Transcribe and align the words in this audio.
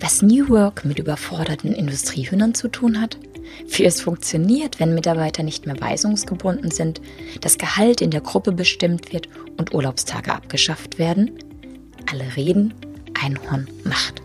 was 0.00 0.22
New 0.22 0.48
Work 0.48 0.84
mit 0.84 0.98
überforderten 0.98 1.72
Industriehühnern 1.72 2.54
zu 2.54 2.68
tun 2.68 3.00
hat, 3.00 3.18
wie 3.68 3.84
es 3.84 4.00
funktioniert, 4.00 4.80
wenn 4.80 4.94
Mitarbeiter 4.94 5.42
nicht 5.42 5.66
mehr 5.66 5.80
weisungsgebunden 5.80 6.70
sind, 6.70 7.00
das 7.40 7.58
Gehalt 7.58 8.00
in 8.00 8.10
der 8.10 8.20
Gruppe 8.20 8.52
bestimmt 8.52 9.12
wird 9.12 9.28
und 9.56 9.74
Urlaubstage 9.74 10.32
abgeschafft 10.32 10.98
werden. 10.98 11.38
Alle 12.10 12.36
reden, 12.36 12.74
Einhorn 13.22 13.68
macht. 13.84 14.22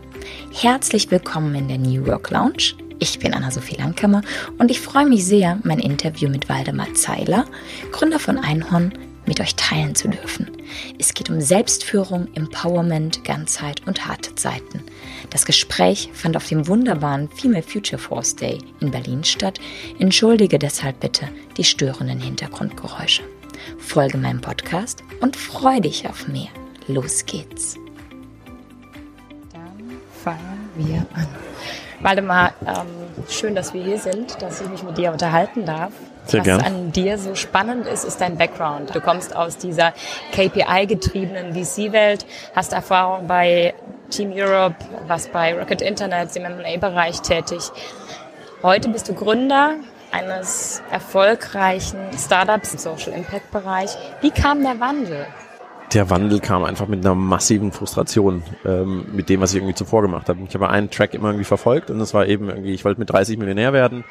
Herzlich 0.52 1.10
willkommen 1.10 1.54
in 1.54 1.68
der 1.68 1.78
New 1.78 2.06
Work 2.06 2.30
Lounge. 2.30 2.74
Ich 2.98 3.18
bin 3.18 3.32
Anna-Sophie 3.32 3.76
Langkammer 3.76 4.22
und 4.58 4.70
ich 4.70 4.80
freue 4.80 5.06
mich 5.06 5.24
sehr, 5.24 5.58
mein 5.62 5.78
Interview 5.78 6.28
mit 6.28 6.48
Waldemar 6.48 6.92
Zeiler, 6.94 7.46
Gründer 7.92 8.18
von 8.18 8.36
Einhorn, 8.36 8.92
mit 9.30 9.40
euch 9.40 9.54
teilen 9.54 9.94
zu 9.94 10.08
dürfen. 10.08 10.50
Es 10.98 11.14
geht 11.14 11.30
um 11.30 11.40
Selbstführung, 11.40 12.26
Empowerment, 12.34 13.22
Ganzheit 13.22 13.80
und 13.86 14.06
harte 14.06 14.34
Zeiten. 14.34 14.82
Das 15.30 15.46
Gespräch 15.46 16.10
fand 16.12 16.36
auf 16.36 16.48
dem 16.48 16.66
wunderbaren 16.66 17.28
Female 17.28 17.62
Future 17.62 18.02
Force 18.02 18.34
Day 18.34 18.58
in 18.80 18.90
Berlin 18.90 19.22
statt. 19.22 19.60
Entschuldige 20.00 20.58
deshalb 20.58 20.98
bitte 20.98 21.28
die 21.56 21.62
störenden 21.62 22.18
Hintergrundgeräusche. 22.18 23.22
Folge 23.78 24.18
meinem 24.18 24.40
Podcast 24.40 25.04
und 25.20 25.36
freu 25.36 25.78
dich 25.78 26.08
auf 26.08 26.26
mehr. 26.26 26.48
Los 26.88 27.24
geht's. 27.24 27.76
Dann 29.52 30.00
fangen 30.24 30.70
wir 30.76 31.06
an. 31.14 31.28
Waldemar, 32.00 32.52
ähm, 32.66 32.88
schön, 33.28 33.54
dass 33.54 33.72
wir 33.74 33.84
hier 33.84 33.98
sind, 33.98 34.42
dass 34.42 34.60
ich 34.60 34.68
mich 34.68 34.82
mit 34.82 34.98
dir 34.98 35.12
unterhalten 35.12 35.64
darf. 35.66 35.92
Sehr 36.30 36.40
Was 36.40 36.46
gern. 36.46 36.60
an 36.60 36.92
dir 36.92 37.18
so 37.18 37.34
spannend 37.34 37.86
ist, 37.86 38.04
ist 38.04 38.20
dein 38.20 38.36
Background. 38.36 38.94
Du 38.94 39.00
kommst 39.00 39.34
aus 39.34 39.56
dieser 39.56 39.92
KPI-getriebenen 40.32 41.54
VC-Welt, 41.54 42.24
hast 42.54 42.72
Erfahrung 42.72 43.26
bei 43.26 43.74
Team 44.10 44.32
Europe, 44.32 44.76
warst 45.06 45.32
bei 45.32 45.58
Rocket 45.58 45.82
Internet 45.82 46.34
im 46.36 46.44
M&A-Bereich 46.44 47.20
tätig. 47.22 47.70
Heute 48.62 48.90
bist 48.90 49.08
du 49.08 49.14
Gründer 49.14 49.76
eines 50.12 50.82
erfolgreichen 50.90 51.98
Startups 52.16 52.74
im 52.74 52.78
Social 52.78 53.12
Impact 53.12 53.50
Bereich. 53.50 53.90
Wie 54.20 54.30
kam 54.30 54.62
der 54.62 54.78
Wandel? 54.80 55.26
Der 55.92 56.08
Wandel 56.10 56.38
kam 56.38 56.62
einfach 56.62 56.86
mit 56.86 57.04
einer 57.04 57.16
massiven 57.16 57.72
Frustration 57.72 58.44
ähm, 58.64 59.06
mit 59.12 59.28
dem, 59.28 59.40
was 59.40 59.50
ich 59.50 59.56
irgendwie 59.56 59.74
zuvor 59.74 60.02
gemacht 60.02 60.28
habe. 60.28 60.38
Ich 60.46 60.54
habe 60.54 60.68
einen 60.68 60.90
Track 60.90 61.14
immer 61.14 61.28
irgendwie 61.28 61.44
verfolgt 61.44 61.90
und 61.90 61.98
das 61.98 62.14
war 62.14 62.26
eben 62.26 62.48
irgendwie, 62.48 62.74
ich 62.74 62.84
wollte 62.84 63.00
mit 63.00 63.10
30 63.10 63.38
Millionär 63.38 63.72
werden 63.72 64.04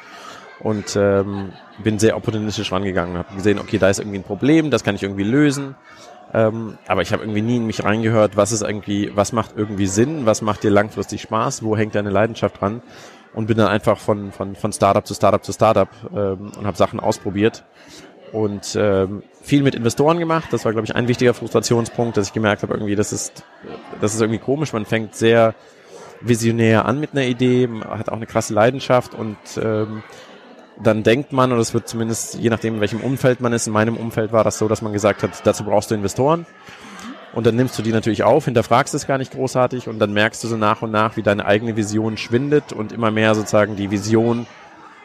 und 0.60 0.96
ähm, 0.96 1.52
bin 1.82 1.98
sehr 1.98 2.16
opportunistisch 2.16 2.72
rangegangen. 2.72 3.16
Habe 3.16 3.34
gesehen, 3.34 3.58
okay, 3.58 3.78
da 3.78 3.88
ist 3.88 3.98
irgendwie 3.98 4.18
ein 4.18 4.24
Problem, 4.24 4.70
das 4.70 4.84
kann 4.84 4.94
ich 4.94 5.02
irgendwie 5.02 5.24
lösen. 5.24 5.74
Ähm, 6.32 6.78
aber 6.86 7.02
ich 7.02 7.12
habe 7.12 7.22
irgendwie 7.22 7.42
nie 7.42 7.56
in 7.56 7.66
mich 7.66 7.82
reingehört, 7.82 8.36
was 8.36 8.52
ist 8.52 8.62
irgendwie, 8.62 9.10
was 9.14 9.32
macht 9.32 9.52
irgendwie 9.56 9.86
Sinn, 9.86 10.26
was 10.26 10.42
macht 10.42 10.62
dir 10.62 10.70
langfristig 10.70 11.22
Spaß, 11.22 11.64
wo 11.64 11.76
hängt 11.76 11.94
deine 11.96 12.10
Leidenschaft 12.10 12.60
dran 12.60 12.82
und 13.34 13.46
bin 13.46 13.56
dann 13.56 13.66
einfach 13.66 13.98
von 13.98 14.30
von 14.30 14.54
von 14.54 14.72
Startup 14.72 15.04
zu 15.04 15.14
Startup 15.14 15.42
zu 15.42 15.52
Startup 15.52 15.88
ähm, 16.14 16.52
und 16.56 16.66
habe 16.66 16.76
Sachen 16.76 17.00
ausprobiert 17.00 17.64
und 18.32 18.76
ähm, 18.78 19.22
viel 19.42 19.62
mit 19.62 19.74
Investoren 19.74 20.18
gemacht. 20.18 20.48
Das 20.52 20.64
war, 20.64 20.72
glaube 20.72 20.86
ich, 20.86 20.94
ein 20.94 21.08
wichtiger 21.08 21.34
Frustrationspunkt, 21.34 22.16
dass 22.16 22.28
ich 22.28 22.32
gemerkt 22.32 22.62
habe, 22.62 22.74
irgendwie, 22.74 22.94
das 22.94 23.12
ist, 23.12 23.44
das 24.00 24.14
ist 24.14 24.20
irgendwie 24.20 24.38
komisch. 24.38 24.72
Man 24.72 24.84
fängt 24.84 25.14
sehr 25.14 25.54
visionär 26.20 26.84
an 26.84 27.00
mit 27.00 27.12
einer 27.12 27.24
Idee, 27.24 27.68
hat 27.88 28.08
auch 28.08 28.16
eine 28.16 28.26
krasse 28.26 28.54
Leidenschaft 28.54 29.14
und 29.14 29.38
ähm, 29.60 30.02
dann 30.82 31.02
denkt 31.02 31.32
man, 31.32 31.52
und 31.52 31.58
es 31.58 31.74
wird 31.74 31.88
zumindest, 31.88 32.38
je 32.38 32.50
nachdem, 32.50 32.74
in 32.76 32.80
welchem 32.80 33.00
Umfeld 33.00 33.40
man 33.40 33.52
ist, 33.52 33.66
in 33.66 33.72
meinem 33.72 33.96
Umfeld 33.96 34.32
war 34.32 34.44
das 34.44 34.58
so, 34.58 34.68
dass 34.68 34.82
man 34.82 34.92
gesagt 34.92 35.22
hat, 35.22 35.30
dazu 35.44 35.64
brauchst 35.64 35.90
du 35.90 35.94
Investoren. 35.94 36.46
Und 37.32 37.46
dann 37.46 37.54
nimmst 37.54 37.78
du 37.78 37.82
die 37.82 37.92
natürlich 37.92 38.24
auf, 38.24 38.46
hinterfragst 38.46 38.92
es 38.94 39.06
gar 39.06 39.18
nicht 39.18 39.32
großartig 39.32 39.88
und 39.88 40.00
dann 40.00 40.12
merkst 40.12 40.42
du 40.42 40.48
so 40.48 40.56
nach 40.56 40.82
und 40.82 40.90
nach, 40.90 41.16
wie 41.16 41.22
deine 41.22 41.46
eigene 41.46 41.76
Vision 41.76 42.16
schwindet 42.16 42.72
und 42.72 42.92
immer 42.92 43.12
mehr 43.12 43.36
sozusagen 43.36 43.76
die 43.76 43.92
Vision 43.92 44.46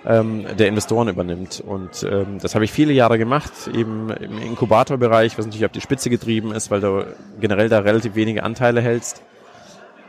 ähm, 0.05 0.45
der 0.57 0.67
Investoren 0.67 1.07
übernimmt. 1.07 1.61
Und 1.65 2.03
ähm, 2.03 2.39
das 2.41 2.55
habe 2.55 2.65
ich 2.65 2.71
viele 2.71 2.93
Jahre 2.93 3.19
gemacht, 3.19 3.51
eben 3.73 4.09
im 4.09 4.39
Inkubatorbereich, 4.39 5.37
was 5.37 5.45
natürlich 5.45 5.65
auf 5.65 5.71
die 5.71 5.81
Spitze 5.81 6.09
getrieben 6.09 6.51
ist, 6.51 6.71
weil 6.71 6.81
du 6.81 7.05
generell 7.39 7.69
da 7.69 7.79
relativ 7.79 8.15
wenige 8.15 8.43
Anteile 8.43 8.81
hältst. 8.81 9.21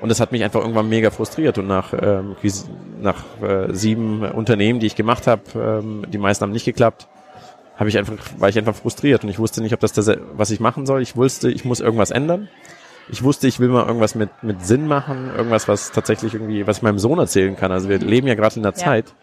Und 0.01 0.11
das 0.11 0.21
hat 0.21 0.33
mich 0.33 0.45
einfach 0.45 0.61
irgendwann 0.61 0.89
mega 0.89 1.11
frustriert. 1.11 1.59
Und 1.59 1.67
nach, 1.67 1.95
ähm, 1.99 2.37
nach 3.01 3.25
äh, 3.43 3.73
sieben 3.73 4.23
Unternehmen, 4.23 4.81
die 4.81 4.87
ich 4.87 4.97
gemacht 4.97 5.27
habe, 5.27 5.43
ähm, 5.55 6.05
die 6.09 6.19
meisten 6.19 6.43
haben 6.43 6.53
nicht 6.53 6.67
geklappt, 6.67 7.09
habe 7.77 7.89
ich 7.89 7.99
einfach, 7.99 8.15
war 8.39 8.49
ich 8.49 8.59
einfach 8.59 8.75
frustriert 8.75 9.23
und 9.25 9.31
ich 9.31 9.39
wusste 9.39 9.61
nicht, 9.63 9.73
ob 9.75 9.81
das 9.81 9.93
das, 9.93 10.11
was 10.35 10.51
ich 10.51 10.61
machen 10.61 10.87
soll. 10.87 11.03
Ich 11.03 11.17
wusste, 11.17 11.51
ich 11.51 11.65
muss 11.65 11.81
irgendwas 11.81 12.11
ändern. 12.11 12.49
Ich 13.09 13.23
wusste, 13.23 13.47
ich 13.47 13.61
will 13.61 13.69
mal 13.69 13.87
irgendwas 13.87 14.15
mit, 14.15 14.31
mit 14.43 14.67
Sinn 14.67 14.87
machen, 14.89 15.31
irgendwas, 15.37 15.69
was 15.69 15.93
tatsächlich 15.93 16.35
irgendwie, 16.35 16.67
was 16.67 16.79
ich 16.79 16.83
meinem 16.83 16.99
Sohn 16.99 17.19
erzählen 17.19 17.57
kann. 17.57 17.71
Also 17.71 17.89
wir 17.89 17.99
leben 17.99 18.27
ja 18.27 18.35
gerade 18.35 18.57
in 18.59 18.67
einer 18.67 18.77
Ja. 18.77 18.85
Zeit, 18.85 19.15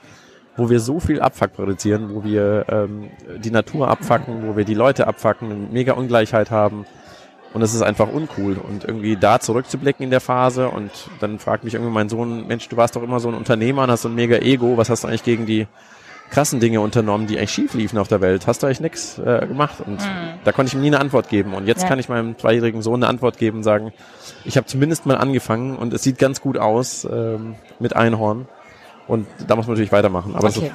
wo 0.55 0.69
wir 0.69 0.79
so 0.79 0.99
viel 0.99 1.19
Abfuck 1.19 1.53
produzieren, 1.53 2.13
wo 2.13 2.23
wir 2.23 2.65
ähm, 2.69 3.09
die 3.39 3.51
Natur 3.51 3.89
abfacken, 3.89 4.47
wo 4.47 4.55
wir 4.55 4.63
die 4.65 4.75
Leute 4.75 5.07
abfacken, 5.07 5.51
eine 5.51 5.67
mega 5.71 5.93
Ungleichheit 5.93 6.49
haben. 6.51 6.85
Und 7.53 7.61
es 7.61 7.73
ist 7.73 7.81
einfach 7.83 8.07
uncool. 8.11 8.57
Und 8.57 8.83
irgendwie 8.83 9.15
da 9.15 9.39
zurückzublicken 9.39 10.03
in 10.03 10.09
der 10.09 10.21
Phase 10.21 10.69
und 10.69 10.89
dann 11.19 11.37
fragt 11.39 11.63
mich 11.63 11.75
irgendwie 11.75 11.91
mein 11.91 12.09
Sohn, 12.09 12.47
Mensch, 12.47 12.67
du 12.67 12.77
warst 12.77 12.95
doch 12.95 13.03
immer 13.03 13.19
so 13.19 13.27
ein 13.29 13.35
Unternehmer 13.35 13.83
und 13.83 13.91
hast 13.91 14.01
so 14.01 14.09
ein 14.09 14.15
mega 14.15 14.37
Ego, 14.37 14.75
was 14.77 14.89
hast 14.89 15.03
du 15.03 15.07
eigentlich 15.07 15.23
gegen 15.23 15.45
die 15.45 15.67
krassen 16.31 16.59
Dinge 16.59 16.81
unternommen, 16.81 17.27
die 17.27 17.37
eigentlich 17.37 17.51
schief 17.51 17.75
liefen 17.75 17.99
auf 17.99 18.07
der 18.07 18.21
Welt? 18.21 18.47
Hast 18.47 18.63
du 18.63 18.65
eigentlich 18.65 18.79
nichts 18.79 19.19
äh, 19.19 19.45
gemacht? 19.47 19.75
Und 19.85 19.99
da 20.43 20.51
konnte 20.51 20.69
ich 20.69 20.73
ihm 20.73 20.81
nie 20.81 20.87
eine 20.87 20.99
Antwort 20.99 21.29
geben. 21.29 21.53
Und 21.53 21.67
jetzt 21.67 21.83
Ja. 21.83 21.89
kann 21.89 21.99
ich 21.99 22.09
meinem 22.09 22.35
zweijährigen 22.39 22.81
Sohn 22.81 23.03
eine 23.03 23.07
Antwort 23.07 23.37
geben 23.37 23.57
und 23.57 23.63
sagen, 23.63 23.93
ich 24.45 24.57
habe 24.57 24.65
zumindest 24.65 25.05
mal 25.05 25.17
angefangen 25.17 25.75
und 25.75 25.93
es 25.93 26.01
sieht 26.01 26.17
ganz 26.17 26.41
gut 26.41 26.57
aus 26.57 27.05
ähm, 27.05 27.53
mit 27.77 27.95
Einhorn. 27.95 28.47
Und 29.07 29.27
da 29.47 29.55
muss 29.55 29.67
man 29.67 29.73
natürlich 29.75 29.91
weitermachen. 29.91 30.35
Aber 30.35 30.47
Okay. 30.47 30.71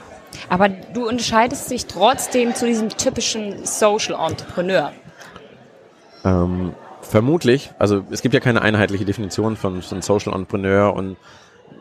Aber 0.48 0.68
du 0.68 1.08
unterscheidest 1.08 1.70
dich 1.70 1.86
trotzdem 1.86 2.54
zu 2.54 2.66
diesem 2.66 2.90
typischen 2.90 3.64
Social 3.64 4.14
Entrepreneur. 4.14 4.92
Ähm, 6.28 6.72
vermutlich, 7.02 7.70
also 7.78 8.02
es 8.10 8.22
gibt 8.22 8.34
ja 8.34 8.40
keine 8.40 8.62
einheitliche 8.62 9.04
Definition 9.04 9.56
von, 9.56 9.82
von 9.82 10.02
Social 10.02 10.32
Entrepreneur 10.34 10.92
und 10.94 11.16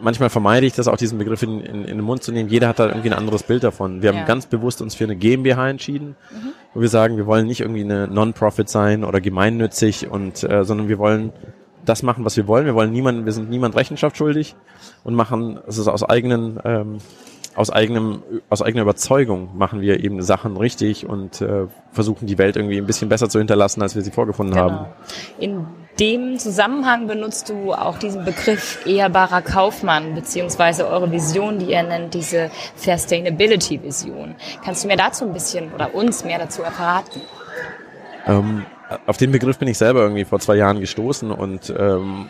manchmal 0.01 0.29
vermeide 0.29 0.65
ich 0.65 0.73
das 0.73 0.87
auch, 0.87 0.97
diesen 0.97 1.17
Begriff 1.17 1.41
in, 1.43 1.59
in, 1.61 1.81
in 1.85 1.97
den 1.97 2.01
Mund 2.01 2.21
zu 2.23 2.31
nehmen. 2.31 2.49
Jeder 2.49 2.67
hat 2.67 2.79
da 2.79 2.87
irgendwie 2.87 3.09
ein 3.09 3.17
anderes 3.17 3.43
Bild 3.43 3.63
davon. 3.63 4.01
Wir 4.01 4.11
Ja. 4.11 4.19
haben 4.19 4.25
ganz 4.27 4.45
bewusst 4.45 4.81
uns 4.81 4.95
für 4.95 5.05
eine 5.05 5.15
GmbH 5.15 5.69
entschieden, 5.69 6.15
wo 6.73 6.81
wir 6.81 6.89
sagen, 6.89 7.17
wir 7.17 7.25
wollen 7.25 7.47
nicht 7.47 7.61
irgendwie 7.61 7.83
eine 7.83 8.07
Non-Profit 8.07 8.69
sein 8.69 9.03
oder 9.03 9.21
gemeinnützig 9.21 10.09
und 10.09 10.43
äh, 10.43 10.63
sondern 10.63 10.87
wir 10.87 10.99
wollen 10.99 11.33
das 11.85 12.03
machen, 12.03 12.25
was 12.25 12.35
wir 12.37 12.47
wollen. 12.47 12.65
Wir 12.65 12.75
wollen 12.75 12.91
niemanden, 12.91 13.25
wir 13.25 13.31
sind 13.31 13.49
niemand 13.49 13.75
Rechenschaft 13.75 14.17
schuldig 14.17 14.55
und 15.03 15.15
machen 15.15 15.59
es 15.67 15.77
ist 15.77 15.87
aus 15.87 16.03
eigenen 16.03 16.59
ähm, 16.65 16.97
aus 17.57 17.71
eigenem 17.71 18.21
aus 18.49 18.61
eigener 18.61 18.83
Überzeugung 18.83 19.57
machen 19.57 19.81
wir 19.81 20.03
eben 20.03 20.21
Sachen 20.21 20.57
richtig 20.57 21.07
und 21.07 21.41
äh, 21.41 21.65
versuchen 21.91 22.27
die 22.27 22.37
Welt 22.37 22.55
irgendwie 22.55 22.77
ein 22.77 22.85
bisschen 22.85 23.09
besser 23.09 23.29
zu 23.29 23.39
hinterlassen, 23.39 23.81
als 23.81 23.95
wir 23.95 24.03
sie 24.03 24.11
vorgefunden 24.11 24.55
haben. 24.55 24.85
In 25.39 25.65
dem 25.99 26.37
Zusammenhang 26.37 27.07
benutzt 27.07 27.49
du 27.49 27.73
auch 27.73 27.97
diesen 27.97 28.23
Begriff 28.25 28.85
ehrbarer 28.85 29.41
Kaufmann, 29.41 30.13
beziehungsweise 30.13 30.87
eure 30.87 31.11
Vision, 31.11 31.57
die 31.57 31.71
ihr 31.71 31.81
nennt, 31.81 32.13
diese 32.13 32.51
Sustainability-Vision. 32.75 34.35
Kannst 34.63 34.83
du 34.83 34.87
mir 34.87 34.97
dazu 34.97 35.25
ein 35.25 35.33
bisschen 35.33 35.73
oder 35.73 35.95
uns 35.95 36.23
mehr 36.23 36.37
dazu 36.37 36.61
erraten? 36.61 37.21
Ähm, 38.27 38.67
auf 39.07 39.17
den 39.17 39.31
Begriff 39.31 39.57
bin 39.57 39.67
ich 39.67 39.79
selber 39.79 40.01
irgendwie 40.01 40.25
vor 40.25 40.39
zwei 40.39 40.57
Jahren 40.57 40.79
gestoßen 40.79 41.31
und 41.31 41.73
ähm, 41.75 42.29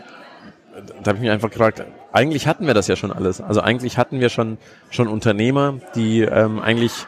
da 1.03 1.09
habe 1.09 1.17
ich 1.17 1.21
mich 1.21 1.31
einfach 1.31 1.49
gefragt, 1.49 1.83
eigentlich 2.11 2.47
hatten 2.47 2.67
wir 2.67 2.73
das 2.73 2.87
ja 2.87 2.95
schon 2.95 3.11
alles. 3.11 3.41
Also 3.41 3.61
eigentlich 3.61 3.97
hatten 3.97 4.19
wir 4.19 4.29
schon 4.29 4.57
schon 4.89 5.07
Unternehmer, 5.07 5.75
die 5.95 6.21
ähm, 6.21 6.59
eigentlich 6.59 7.05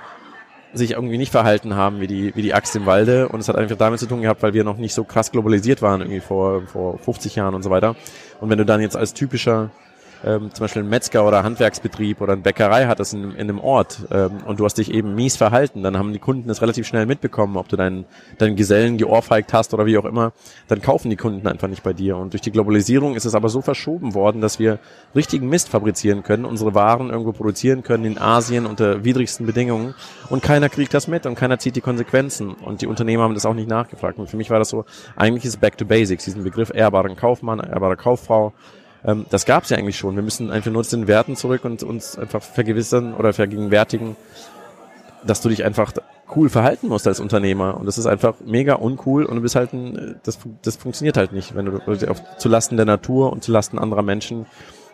sich 0.73 0.91
irgendwie 0.91 1.17
nicht 1.17 1.31
verhalten 1.31 1.75
haben 1.75 1.99
wie 1.99 2.07
die 2.07 2.35
wie 2.35 2.41
die 2.41 2.53
Axt 2.53 2.75
im 2.75 2.85
Walde 2.85 3.27
und 3.29 3.39
es 3.39 3.49
hat 3.49 3.55
einfach 3.55 3.77
damit 3.77 3.99
zu 3.99 4.05
tun 4.05 4.21
gehabt, 4.21 4.43
weil 4.43 4.53
wir 4.53 4.63
noch 4.63 4.77
nicht 4.77 4.93
so 4.93 5.03
krass 5.03 5.31
globalisiert 5.31 5.81
waren 5.81 6.01
irgendwie 6.01 6.19
vor 6.19 6.61
vor 6.67 6.99
50 6.99 7.35
Jahren 7.35 7.55
und 7.55 7.63
so 7.63 7.69
weiter. 7.69 7.95
Und 8.39 8.49
wenn 8.49 8.57
du 8.57 8.65
dann 8.65 8.81
jetzt 8.81 8.95
als 8.95 9.13
typischer 9.13 9.71
ähm, 10.23 10.53
zum 10.53 10.63
Beispiel 10.63 10.83
ein 10.83 10.89
Metzger 10.89 11.25
oder 11.25 11.43
Handwerksbetrieb 11.43 12.21
oder 12.21 12.33
eine 12.33 12.41
Bäckerei 12.41 12.87
hattest 12.87 13.13
in, 13.13 13.31
in 13.31 13.37
einem 13.37 13.59
Ort 13.59 13.99
ähm, 14.11 14.43
und 14.45 14.59
du 14.59 14.65
hast 14.65 14.77
dich 14.77 14.93
eben 14.93 15.15
mies 15.15 15.37
verhalten, 15.37 15.83
dann 15.83 15.97
haben 15.97 16.13
die 16.13 16.19
Kunden 16.19 16.47
das 16.47 16.61
relativ 16.61 16.87
schnell 16.87 17.05
mitbekommen, 17.05 17.57
ob 17.57 17.69
du 17.69 17.75
deinen, 17.75 18.05
deinen 18.37 18.55
Gesellen 18.55 18.97
geohrfeigt 18.97 19.53
hast 19.53 19.73
oder 19.73 19.85
wie 19.85 19.97
auch 19.97 20.05
immer, 20.05 20.33
dann 20.67 20.81
kaufen 20.81 21.09
die 21.09 21.15
Kunden 21.15 21.47
einfach 21.47 21.67
nicht 21.67 21.83
bei 21.83 21.93
dir. 21.93 22.17
Und 22.17 22.33
durch 22.33 22.41
die 22.41 22.51
Globalisierung 22.51 23.15
ist 23.15 23.25
es 23.25 23.35
aber 23.35 23.49
so 23.49 23.61
verschoben 23.61 24.13
worden, 24.13 24.41
dass 24.41 24.59
wir 24.59 24.79
richtigen 25.15 25.47
Mist 25.47 25.69
fabrizieren 25.69 26.23
können, 26.23 26.45
unsere 26.45 26.75
Waren 26.75 27.09
irgendwo 27.09 27.31
produzieren 27.31 27.83
können 27.83 28.05
in 28.05 28.17
Asien 28.17 28.65
unter 28.65 29.03
widrigsten 29.03 29.45
Bedingungen 29.45 29.95
und 30.29 30.43
keiner 30.43 30.69
kriegt 30.69 30.93
das 30.93 31.07
mit 31.07 31.25
und 31.25 31.35
keiner 31.35 31.59
zieht 31.59 31.75
die 31.75 31.81
Konsequenzen 31.81 32.53
und 32.53 32.81
die 32.81 32.87
Unternehmer 32.87 33.23
haben 33.23 33.33
das 33.33 33.45
auch 33.45 33.53
nicht 33.53 33.69
nachgefragt. 33.69 34.19
Und 34.19 34.29
für 34.29 34.37
mich 34.37 34.49
war 34.49 34.59
das 34.59 34.69
so, 34.69 34.85
eigentlich 35.15 35.45
ist 35.45 35.55
es 35.55 35.57
Back 35.57 35.77
to 35.77 35.85
Basics, 35.85 36.25
diesen 36.25 36.43
Begriff 36.43 36.71
ehrbaren 36.73 37.15
Kaufmann, 37.15 37.59
ehrbare 37.59 37.95
Kauffrau, 37.95 38.53
ähm, 39.05 39.25
das 39.29 39.45
gab 39.45 39.63
es 39.63 39.69
ja 39.69 39.77
eigentlich 39.77 39.97
schon. 39.97 40.15
Wir 40.15 40.23
müssen 40.23 40.51
einfach 40.51 40.71
nur 40.71 40.83
zu 40.83 40.97
den 40.97 41.07
Werten 41.07 41.35
zurück 41.35 41.65
und 41.65 41.83
uns 41.83 42.17
einfach 42.17 42.41
vergewissern 42.41 43.13
oder 43.13 43.33
vergegenwärtigen, 43.33 44.15
dass 45.25 45.41
du 45.41 45.49
dich 45.49 45.63
einfach 45.63 45.93
cool 46.35 46.49
verhalten 46.49 46.87
musst 46.87 47.07
als 47.07 47.19
Unternehmer. 47.19 47.77
Und 47.77 47.85
das 47.85 47.97
ist 47.97 48.05
einfach 48.05 48.35
mega 48.45 48.75
uncool 48.75 49.25
und 49.25 49.35
du 49.35 49.41
bist 49.41 49.55
halt 49.55 49.73
ein, 49.73 50.19
das, 50.23 50.39
das 50.61 50.75
funktioniert 50.75 51.17
halt 51.17 51.33
nicht, 51.33 51.55
wenn 51.55 51.65
du 51.65 52.09
auf, 52.09 52.37
zu 52.37 52.49
Lasten 52.49 52.77
der 52.77 52.85
Natur 52.85 53.31
und 53.31 53.43
zu 53.43 53.51
Lasten 53.51 53.79
anderer 53.79 54.03
Menschen 54.03 54.45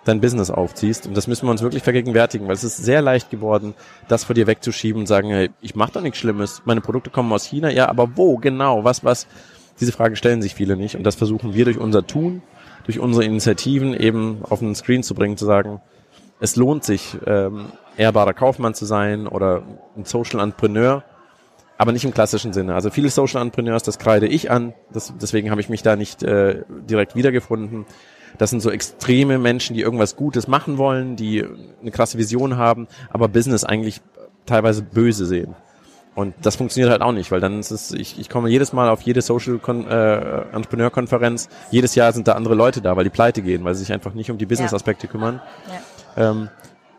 dein 0.05 0.21
Business 0.21 0.51
aufziehst. 0.51 1.07
Und 1.07 1.17
das 1.17 1.27
müssen 1.27 1.47
wir 1.47 1.51
uns 1.51 1.63
wirklich 1.63 1.83
vergegenwärtigen, 1.83 2.47
weil 2.47 2.53
es 2.53 2.63
ist 2.63 2.77
sehr 2.77 3.01
leicht 3.01 3.31
geworden, 3.31 3.73
das 4.07 4.23
vor 4.23 4.35
dir 4.35 4.47
wegzuschieben 4.47 5.01
und 5.01 5.07
sagen, 5.07 5.29
hey, 5.29 5.49
ich 5.61 5.75
mache 5.75 5.93
doch 5.93 6.01
nichts 6.01 6.19
Schlimmes. 6.19 6.61
Meine 6.65 6.81
Produkte 6.81 7.09
kommen 7.09 7.33
aus 7.33 7.45
China, 7.45 7.71
ja, 7.71 7.89
aber 7.89 8.15
wo 8.15 8.37
genau? 8.37 8.83
Was, 8.83 9.03
was? 9.03 9.27
Diese 9.79 9.91
Frage 9.91 10.15
stellen 10.15 10.41
sich 10.41 10.55
viele 10.55 10.77
nicht. 10.77 10.95
Und 10.95 11.03
das 11.03 11.15
versuchen 11.15 11.53
wir 11.53 11.65
durch 11.65 11.79
unser 11.79 12.05
Tun, 12.07 12.43
durch 12.85 12.99
unsere 12.99 13.25
Initiativen 13.25 13.93
eben 13.93 14.39
auf 14.43 14.59
den 14.59 14.75
Screen 14.75 15.03
zu 15.03 15.15
bringen, 15.15 15.37
zu 15.37 15.45
sagen, 15.45 15.81
es 16.39 16.55
lohnt 16.55 16.83
sich, 16.83 17.17
ähm, 17.25 17.67
ehrbarer 17.97 18.33
Kaufmann 18.33 18.73
zu 18.73 18.85
sein 18.85 19.27
oder 19.27 19.63
ein 19.95 20.05
Social 20.05 20.39
Entrepreneur, 20.39 21.03
aber 21.77 21.91
nicht 21.91 22.05
im 22.05 22.13
klassischen 22.13 22.53
Sinne. 22.53 22.75
Also 22.75 22.89
viele 22.89 23.09
Social 23.09 23.41
Entrepreneurs, 23.41 23.83
das 23.83 23.99
kreide 23.99 24.27
ich 24.27 24.51
an, 24.51 24.73
das, 24.91 25.13
deswegen 25.19 25.51
habe 25.51 25.61
ich 25.61 25.69
mich 25.69 25.81
da 25.81 25.95
nicht 25.95 26.23
äh, 26.23 26.63
direkt 26.69 27.15
wiedergefunden. 27.15 27.85
Das 28.37 28.49
sind 28.49 28.59
so 28.59 28.69
extreme 28.69 29.39
Menschen, 29.39 29.75
die 29.75 29.81
irgendwas 29.81 30.15
Gutes 30.17 30.47
machen 30.47 30.77
wollen, 30.77 31.15
die 31.15 31.45
eine 31.81 31.91
krasse 31.91 32.17
Vision 32.17 32.57
haben, 32.57 32.87
aber 33.09 33.29
Business 33.29 33.63
eigentlich 33.63 34.01
teilweise 34.45 34.81
böse 34.83 35.25
sehen. 35.25 35.55
Und 36.15 36.33
das 36.41 36.55
funktioniert 36.55 36.89
halt 36.91 37.01
auch 37.01 37.11
nicht, 37.11 37.29
weil 37.31 37.41
dann 37.41 37.59
ist 37.59 37.71
es, 37.71 37.91
ich, 37.91 38.17
ich 38.17 38.29
komme 38.29 38.49
jedes 38.49 38.71
Mal 38.71 38.89
auf 38.89 39.01
jede 39.01 39.21
Social 39.21 39.57
Kon 39.59 39.85
äh, 39.85 40.43
Entrepreneur 40.53 40.89
Konferenz, 40.89 41.49
jedes 41.71 41.93
Jahr 41.93 42.13
sind 42.13 42.29
da 42.29 42.33
andere 42.33 42.55
Leute 42.55 42.81
da, 42.81 42.95
weil 42.95 43.03
die 43.03 43.09
pleite 43.09 43.41
gehen, 43.41 43.65
weil 43.65 43.75
sie 43.75 43.81
sich 43.81 43.91
einfach 43.91 44.13
nicht 44.13 44.31
um 44.31 44.37
die 44.37 44.45
Business 44.45 44.73
Aspekte 44.73 45.07
kümmern. 45.07 45.41
Ja. 46.15 46.31
Ähm, 46.31 46.49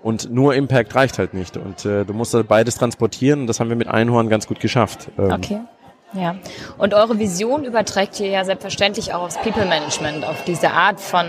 und 0.03 0.31
nur 0.31 0.55
Impact 0.55 0.95
reicht 0.95 1.19
halt 1.19 1.33
nicht. 1.33 1.57
Und 1.57 1.85
äh, 1.87 2.05
du 2.05 2.13
musst 2.13 2.35
halt 2.35 2.47
beides 2.47 2.77
transportieren 2.77 3.41
und 3.41 3.47
das 3.47 3.59
haben 3.59 3.71
wir 3.71 3.77
mit 3.77 3.89
Einhorn 3.89 4.29
ganz 4.29 4.47
gut 4.47 4.61
geschafft. 4.61 5.09
Ähm, 5.19 5.33
okay. 5.33 5.61
Ja. 6.13 6.37
Und 6.79 6.95
eure 6.95 7.19
Vision 7.19 7.65
überträgt 7.65 8.21
ihr 8.21 8.29
ja 8.29 8.45
selbstverständlich 8.45 9.15
auch 9.15 9.23
aufs 9.23 9.39
People 9.39 9.65
Management, 9.65 10.25
auf 10.25 10.45
diese 10.45 10.71
Art 10.71 11.01
von 11.01 11.27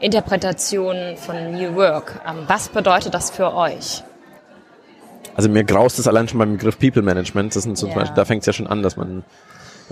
Interpretation 0.00 1.16
von 1.16 1.52
New 1.52 1.76
Work. 1.76 2.20
Ähm, 2.28 2.44
was 2.46 2.68
bedeutet 2.68 3.14
das 3.14 3.30
für 3.30 3.54
euch? 3.54 4.02
Also 5.34 5.48
mir 5.48 5.64
graust 5.64 5.98
es 5.98 6.08
allein 6.08 6.28
schon 6.28 6.38
beim 6.38 6.52
Begriff 6.52 6.78
People 6.78 7.02
Management. 7.02 7.54
Das 7.56 7.62
sind 7.62 7.78
so 7.78 7.88
ja. 7.88 7.94
Beispiel, 7.94 8.16
da 8.16 8.24
fängt 8.24 8.42
es 8.42 8.46
ja 8.46 8.52
schon 8.52 8.66
an, 8.66 8.82
dass 8.82 8.96
man 8.96 9.24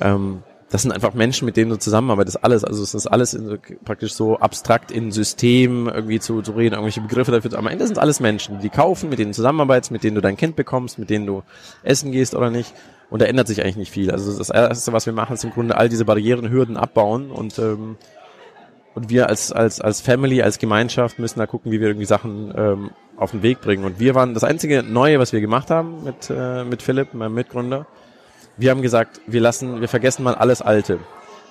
ähm, 0.01 0.43
das 0.71 0.83
sind 0.83 0.93
einfach 0.93 1.15
Menschen, 1.15 1.47
mit 1.47 1.57
denen 1.57 1.71
du 1.71 1.79
zusammenarbeitest, 1.79 2.45
alles. 2.45 2.63
Also 2.63 2.83
es 2.83 2.95
ist 2.95 3.07
alles 3.07 3.33
in, 3.33 3.59
praktisch 3.85 4.13
so 4.13 4.39
abstrakt 4.39 4.91
in 4.91 5.13
Systemen 5.13 5.87
irgendwie 5.87 6.21
zu, 6.21 6.43
zu 6.43 6.53
reden, 6.53 6.75
irgendwelche 6.75 7.01
Begriffe 7.01 7.33
dafür. 7.33 7.59
Am 7.59 7.67
Ende 7.67 7.87
sind 7.87 7.99
alles 7.99 8.21
Menschen, 8.21 8.61
die 8.61 8.69
kaufen, 8.69 9.09
mit 9.09 9.19
denen 9.19 9.31
du 9.31 9.37
zusammenarbeitest, 9.37 9.93
mit 9.93 10.05
denen 10.05 10.17
du 10.17 10.21
dein 10.21 10.37
Kind 10.37 10.57
bekommst, 10.57 10.99
mit 10.99 11.09
denen 11.09 11.27
du 11.27 11.43
essen 11.83 12.13
gehst 12.13 12.35
oder 12.35 12.51
nicht. 12.51 12.75
Und 13.09 13.23
da 13.23 13.27
ändert 13.27 13.49
sich 13.49 13.63
eigentlich 13.63 13.77
nicht 13.77 13.93
viel. 13.93 14.11
Also 14.11 14.37
das 14.37 14.51
Erste, 14.51 14.93
was 14.93 15.07
wir 15.07 15.15
machen, 15.15 15.35
ist 15.35 15.45
im 15.45 15.53
Grunde 15.53 15.77
all 15.79 15.89
diese 15.89 16.05
Barrieren, 16.05 16.51
Hürden 16.51 16.77
abbauen 16.77 17.31
und 17.31 17.59
ähm, 17.59 17.97
und 18.99 19.11
wir 19.11 19.29
als 19.29 19.51
als 19.53 19.81
als 19.81 20.01
Family, 20.01 20.43
als 20.43 20.59
Gemeinschaft 20.59 21.19
müssen 21.19 21.39
da 21.39 21.47
gucken, 21.47 21.73
wie 21.73 21.81
wir 21.81 21.89
irgendwie 21.89 22.07
Sachen 22.07 22.53
ähm, 22.57 22.91
auf 23.17 23.31
den 23.33 23.43
Weg 23.43 23.61
bringen. 23.61 23.85
Und 23.85 23.99
wir 23.99 24.15
waren 24.15 24.35
das 24.35 24.45
einzige 24.45 24.83
Neue, 24.83 25.19
was 25.19 25.33
wir 25.33 25.41
gemacht 25.41 25.71
haben 25.71 26.05
mit 26.05 26.31
äh, 26.31 26.65
mit 26.65 26.83
Philipp, 26.83 27.15
meinem 27.15 27.35
Mitgründer, 27.35 27.87
wir 28.59 28.73
haben 28.73 28.83
gesagt, 28.83 29.21
wir 29.29 29.41
lassen, 29.41 29.81
wir 29.81 29.89
vergessen 29.89 30.25
mal 30.25 30.35
alles 30.35 30.63
Alte. 30.63 30.99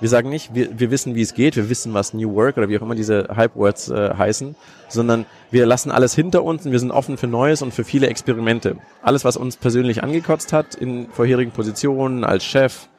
Wir 0.01 0.09
sagen 0.09 0.29
nicht, 0.29 0.53
wir, 0.53 0.77
wir 0.77 0.91
wissen, 0.91 1.15
wie 1.15 1.21
es 1.21 1.33
geht, 1.33 1.55
wir 1.55 1.69
wissen, 1.69 1.93
was 1.93 2.13
New 2.13 2.35
Work 2.35 2.57
oder 2.57 2.67
wie 2.67 2.77
auch 2.77 2.81
immer 2.81 2.95
diese 2.95 3.29
Hype-Words 3.33 3.89
äh, 3.89 4.13
heißen, 4.15 4.55
sondern 4.89 5.25
wir 5.49 5.65
lassen 5.65 5.89
alles 5.89 6.13
hinter 6.13 6.43
uns 6.43 6.65
und 6.65 6.73
wir 6.73 6.79
sind 6.79 6.91
offen 6.91 7.17
für 7.17 7.25
Neues 7.25 7.61
und 7.61 7.73
für 7.73 7.85
viele 7.85 8.07
Experimente. 8.07 8.75
Alles, 9.01 9.23
was 9.23 9.37
uns 9.37 9.55
persönlich 9.55 10.03
angekotzt 10.03 10.51
hat 10.51 10.75
in 10.75 11.09
vorherigen 11.09 11.51
Positionen, 11.51 12.25
als 12.25 12.43
Chef, 12.43 12.89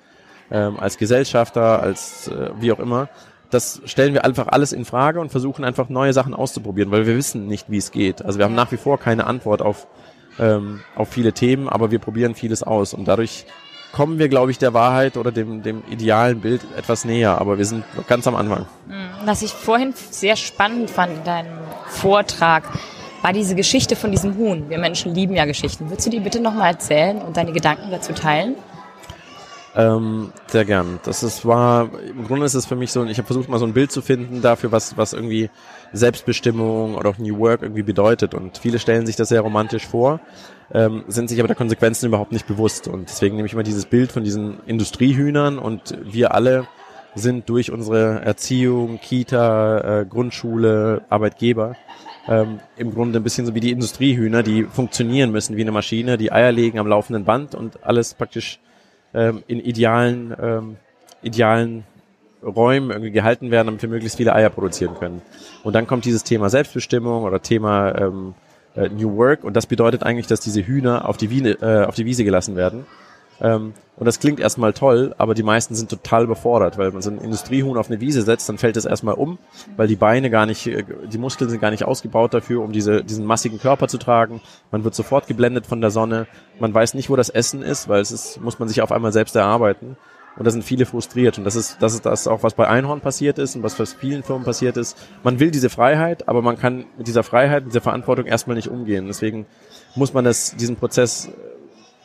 ähm, 0.50 0.80
als 0.80 0.96
Gesellschafter, 0.96 1.82
als 1.82 2.28
äh, 2.28 2.50
wie 2.58 2.72
auch 2.72 2.80
immer, 2.80 3.10
das 3.50 3.80
stellen 3.84 4.14
wir 4.14 4.24
einfach 4.24 4.48
alles 4.48 4.72
in 4.72 4.84
Frage 4.84 5.20
und 5.20 5.30
versuchen 5.30 5.64
einfach 5.64 5.88
neue 5.88 6.12
Sachen 6.12 6.34
auszuprobieren, 6.34 6.90
weil 6.90 7.06
wir 7.06 7.16
wissen 7.16 7.46
nicht, 7.46 7.70
wie 7.70 7.78
es 7.78 7.90
geht. 7.90 8.24
Also 8.24 8.38
wir 8.38 8.44
haben 8.44 8.54
nach 8.54 8.72
wie 8.72 8.76
vor 8.76 8.98
keine 8.98 9.26
Antwort 9.26 9.62
auf, 9.62 9.86
ähm, 10.38 10.80
auf 10.94 11.08
viele 11.08 11.32
Themen, 11.32 11.68
aber 11.68 11.90
wir 11.90 11.98
probieren 11.98 12.34
vieles 12.34 12.62
aus 12.62 12.94
und 12.94 13.08
dadurch 13.08 13.46
kommen 13.92 14.18
wir, 14.18 14.28
glaube 14.28 14.50
ich, 14.50 14.58
der 14.58 14.74
Wahrheit 14.74 15.16
oder 15.16 15.32
dem, 15.32 15.62
dem 15.62 15.82
idealen 15.90 16.40
Bild 16.40 16.60
etwas 16.76 17.04
näher. 17.04 17.40
Aber 17.40 17.58
wir 17.58 17.64
sind 17.64 17.84
ganz 18.06 18.26
am 18.26 18.36
Anfang. 18.36 18.66
Mhm. 18.86 19.08
Was 19.24 19.42
ich 19.42 19.52
vorhin 19.52 19.94
sehr 20.10 20.36
spannend 20.36 20.90
fand 20.90 21.16
in 21.16 21.24
deinem 21.24 21.58
Vortrag, 21.86 22.64
war 23.22 23.32
diese 23.32 23.54
Geschichte 23.54 23.96
von 23.96 24.10
diesem 24.10 24.36
Huhn. 24.36 24.68
Wir 24.68 24.78
Menschen 24.78 25.14
lieben 25.14 25.34
ja 25.34 25.44
Geschichten. 25.44 25.90
Würdest 25.90 26.06
du 26.06 26.10
die 26.10 26.20
bitte 26.20 26.40
nochmal 26.40 26.72
erzählen 26.72 27.18
und 27.18 27.36
deine 27.36 27.52
Gedanken 27.52 27.90
dazu 27.90 28.12
teilen? 28.12 28.54
Ähm, 29.78 30.32
sehr 30.48 30.66
gern. 30.66 31.00
Das 31.04 31.22
ist, 31.22 31.46
war, 31.46 31.88
im 32.06 32.26
Grunde 32.26 32.44
ist 32.44 32.54
es 32.54 32.66
für 32.66 32.76
mich 32.76 32.92
so, 32.92 33.04
ich 33.04 33.16
habe 33.16 33.26
versucht 33.26 33.48
mal 33.48 33.58
so 33.58 33.64
ein 33.64 33.72
Bild 33.72 33.90
zu 33.90 34.02
finden 34.02 34.42
dafür, 34.42 34.72
was, 34.72 34.98
was 34.98 35.14
irgendwie 35.14 35.48
Selbstbestimmung 35.92 36.96
oder 36.96 37.08
auch 37.08 37.18
New 37.18 37.38
Work 37.38 37.62
irgendwie 37.62 37.84
bedeutet. 37.84 38.34
Und 38.34 38.58
viele 38.58 38.78
stellen 38.78 39.06
sich 39.06 39.16
das 39.16 39.28
sehr 39.28 39.40
romantisch 39.40 39.86
vor 39.86 40.20
ähm, 40.72 41.04
sind 41.08 41.28
sich 41.28 41.38
aber 41.38 41.48
der 41.48 41.56
Konsequenzen 41.56 42.06
überhaupt 42.06 42.32
nicht 42.32 42.46
bewusst. 42.46 42.88
Und 42.88 43.08
deswegen 43.08 43.36
nehme 43.36 43.46
ich 43.46 43.54
immer 43.54 43.62
dieses 43.62 43.86
Bild 43.86 44.12
von 44.12 44.24
diesen 44.24 44.58
Industriehühnern 44.66 45.58
und 45.58 45.96
wir 46.02 46.34
alle 46.34 46.66
sind 47.14 47.48
durch 47.48 47.72
unsere 47.72 48.20
Erziehung, 48.20 49.00
Kita, 49.00 50.00
äh, 50.00 50.06
Grundschule, 50.06 51.02
Arbeitgeber 51.08 51.74
ähm, 52.28 52.60
im 52.76 52.92
Grunde 52.92 53.18
ein 53.18 53.22
bisschen 53.22 53.46
so 53.46 53.54
wie 53.54 53.60
die 53.60 53.72
Industriehühner, 53.72 54.42
die 54.42 54.64
funktionieren 54.64 55.32
müssen 55.32 55.56
wie 55.56 55.62
eine 55.62 55.72
Maschine, 55.72 56.18
die 56.18 56.30
Eier 56.30 56.52
legen 56.52 56.78
am 56.78 56.86
laufenden 56.86 57.24
Band 57.24 57.54
und 57.54 57.82
alles 57.82 58.14
praktisch 58.14 58.60
ähm, 59.14 59.42
in 59.46 59.60
idealen, 59.60 60.34
ähm, 60.40 60.76
idealen 61.22 61.84
Räumen 62.42 62.90
irgendwie 62.90 63.10
gehalten 63.10 63.50
werden, 63.50 63.66
damit 63.66 63.82
wir 63.82 63.88
möglichst 63.88 64.16
viele 64.16 64.34
Eier 64.34 64.50
produzieren 64.50 64.94
können. 64.98 65.22
Und 65.64 65.74
dann 65.74 65.86
kommt 65.86 66.04
dieses 66.04 66.24
Thema 66.24 66.50
Selbstbestimmung 66.50 67.24
oder 67.24 67.42
Thema 67.42 67.94
ähm, 67.96 68.34
äh, 68.76 68.88
New 68.88 69.16
Work 69.16 69.44
und 69.44 69.54
das 69.54 69.66
bedeutet 69.66 70.02
eigentlich, 70.02 70.26
dass 70.26 70.40
diese 70.40 70.64
Hühner 70.64 71.08
auf 71.08 71.16
die, 71.16 71.30
Wiene, 71.30 71.50
äh, 71.60 71.84
auf 71.84 71.94
die 71.94 72.04
Wiese 72.04 72.24
gelassen 72.24 72.54
werden. 72.56 72.86
Ähm, 73.40 73.74
und 73.96 74.06
das 74.06 74.20
klingt 74.20 74.38
erstmal 74.38 74.72
toll, 74.72 75.14
aber 75.18 75.34
die 75.34 75.42
meisten 75.42 75.74
sind 75.74 75.90
total 75.90 76.24
überfordert, 76.24 76.78
weil 76.78 76.92
man 76.92 77.02
so 77.02 77.10
ein 77.10 77.18
Industriehuhn 77.18 77.76
auf 77.76 77.90
eine 77.90 78.00
Wiese 78.00 78.22
setzt, 78.22 78.48
dann 78.48 78.58
fällt 78.58 78.76
es 78.76 78.84
erstmal 78.84 79.14
um, 79.14 79.38
weil 79.76 79.88
die 79.88 79.96
Beine 79.96 80.30
gar 80.30 80.46
nicht, 80.46 80.66
äh, 80.66 80.84
die 81.10 81.18
Muskeln 81.18 81.50
sind 81.50 81.60
gar 81.60 81.72
nicht 81.72 81.84
ausgebaut 81.84 82.32
dafür, 82.32 82.62
um 82.62 82.72
diese, 82.72 83.02
diesen 83.02 83.24
massigen 83.24 83.58
Körper 83.58 83.88
zu 83.88 83.98
tragen. 83.98 84.40
Man 84.70 84.84
wird 84.84 84.94
sofort 84.94 85.26
geblendet 85.26 85.66
von 85.66 85.80
der 85.80 85.90
Sonne. 85.90 86.26
Man 86.60 86.72
weiß 86.72 86.94
nicht, 86.94 87.10
wo 87.10 87.16
das 87.16 87.28
Essen 87.28 87.62
ist, 87.62 87.88
weil 87.88 88.00
es 88.00 88.12
ist, 88.12 88.40
muss 88.40 88.58
man 88.58 88.68
sich 88.68 88.82
auf 88.82 88.92
einmal 88.92 89.12
selbst 89.12 89.34
erarbeiten. 89.34 89.96
Und 90.36 90.46
da 90.46 90.52
sind 90.52 90.62
viele 90.62 90.86
frustriert. 90.86 91.36
Und 91.36 91.44
das 91.44 91.56
ist, 91.56 91.78
das 91.80 91.94
ist 91.94 92.06
das 92.06 92.28
auch, 92.28 92.44
was 92.44 92.54
bei 92.54 92.68
Einhorn 92.68 93.00
passiert 93.00 93.38
ist 93.38 93.56
und 93.56 93.64
was 93.64 93.74
bei 93.74 93.86
vielen 93.86 94.22
Firmen 94.22 94.44
passiert 94.44 94.76
ist. 94.76 94.96
Man 95.24 95.40
will 95.40 95.50
diese 95.50 95.68
Freiheit, 95.68 96.28
aber 96.28 96.42
man 96.42 96.56
kann 96.56 96.84
mit 96.96 97.08
dieser 97.08 97.24
Freiheit, 97.24 97.64
mit 97.64 97.72
dieser 97.72 97.80
Verantwortung 97.80 98.26
erstmal 98.26 98.54
nicht 98.54 98.68
umgehen. 98.68 99.08
Deswegen 99.08 99.46
muss 99.96 100.14
man 100.14 100.24
das, 100.24 100.54
diesen 100.54 100.76
Prozess 100.76 101.28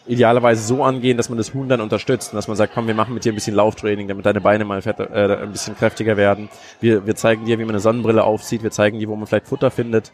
idealerweise 0.06 0.64
so 0.64 0.84
angehen, 0.84 1.18
dass 1.18 1.30
man 1.30 1.38
das 1.38 1.54
Huhn 1.54 1.68
dann 1.70 1.82
unterstützt 1.82 2.34
und 2.34 2.36
dass 2.36 2.48
man 2.48 2.58
sagt, 2.58 2.74
komm, 2.74 2.88
wir 2.88 2.96
machen 2.96 3.14
mit 3.14 3.26
dir 3.26 3.32
ein 3.32 3.36
bisschen 3.36 3.56
Lauftraining, 3.56 4.08
damit 4.08 4.26
deine 4.26 4.42
Beine 4.42 4.66
mal 4.66 4.82
fett, 4.82 5.00
äh, 5.00 5.38
ein 5.42 5.52
bisschen 5.52 5.78
kräftiger 5.78 6.18
werden. 6.18 6.50
Wir, 6.82 7.06
wir 7.06 7.16
zeigen 7.16 7.46
dir, 7.46 7.60
wie 7.60 7.64
man 7.64 7.72
eine 7.72 7.80
Sonnenbrille 7.80 8.24
aufzieht, 8.24 8.64
wir 8.64 8.72
zeigen 8.72 9.00
dir, 9.00 9.08
wo 9.08 9.16
man 9.16 9.28
vielleicht 9.28 9.48
Futter 9.48 9.72
findet. 9.72 10.12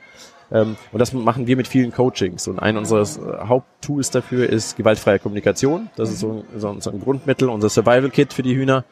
Ähm, 0.52 0.78
und 0.92 1.00
das 1.00 1.14
machen 1.14 1.48
wir 1.48 1.56
mit 1.56 1.68
vielen 1.68 1.92
Coachings. 1.92 2.48
Und 2.48 2.60
ein 2.60 2.78
unserer 2.78 3.02
äh, 3.02 3.48
Haupttools 3.48 4.12
dafür 4.12 4.50
ist 4.50 4.78
gewaltfreie 4.78 5.20
Kommunikation. 5.20 5.90
Das 5.96 6.10
ist 6.10 6.20
so, 6.20 6.44
so, 6.56 6.76
so 6.80 6.92
ein 6.92 7.00
Grundmittel, 7.00 7.50
unser 7.50 7.70
Survival-Kit 7.70 8.34
für 8.34 8.44
die 8.44 8.56
Hühner. 8.56 8.84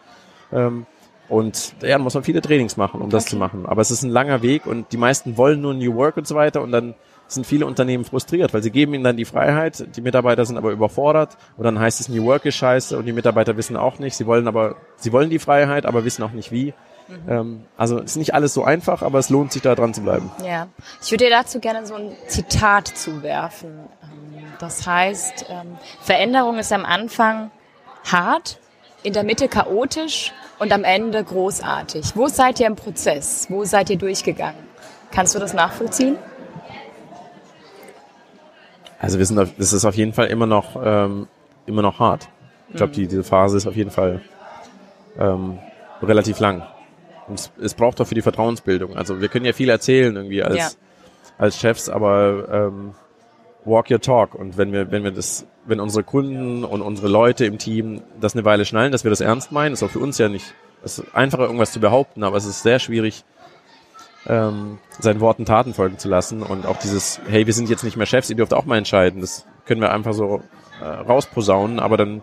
Ähm, 0.52 0.86
und 1.30 1.74
ja, 1.82 1.98
muss 1.98 2.14
man 2.14 2.24
viele 2.24 2.42
Trainings 2.42 2.78
machen, 2.78 3.02
um 3.02 3.10
das 3.10 3.24
okay. 3.24 3.32
zu 3.32 3.38
machen. 3.38 3.66
Aber 3.66 3.82
es 3.82 3.92
ist 3.92 4.04
ein 4.04 4.10
langer 4.10 4.42
Weg 4.42 4.66
und 4.66 4.92
die 4.94 4.98
meisten 4.98 5.38
wollen 5.38 5.62
nur 5.62 5.74
New 5.74 5.96
Work 5.96 6.18
und 6.18 6.28
so 6.28 6.36
weiter 6.36 6.62
und 6.62 6.72
dann 6.72 6.96
sind 7.28 7.46
viele 7.46 7.66
Unternehmen 7.66 8.06
frustriert, 8.06 8.54
weil 8.54 8.64
sie 8.64 8.72
geben 8.72 8.94
ihnen 8.94 9.04
dann 9.04 9.18
die 9.18 9.26
Freiheit, 9.26 9.96
die 9.96 10.02
Mitarbeiter 10.02 10.46
sind 10.46 10.58
aber 10.58 10.72
überfordert 10.72 11.38
und 11.58 11.64
dann 11.64 11.80
heißt 11.80 12.00
es 12.00 12.10
New 12.10 12.26
Work 12.26 12.46
ist 12.46 12.56
scheiße 12.56 12.98
und 12.98 13.06
die 13.06 13.14
Mitarbeiter 13.14 13.58
wissen 13.58 13.76
auch 13.78 14.00
nicht, 14.00 14.16
sie 14.16 14.26
wollen 14.26 14.48
aber, 14.48 14.76
sie 14.96 15.12
wollen 15.12 15.30
die 15.30 15.40
Freiheit, 15.40 15.86
aber 15.86 16.06
wissen 16.06 16.24
auch 16.24 16.32
nicht 16.32 16.52
wie. 16.52 16.74
Mhm. 17.08 17.30
Ähm, 17.30 17.66
also 17.78 18.00
ist 18.00 18.18
nicht 18.18 18.34
alles 18.34 18.54
so 18.54 18.64
einfach, 18.64 19.02
aber 19.02 19.20
es 19.20 19.30
lohnt 19.30 19.52
sich 19.52 19.62
da 19.62 19.76
dran 19.76 19.94
zu 19.94 20.02
bleiben. 20.02 20.32
Ja, 20.46 20.68
ich 21.02 21.12
würde 21.12 21.26
dir 21.26 21.32
dazu 21.32 21.60
gerne 21.60 21.86
so 21.86 21.96
ein 21.96 22.12
Zitat 22.28 22.88
zuwerfen. 22.88 23.70
Ähm, 24.04 24.44
das 24.60 24.86
heißt, 24.86 25.46
ähm, 25.50 25.78
Veränderung 26.02 26.58
ist 26.58 26.72
am 26.74 26.86
Anfang 26.86 27.52
hart, 28.06 28.60
in 29.04 29.14
der 29.14 29.24
Mitte 29.24 29.48
chaotisch 29.48 30.34
und 30.60 30.72
am 30.74 30.84
Ende 30.84 31.24
großartig. 31.24 32.16
Wo 32.16 32.28
seid 32.28 32.60
ihr 32.60 32.68
im 32.68 32.76
Prozess? 32.76 33.48
Wo 33.50 33.64
seid 33.64 33.90
ihr 33.90 33.98
durchgegangen? 33.98 34.68
Kannst 35.12 35.36
du 35.36 35.40
das 35.40 35.54
nachvollziehen? 35.54 36.18
Also 39.00 39.20
wir 39.20 39.26
sind, 39.26 39.40
auf, 39.40 39.50
das 39.58 39.74
ist 39.74 39.86
auf 39.86 39.96
jeden 39.96 40.14
Fall 40.14 40.28
immer 40.28 40.46
noch, 40.46 40.80
ähm, 40.84 41.28
immer 41.66 41.82
noch 41.82 42.00
hart. 42.00 42.30
Ich 42.70 42.76
glaube, 42.76 42.94
die, 42.94 43.08
diese 43.08 43.24
Phase 43.24 43.58
ist 43.58 43.68
auf 43.68 43.76
jeden 43.76 43.92
Fall 43.92 44.22
ähm, 45.18 45.60
relativ 46.02 46.40
lang. 46.40 46.64
Und 47.28 47.40
es, 47.40 47.52
es 47.62 47.74
braucht 47.74 48.02
auch 48.02 48.08
für 48.08 48.16
die 48.16 48.22
Vertrauensbildung. 48.22 48.96
Also 48.96 49.22
wir 49.22 49.28
können 49.28 49.46
ja 49.46 49.54
viel 49.54 49.70
erzählen 49.70 50.16
irgendwie 50.16 50.44
als, 50.44 50.58
ja. 50.58 50.70
als 51.38 51.60
Chefs, 51.60 51.90
aber 51.90 52.48
ähm, 52.52 52.94
walk 53.66 53.92
your 53.92 54.02
talk. 54.02 54.36
Und 54.36 54.58
wenn 54.58 54.72
wir, 54.72 54.92
wenn 54.92 55.04
wir 55.04 55.12
das, 55.12 55.46
wenn 55.66 55.80
unsere 55.80 56.04
Kunden 56.04 56.64
und 56.64 56.82
unsere 56.82 57.08
Leute 57.08 57.46
im 57.46 57.58
Team 57.58 58.02
das 58.20 58.36
eine 58.36 58.46
Weile 58.46 58.66
schnallen, 58.66 58.92
dass 58.92 59.04
wir 59.04 59.12
das 59.12 59.22
ernst 59.22 59.52
meinen, 59.52 59.74
ist 59.74 59.84
auch 59.84 59.90
für 59.90 60.00
uns 60.00 60.18
ja 60.18 60.30
nicht, 60.30 60.54
es 60.84 61.00
ist 61.00 61.16
einfacher 61.16 61.44
irgendwas 61.44 61.72
zu 61.72 61.80
behaupten, 61.80 62.24
aber 62.24 62.38
es 62.38 62.46
ist 62.46 62.64
sehr 62.64 62.80
schwierig, 62.80 63.24
ähm, 64.28 64.78
seinen 65.00 65.20
Worten 65.20 65.46
Taten 65.46 65.74
folgen 65.74 65.98
zu 65.98 66.10
lassen 66.10 66.44
und 66.44 66.66
auch 66.66 66.78
dieses, 66.78 67.20
hey, 67.28 67.46
wir 67.46 67.54
sind 67.54 67.70
jetzt 67.70 67.84
nicht 67.84 67.98
mehr 67.98 68.06
Chefs, 68.06 68.30
ihr 68.30 68.36
dürft 68.36 68.54
auch 68.54 68.66
mal 68.66 68.78
entscheiden. 68.78 69.22
Das 69.22 69.46
können 69.66 69.82
wir 69.82 69.92
einfach 69.92 70.14
so 70.14 70.42
äh, 70.82 70.86
rausposaunen, 70.86 71.80
aber 71.80 71.98
dann, 71.98 72.22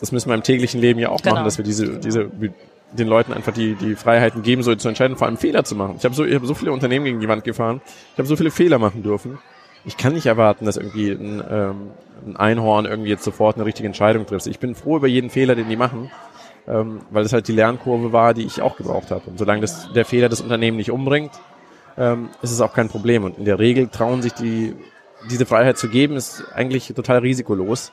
das 0.00 0.12
müssen 0.12 0.28
wir 0.28 0.34
im 0.34 0.42
täglichen 0.42 0.80
Leben 0.80 0.98
ja 1.00 1.10
auch 1.10 1.20
Genau. 1.22 1.34
machen, 1.36 1.44
dass 1.44 1.58
wir 1.58 1.64
diese, 1.64 1.98
diese, 1.98 2.30
den 2.92 3.08
Leuten 3.08 3.32
einfach 3.32 3.52
die, 3.52 3.74
die 3.74 3.94
Freiheiten 3.94 4.42
geben, 4.42 4.62
so 4.62 4.74
zu 4.74 4.88
entscheiden, 4.88 5.16
vor 5.16 5.26
allem 5.26 5.36
Fehler 5.36 5.64
zu 5.64 5.74
machen. 5.74 5.94
Ich 5.98 6.04
habe 6.04 6.14
so, 6.14 6.24
ich 6.24 6.34
hab 6.34 6.44
so 6.44 6.54
viele 6.54 6.72
Unternehmen 6.72 7.04
gegen 7.04 7.20
die 7.20 7.28
Wand 7.28 7.44
gefahren, 7.44 7.80
ich 8.12 8.18
habe 8.18 8.28
so 8.28 8.36
viele 8.36 8.50
Fehler 8.50 8.78
machen 8.78 9.02
dürfen. 9.02 9.38
Ich 9.84 9.96
kann 9.96 10.14
nicht 10.14 10.26
erwarten, 10.26 10.64
dass 10.64 10.76
irgendwie 10.76 11.10
ein, 11.10 11.42
ähm, 11.48 11.90
ein 12.26 12.36
Einhorn 12.36 12.86
irgendwie 12.86 13.10
jetzt 13.10 13.22
sofort 13.22 13.56
eine 13.56 13.64
richtige 13.64 13.86
Entscheidung 13.86 14.26
trifft. 14.26 14.46
Ich 14.48 14.58
bin 14.58 14.74
froh 14.74 14.96
über 14.96 15.06
jeden 15.06 15.30
Fehler, 15.30 15.54
den 15.54 15.68
die 15.68 15.76
machen, 15.76 16.10
ähm, 16.68 17.00
weil 17.10 17.24
es 17.24 17.32
halt 17.32 17.48
die 17.48 17.52
Lernkurve 17.52 18.12
war, 18.12 18.34
die 18.34 18.44
ich 18.44 18.62
auch 18.62 18.76
gebraucht 18.76 19.10
habe. 19.10 19.22
Und 19.30 19.38
solange 19.38 19.60
das, 19.60 19.92
der 19.92 20.04
Fehler 20.04 20.28
das 20.28 20.40
Unternehmen 20.40 20.76
nicht 20.76 20.90
umbringt, 20.90 21.32
ähm, 21.96 22.28
ist 22.42 22.50
es 22.50 22.60
auch 22.60 22.72
kein 22.72 22.88
Problem. 22.88 23.24
Und 23.24 23.38
in 23.38 23.44
der 23.44 23.58
Regel 23.58 23.88
trauen 23.88 24.22
sich 24.22 24.32
die, 24.32 24.74
diese 25.30 25.46
Freiheit 25.46 25.78
zu 25.78 25.88
geben, 25.88 26.16
ist 26.16 26.44
eigentlich 26.54 26.92
total 26.94 27.18
risikolos, 27.18 27.92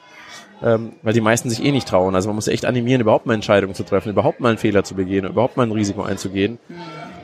ähm, 0.61 0.93
weil 1.01 1.13
die 1.13 1.21
meisten 1.21 1.49
sich 1.49 1.63
eh 1.63 1.71
nicht 1.71 1.87
trauen. 1.87 2.15
Also 2.15 2.29
man 2.29 2.35
muss 2.35 2.47
echt 2.47 2.65
animieren, 2.65 3.01
überhaupt 3.01 3.25
mal 3.25 3.33
Entscheidungen 3.33 3.75
zu 3.75 3.83
treffen, 3.83 4.09
überhaupt 4.09 4.39
mal 4.39 4.49
einen 4.49 4.57
Fehler 4.57 4.83
zu 4.83 4.95
begehen, 4.95 5.25
überhaupt 5.25 5.57
mal 5.57 5.65
ein 5.65 5.71
Risiko 5.71 6.03
einzugehen. 6.03 6.59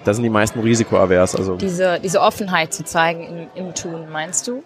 Da 0.03 0.13
sind 0.13 0.24
die 0.24 0.29
meisten 0.29 0.60
risikoavers. 0.60 1.36
Also 1.36 1.58
Diese, 1.58 2.00
diese 2.01 2.22
Offenheit 2.22 2.74
zu 2.74 2.86
zeigen 2.86 3.50
im, 3.56 3.65
im 3.68 3.74
Tun, 3.75 4.10
meinst 4.12 4.48
du? 4.48 4.63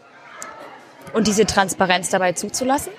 Und 1.13 1.27
diese 1.27 1.45
Transparenz 1.45 2.09
dabei 2.09 2.33
zuzulassen? 2.33 2.93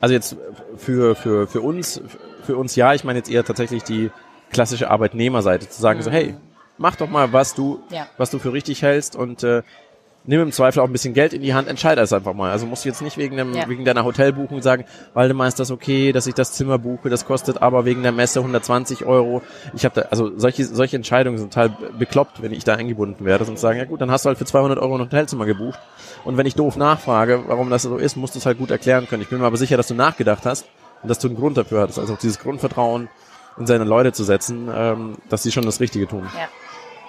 Also 0.00 0.14
jetzt 0.14 0.36
für, 0.76 1.14
für, 1.16 1.46
für 1.46 1.60
uns, 1.60 2.00
für 2.48 2.56
uns 2.56 2.74
ja, 2.76 2.94
ich 2.94 3.04
meine 3.04 3.18
jetzt 3.18 3.30
eher 3.30 3.44
tatsächlich 3.44 3.82
die 3.82 4.10
klassische 4.50 4.90
Arbeitnehmerseite, 4.90 5.68
zu 5.68 5.78
sagen 5.82 6.00
so, 6.00 6.10
hey, 6.10 6.34
mach 6.78 6.96
doch 6.96 7.10
mal, 7.10 7.30
was 7.34 7.54
du, 7.54 7.80
Ja. 7.90 8.06
was 8.16 8.30
du 8.30 8.38
für 8.38 8.54
richtig 8.54 8.80
hältst 8.80 9.14
und 9.16 9.42
äh, 9.44 9.62
nimm 10.24 10.40
im 10.40 10.52
Zweifel 10.52 10.80
auch 10.80 10.86
ein 10.86 10.92
bisschen 10.92 11.12
Geld 11.12 11.34
in 11.34 11.42
die 11.42 11.52
Hand, 11.52 11.68
entscheide 11.68 12.00
es 12.00 12.12
einfach 12.14 12.32
mal. 12.32 12.50
Also 12.50 12.64
musst 12.66 12.84
du 12.86 12.88
jetzt 12.88 13.02
nicht 13.02 13.18
wegen, 13.18 13.36
dem, 13.36 13.52
Ja. 13.54 13.68
wegen 13.68 13.84
deiner 13.84 14.04
Hotelbuchung 14.04 14.62
sagen, 14.62 14.84
Waldemar, 15.12 15.46
ist 15.48 15.60
das 15.60 15.70
okay, 15.70 16.12
dass 16.12 16.26
ich 16.26 16.32
das 16.34 16.52
Zimmer 16.52 16.78
buche, 16.78 17.10
das 17.10 17.26
kostet 17.26 17.60
aber 17.60 17.84
wegen 17.84 18.02
der 18.02 18.12
Messe 18.12 18.40
120 18.40 19.04
Euro. 19.04 19.42
Ich 19.74 19.84
habe 19.84 20.00
da, 20.00 20.08
also 20.10 20.32
solche, 20.38 20.64
solche 20.64 20.96
Entscheidungen 20.96 21.36
sind 21.36 21.52
total 21.52 21.76
bekloppt, 21.98 22.40
wenn 22.40 22.52
ich 22.52 22.64
da 22.64 22.74
eingebunden 22.74 23.26
werde, 23.26 23.44
sonst 23.44 23.60
sagen, 23.60 23.78
ja 23.78 23.84
gut, 23.84 24.00
dann 24.00 24.10
hast 24.10 24.24
du 24.24 24.28
halt 24.28 24.38
für 24.38 24.46
200 24.46 24.78
Euro 24.78 24.94
ein 24.94 25.00
Hotelzimmer 25.02 25.44
gebucht. 25.44 25.78
Und 26.24 26.38
wenn 26.38 26.46
ich 26.46 26.54
doof 26.54 26.76
nachfrage, 26.78 27.44
warum 27.46 27.68
das 27.68 27.82
so 27.82 27.98
ist, 27.98 28.16
musst 28.16 28.34
du 28.34 28.38
es 28.38 28.46
halt 28.46 28.56
gut 28.58 28.70
erklären 28.70 29.06
können. 29.08 29.20
Ich 29.22 29.28
bin 29.28 29.38
mir 29.40 29.46
aber 29.46 29.56
sicher, 29.58 29.76
dass 29.76 29.88
du 29.88 29.94
nachgedacht 29.94 30.46
hast 30.46 30.66
und 31.02 31.08
dass 31.08 31.18
du 31.18 31.28
einen 31.28 31.36
Grund 31.36 31.56
dafür 31.56 31.82
hattest. 31.82 31.98
Also 31.98 32.14
auch 32.14 32.18
dieses 32.18 32.38
Grundvertrauen 32.38 33.08
in 33.58 33.66
seine 33.66 33.84
Leute 33.84 34.12
zu 34.12 34.24
setzen, 34.24 34.70
ähm, 34.72 35.16
dass 35.28 35.42
sie 35.42 35.52
schon 35.52 35.64
das 35.64 35.80
Richtige 35.80 36.06
tun. 36.06 36.28
Ja. 36.34 36.48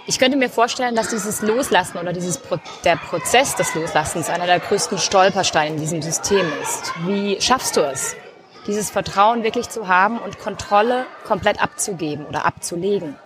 Ich 0.07 0.17
könnte 0.17 0.37
mir 0.37 0.49
vorstellen, 0.49 0.95
dass 0.95 1.09
dieses 1.09 1.43
Loslassen 1.43 1.99
oder 1.99 2.13
dieses 2.13 2.39
Pro 2.39 2.57
der 2.83 2.95
Prozess 2.95 3.55
des 3.55 3.75
Loslassens 3.75 4.29
einer 4.29 4.47
der 4.47 4.59
größten 4.59 4.97
Stolpersteine 4.97 5.75
in 5.75 5.79
diesem 5.79 6.01
System 6.01 6.47
ist. 6.63 6.91
Wie 7.05 7.39
schaffst 7.39 7.77
du 7.77 7.81
es, 7.81 8.15
dieses 8.65 8.89
Vertrauen 8.89 9.43
wirklich 9.43 9.69
zu 9.69 9.87
haben 9.87 10.17
und 10.17 10.39
Kontrolle 10.39 11.05
komplett 11.25 11.61
abzugeben 11.61 12.25
oder 12.25 12.45
abzulegen? 12.45 13.17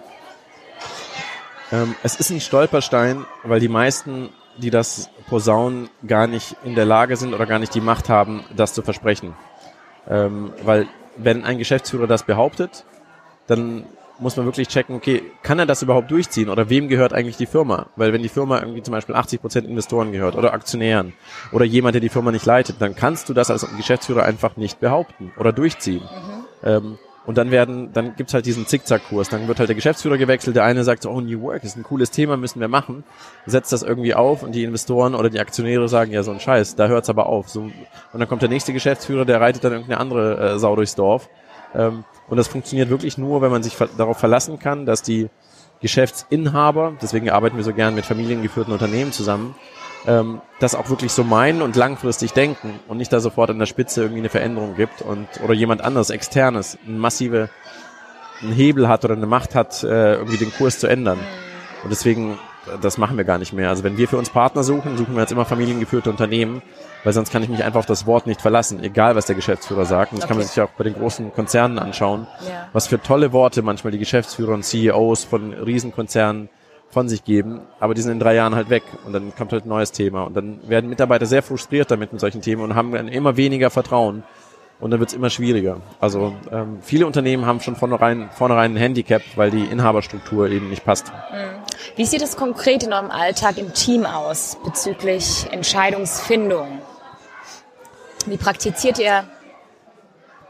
Ähm, 1.72 1.96
es 2.04 2.18
ist 2.18 2.32
ein 2.32 2.42
Stolperstein, 2.42 3.26
weil 3.44 3.62
die 3.62 3.70
meisten, 3.70 4.30
die 4.58 4.70
das 4.70 5.10
posaunen, 5.30 5.90
gar 6.06 6.28
nicht 6.28 6.58
in 6.66 6.76
der 6.76 6.86
Lage 6.86 7.16
sind 7.16 7.34
oder 7.34 7.46
gar 7.46 7.60
nicht 7.60 7.74
die 7.74 7.82
Macht 7.82 8.10
haben, 8.10 8.44
das 8.56 8.74
zu 8.74 8.82
versprechen. 8.82 9.36
Ähm, 10.10 10.52
weil 10.64 10.88
wenn 11.18 11.44
ein 11.44 11.58
Geschäftsführer 11.58 12.08
das 12.08 12.24
behauptet, 12.24 12.86
dann 13.48 13.86
muss 14.20 14.38
man 14.38 14.46
wirklich 14.46 14.68
checken, 14.68 14.96
okay, 14.96 15.24
kann 15.42 15.60
er 15.60 15.66
das 15.66 15.82
überhaupt 15.82 16.12
durchziehen 16.12 16.50
oder 16.50 16.70
wem 16.70 16.88
gehört 16.88 17.14
eigentlich 17.14 17.38
die 17.38 17.46
Firma? 17.46 17.88
Weil 17.96 18.14
wenn 18.14 18.22
die 18.22 18.30
Firma 18.30 18.60
irgendwie 18.60 18.84
zum 18.84 18.94
Beispiel 18.94 19.16
80 19.16 19.42
Prozent 19.42 19.68
Investoren 19.68 20.12
gehört 20.12 20.36
oder 20.36 20.54
Aktionären 20.54 21.14
oder 21.52 21.66
jemand, 21.66 21.96
der 21.96 22.02
die 22.02 22.10
Firma 22.10 22.32
nicht 22.32 22.46
leitet, 22.46 22.78
dann 22.80 22.96
kannst 22.96 23.30
du 23.30 23.34
das 23.34 23.50
als 23.50 23.68
Geschäftsführer 23.76 24.24
einfach 24.24 24.56
nicht 24.56 24.80
behaupten 24.80 25.32
oder 25.38 25.52
durchziehen. 25.52 26.04
Ähm, 26.64 26.98
und 27.26 27.38
dann 27.38 27.52
werden, 27.52 27.94
dann 27.94 28.16
gibt's 28.16 28.34
halt 28.34 28.46
diesen 28.46 28.68
Zickzackkurs. 28.68 29.30
Dann 29.30 29.48
wird 29.48 29.60
halt 29.60 29.70
der 29.70 29.76
Geschäftsführer 29.76 30.18
gewechselt. 30.18 30.56
Der 30.56 30.66
eine 30.66 30.84
sagt 30.84 31.04
so, 31.04 31.10
oh, 31.10 31.22
New 31.22 31.42
Work 31.42 31.64
ist 31.64 31.78
ein 31.78 31.84
cooles 31.84 32.12
Thema, 32.12 32.36
müssen 32.36 32.60
wir 32.60 32.68
machen. 32.68 33.06
Setzt 33.46 33.72
das 33.72 33.82
irgendwie 33.82 34.14
auf 34.14 34.44
und 34.44 34.54
die 34.54 34.64
Investoren 34.64 35.16
oder 35.16 35.30
die 35.30 35.40
Aktionäre 35.40 35.88
sagen, 35.88 36.12
ja, 36.12 36.24
so 36.24 36.32
ein 36.32 36.42
Scheiß, 36.42 36.76
da 36.76 36.88
hört's 36.88 37.10
aber 37.10 37.28
auf. 37.28 37.50
So, 37.50 37.62
und 37.62 37.74
dann 38.12 38.28
kommt 38.28 38.42
der 38.42 38.50
nächste 38.50 38.74
Geschäftsführer, 38.74 39.24
der 39.24 39.40
reitet 39.40 39.64
dann 39.64 39.72
irgendeine 39.72 40.00
andere 40.00 40.54
äh, 40.56 40.60
Sau 40.60 40.76
durchs 40.76 40.96
Dorf. 40.96 41.30
Ähm, 41.74 42.04
und 42.28 42.38
das 42.38 42.48
funktioniert 42.48 42.90
wirklich 42.90 43.18
nur, 43.18 43.42
wenn 43.42 43.52
man 43.52 43.64
sich 43.64 43.76
ver 43.76 43.88
darauf 43.98 44.18
verlassen 44.18 44.60
kann, 44.60 44.86
dass 44.86 45.02
die 45.02 45.30
Geschäftsinhaber, 45.82 46.94
deswegen 47.02 47.30
arbeiten 47.30 47.58
wir 47.58 47.64
so 47.64 47.74
gern 47.74 47.96
mit 47.96 48.06
familiengeführten 48.06 48.72
Unternehmen 48.72 49.12
zusammen, 49.12 49.56
ähm, 50.06 50.42
das 50.60 50.76
auch 50.76 50.90
wirklich 50.90 51.12
so 51.12 51.24
meinen 51.24 51.62
und 51.62 51.76
langfristig 51.76 52.34
denken 52.34 52.80
und 52.88 52.98
nicht 52.98 53.12
da 53.14 53.20
sofort 53.20 53.50
an 53.50 53.60
der 53.60 53.66
Spitze 53.66 54.02
irgendwie 54.02 54.20
eine 54.22 54.30
Veränderung 54.30 54.76
gibt 54.76 55.02
und 55.02 55.28
oder 55.44 55.54
jemand 55.54 55.82
anderes, 55.82 56.10
externes, 56.10 56.78
einen 56.86 56.98
massive 57.00 57.50
einen 58.42 58.52
Hebel 58.54 58.88
hat 58.88 59.06
oder 59.06 59.16
eine 59.16 59.26
Macht 59.26 59.56
hat, 59.56 59.84
äh, 59.84 60.16
irgendwie 60.16 60.38
den 60.38 60.52
Kurs 60.54 60.80
zu 60.80 60.88
ändern. 60.88 61.20
Und 61.84 61.90
deswegen, 61.92 62.38
das 62.82 62.98
machen 62.98 63.16
wir 63.18 63.24
gar 63.24 63.38
nicht 63.38 63.54
mehr. 63.54 63.70
Also 63.70 63.84
wenn 63.84 63.98
wir 63.98 64.08
für 64.08 64.18
uns 64.18 64.30
Partner 64.30 64.64
suchen, 64.64 64.98
suchen 64.98 65.14
wir 65.16 65.22
jetzt 65.22 65.32
immer 65.32 65.46
familiengeführte 65.46 66.10
Unternehmen, 66.10 66.62
weil 67.04 67.14
sonst 67.14 67.32
kann 67.32 67.44
ich 67.44 67.50
mich 67.50 67.64
einfach 67.64 67.80
auf 67.80 67.86
das 67.86 68.06
Wort 68.06 68.28
nicht 68.28 68.42
verlassen, 68.42 68.82
egal 68.84 69.16
was 69.16 69.26
der 69.26 69.36
Geschäftsführer 69.36 69.86
sagt. 69.86 70.12
Und 70.12 70.20
das 70.22 70.28
kann 70.28 70.36
man 70.38 70.46
Okay. 70.46 70.54
sich 70.54 70.62
auch 70.64 70.70
bei 70.78 70.84
den 70.84 70.94
großen 70.94 71.34
Konzernen 71.34 71.80
anschauen, 71.80 72.28
Ja. 72.42 72.68
was 72.74 72.88
für 72.88 73.02
tolle 73.02 73.32
Worte 73.32 73.62
manchmal 73.62 73.92
die 73.92 74.00
Geschäftsführer 74.00 74.54
und 74.54 74.64
CEOs 74.64 75.24
von 75.24 75.54
Riesenkonzernen 75.54 76.50
von 76.94 77.10
sich 77.10 77.24
geben, 77.24 77.62
aber 77.80 77.94
die 77.94 78.02
sind 78.02 78.14
in 78.14 78.20
drei 78.20 78.36
Jahren 78.36 78.56
halt 78.56 78.70
weg 78.70 78.84
und 79.06 79.14
dann 79.14 79.36
kommt 79.36 79.52
halt 79.52 79.66
ein 79.66 79.70
neues 79.70 79.92
Thema 79.92 80.24
und 80.24 80.38
dann 80.38 80.60
werden 80.70 80.90
Mitarbeiter 80.90 81.26
sehr 81.26 81.44
frustriert 81.44 81.92
damit 81.92 82.14
mit 82.14 82.22
solchen 82.22 82.42
Themen 82.42 82.62
und 82.62 82.76
haben 82.76 82.92
dann 82.94 83.08
immer 83.08 83.36
weniger 83.36 83.70
Vertrauen 83.70 84.24
und 84.80 84.92
dann 84.92 85.00
wird's 85.00 85.14
immer 85.14 85.30
schwieriger. 85.30 85.78
Also 86.00 86.34
ähm, 86.52 86.80
viele 86.82 87.06
Unternehmen 87.08 87.46
haben 87.46 87.60
schon 87.60 87.76
vornherein, 87.76 88.30
vornherein 88.32 88.74
ein 88.74 88.78
Handicap, 88.78 89.22
weil 89.36 89.52
die 89.52 89.66
Inhaberstruktur 89.66 90.50
eben 90.50 90.70
nicht 90.70 90.86
passt. 90.86 91.12
Wie 91.96 92.06
sieht 92.06 92.22
es 92.22 92.36
konkret 92.36 92.84
in 92.84 92.94
eurem 92.94 93.12
Alltag 93.12 93.58
im 93.58 93.74
Team 93.74 94.06
aus 94.06 94.58
bezüglich 94.64 95.48
Entscheidungsfindung? 95.52 96.80
Wie 98.26 98.38
praktiziert 98.38 99.00
ihr? 99.00 99.26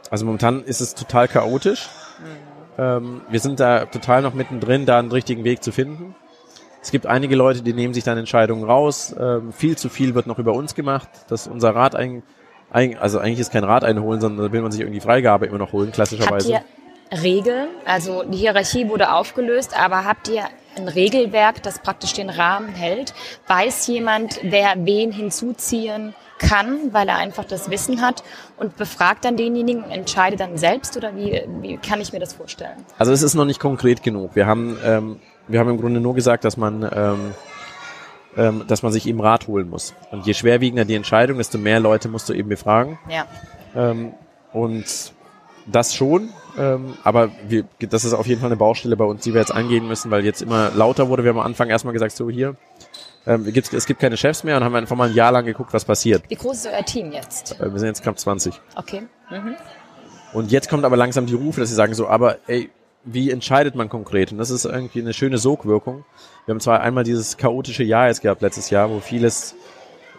Also 0.10 0.26
momentan 0.26 0.64
ist 0.64 0.82
es 0.82 0.96
total 0.96 1.28
chaotisch. 1.28 1.90
Ähm, 2.78 3.22
wir 3.30 3.40
sind 3.40 3.60
da 3.60 3.86
total 3.86 4.22
noch 4.22 4.34
mittendrin, 4.34 4.86
da 4.86 5.00
einen 5.00 5.12
richtigen 5.12 5.44
Weg 5.44 5.64
zu 5.64 5.72
finden. 5.72 6.16
Es 6.84 6.92
gibt 6.92 7.08
einige 7.08 7.38
Leute, 7.38 7.62
die 7.62 7.74
nehmen 7.74 7.94
sich 7.94 8.04
dann 8.04 8.18
Entscheidungen 8.18 8.66
raus. 8.66 9.16
Ähm, 9.18 9.54
viel 9.54 9.78
zu 9.78 9.88
viel 9.88 10.16
wird 10.16 10.28
noch 10.28 10.38
über 10.38 10.54
uns 10.54 10.75
gemacht, 10.75 11.08
dass 11.30 11.48
unser 11.48 11.74
Rat 11.74 11.96
ein, 11.96 12.24
ein, 12.72 12.98
also 12.98 13.20
eigentlich 13.20 13.40
ist 13.40 13.54
kein 13.54 13.63
Rat 13.63 13.86
einholen, 13.86 14.20
sondern 14.20 14.46
da 14.48 14.52
will 14.52 14.62
man 14.62 14.72
sich 14.72 14.82
irgendwie 14.82 15.00
Freigabe 15.00 15.46
immer 15.46 15.60
noch 15.60 15.72
holen, 15.72 15.88
Habt 15.88 15.96
klassischerweise. 15.96 16.52
ihr 16.52 16.62
Regeln? 17.22 17.70
Also 17.86 18.24
die 18.24 18.38
Hierarchie 18.38 18.90
wurde 18.90 19.13
aufgelöst, 19.13 19.80
aber 19.80 20.04
habt 20.04 20.28
ihr 20.28 20.44
ein 20.75 20.90
Regelwerk, 20.90 21.63
das 21.63 21.80
praktisch 21.80 22.13
den 22.13 22.30
Rahmen 22.30 22.68
hält? 22.68 23.13
Weiß 23.48 23.88
jemand, 23.88 24.42
wer 24.44 24.74
wen 24.80 25.13
hinzuziehen 25.13 26.13
kann, 26.38 26.94
weil 26.94 27.08
er 27.08 27.16
einfach 27.18 27.46
das 27.46 27.70
Wissen 27.70 28.02
hat 28.02 28.24
und 28.58 28.75
befragt 28.75 29.24
dann 29.24 29.38
denjenigen 29.38 29.84
und 29.84 29.92
entscheidet 29.92 30.42
dann 30.42 30.58
selbst 30.58 30.98
oder 30.98 31.16
wie, 31.16 31.42
wie 31.62 31.78
kann 31.78 32.02
ich 32.02 32.12
mir 32.12 32.20
das 32.20 32.34
vorstellen? 32.34 32.75
Also 32.98 33.13
es 33.13 33.22
ist 33.22 33.36
noch 33.36 33.46
nicht 33.46 33.60
konkret 33.60 34.04
genug. 34.04 34.36
Wir 34.36 34.46
haben, 34.46 34.78
ähm, 34.84 35.20
wir 35.48 35.60
haben 35.60 35.70
im 35.70 35.80
Grunde 35.80 36.00
nur 36.00 36.14
gesagt, 36.16 36.44
dass 36.46 36.58
man, 36.58 36.88
ähm, 36.96 37.32
ähm, 38.38 38.64
dass 38.68 38.82
man 38.84 38.92
sich 38.92 39.08
eben 39.08 39.22
Rat 39.22 39.48
holen 39.48 39.70
muss. 39.70 39.94
Und 40.12 40.26
je 40.26 40.34
schwerwiegender 40.34 40.86
die 40.86 40.96
Entscheidung, 40.96 41.38
desto 41.38 41.58
mehr 41.58 41.80
Leute 41.80 42.08
musst 42.10 42.30
du 42.30 42.34
eben 42.34 42.50
befragen. 42.50 42.98
Ja. 43.10 43.26
Ähm, 43.76 44.14
und 44.54 44.86
das 45.66 45.96
schon, 45.96 46.30
ähm, 46.58 46.94
aber 47.04 47.30
wir, 47.48 47.66
das 47.80 48.04
ist 48.06 48.14
auf 48.14 48.28
jeden 48.28 48.42
Fall 48.42 48.50
eine 48.50 48.58
Baustelle 48.58 48.98
bei 48.98 49.06
uns, 49.06 49.24
die 49.24 49.34
wir 49.34 49.40
jetzt 49.40 49.54
angehen 49.54 49.88
müssen, 49.88 50.12
weil 50.12 50.26
jetzt 50.26 50.42
immer 50.42 50.72
lauter 50.72 51.08
wurde. 51.10 51.24
Wir 51.24 51.30
haben 51.30 51.40
am 51.40 51.46
Anfang 51.46 51.70
erstmal 51.70 51.94
gesagt, 51.94 52.12
so 52.16 52.30
hier, 52.30 52.56
ähm, 53.26 53.46
es 53.48 53.54
gibt- 53.54 53.74
es 53.74 53.86
gibt 53.86 54.02
keine 54.02 54.18
Chefs 54.18 54.44
mehr 54.44 54.58
und 54.58 54.64
haben 54.64 54.76
einfach 54.76 54.96
mal 54.98 55.10
ein 55.10 55.16
Jahr 55.16 55.32
lang 55.32 55.46
geguckt, 55.46 55.74
was 55.74 55.86
passiert. 55.86 56.24
Wie 56.28 56.36
groß 56.36 56.58
ist 56.58 56.68
euer 56.68 56.84
Team 56.86 57.12
jetzt? 57.14 57.60
Äh, 57.62 57.72
wir 57.72 57.80
sind 57.80 57.88
jetzt 57.88 58.04
knapp 58.04 58.20
20. 58.20 58.60
Okay. 58.76 59.04
Mhm. 59.32 59.56
Und 60.34 60.52
jetzt 60.52 60.70
kommt 60.70 60.84
aber 60.84 60.98
langsam 60.98 61.26
die 61.28 61.36
Rufe, 61.36 61.62
dass 61.62 61.70
sie 61.70 61.76
sagen 61.76 61.94
so, 61.94 62.08
aber 62.08 62.38
ey, 62.48 62.70
wie 63.05 63.31
entscheidet 63.31 63.75
man 63.75 63.89
konkret? 63.89 64.31
Und 64.31 64.38
das 64.38 64.50
ist 64.50 64.65
irgendwie 64.65 65.01
eine 65.01 65.13
schöne 65.13 65.38
Sogwirkung. 65.38 66.05
Wir 66.45 66.53
haben 66.53 66.60
zwar 66.60 66.81
einmal 66.81 67.03
dieses 67.03 67.38
chaotische 67.38 67.83
Jahr 67.83 68.07
jetzt 68.07 68.22
gehabt 68.22 68.41
letztes 68.41 68.69
Jahr, 68.69 68.89
wo 68.89 69.00
vieles, 69.00 69.55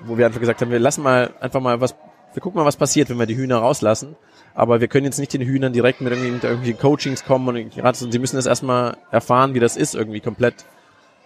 wo 0.05 0.19
wir 0.19 0.27
einfach 0.27 0.41
gesagt 0.41 0.61
haben, 0.61 0.71
wir 0.71 0.79
lassen 0.79 1.03
mal 1.03 1.33
einfach 1.41 1.61
mal 1.61 1.81
was, 1.81 1.95
wir 2.33 2.43
gucken 2.43 2.59
mal, 2.59 2.67
was 2.67 2.77
passiert, 2.77 3.09
wenn 3.11 3.19
wir 3.19 3.27
die 3.27 3.37
Hühner 3.37 3.59
rauslassen. 3.59 4.17
Aber 4.55 4.81
wir 4.81 4.89
können 4.89 5.05
jetzt 5.05 5.19
nicht 5.19 5.33
den 5.33 5.41
Hühnern 5.43 5.73
direkt 5.73 6.01
mit 6.01 6.13
irgendwie, 6.13 6.31
mit 6.31 6.45
irgendwie 6.45 6.75
Coachings 6.75 7.25
kommen 7.25 7.49
und 7.49 8.13
sie 8.13 8.19
müssen 8.19 8.37
das 8.37 8.47
erstmal 8.47 8.97
erfahren, 9.11 9.55
wie 9.55 9.61
das 9.61 9.77
ist, 9.77 9.95
irgendwie 9.95 10.21
komplett 10.21 10.65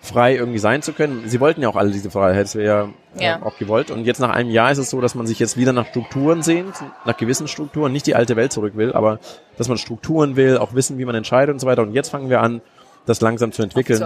frei 0.00 0.36
irgendwie 0.36 0.58
sein 0.58 0.80
zu 0.82 0.92
können. 0.92 1.24
Sie 1.26 1.40
wollten 1.40 1.60
ja 1.60 1.68
auch 1.68 1.76
alle 1.76 1.90
diese 1.90 2.10
Freiheit, 2.10 2.44
das 2.44 2.54
wäre 2.54 2.90
ja, 3.16 3.22
Ja. 3.22 3.38
äh, 3.38 3.42
auch 3.42 3.58
gewollt. 3.58 3.90
Und 3.90 4.04
jetzt 4.04 4.20
nach 4.20 4.30
einem 4.30 4.50
Jahr 4.50 4.70
ist 4.70 4.78
es 4.78 4.90
so, 4.90 5.00
dass 5.00 5.14
man 5.14 5.26
sich 5.26 5.38
jetzt 5.38 5.56
wieder 5.56 5.72
nach 5.72 5.86
Strukturen 5.88 6.42
sehnt, 6.42 6.74
nach 7.04 7.16
gewissen 7.16 7.48
Strukturen, 7.48 7.92
nicht 7.92 8.06
die 8.06 8.14
alte 8.14 8.36
Welt 8.36 8.52
zurück 8.52 8.76
will, 8.76 8.92
aber 8.92 9.18
dass 9.56 9.68
man 9.68 9.76
Strukturen 9.76 10.36
will, 10.36 10.58
auch 10.58 10.74
wissen, 10.74 10.98
wie 10.98 11.04
man 11.04 11.14
entscheidet 11.14 11.52
und 11.52 11.58
so 11.58 11.66
weiter. 11.66 11.82
Und 11.82 11.94
jetzt 11.94 12.10
fangen 12.10 12.30
wir 12.30 12.40
an, 12.40 12.60
das 13.06 13.22
langsam 13.22 13.52
zu 13.52 13.62
entwickeln 13.62 14.02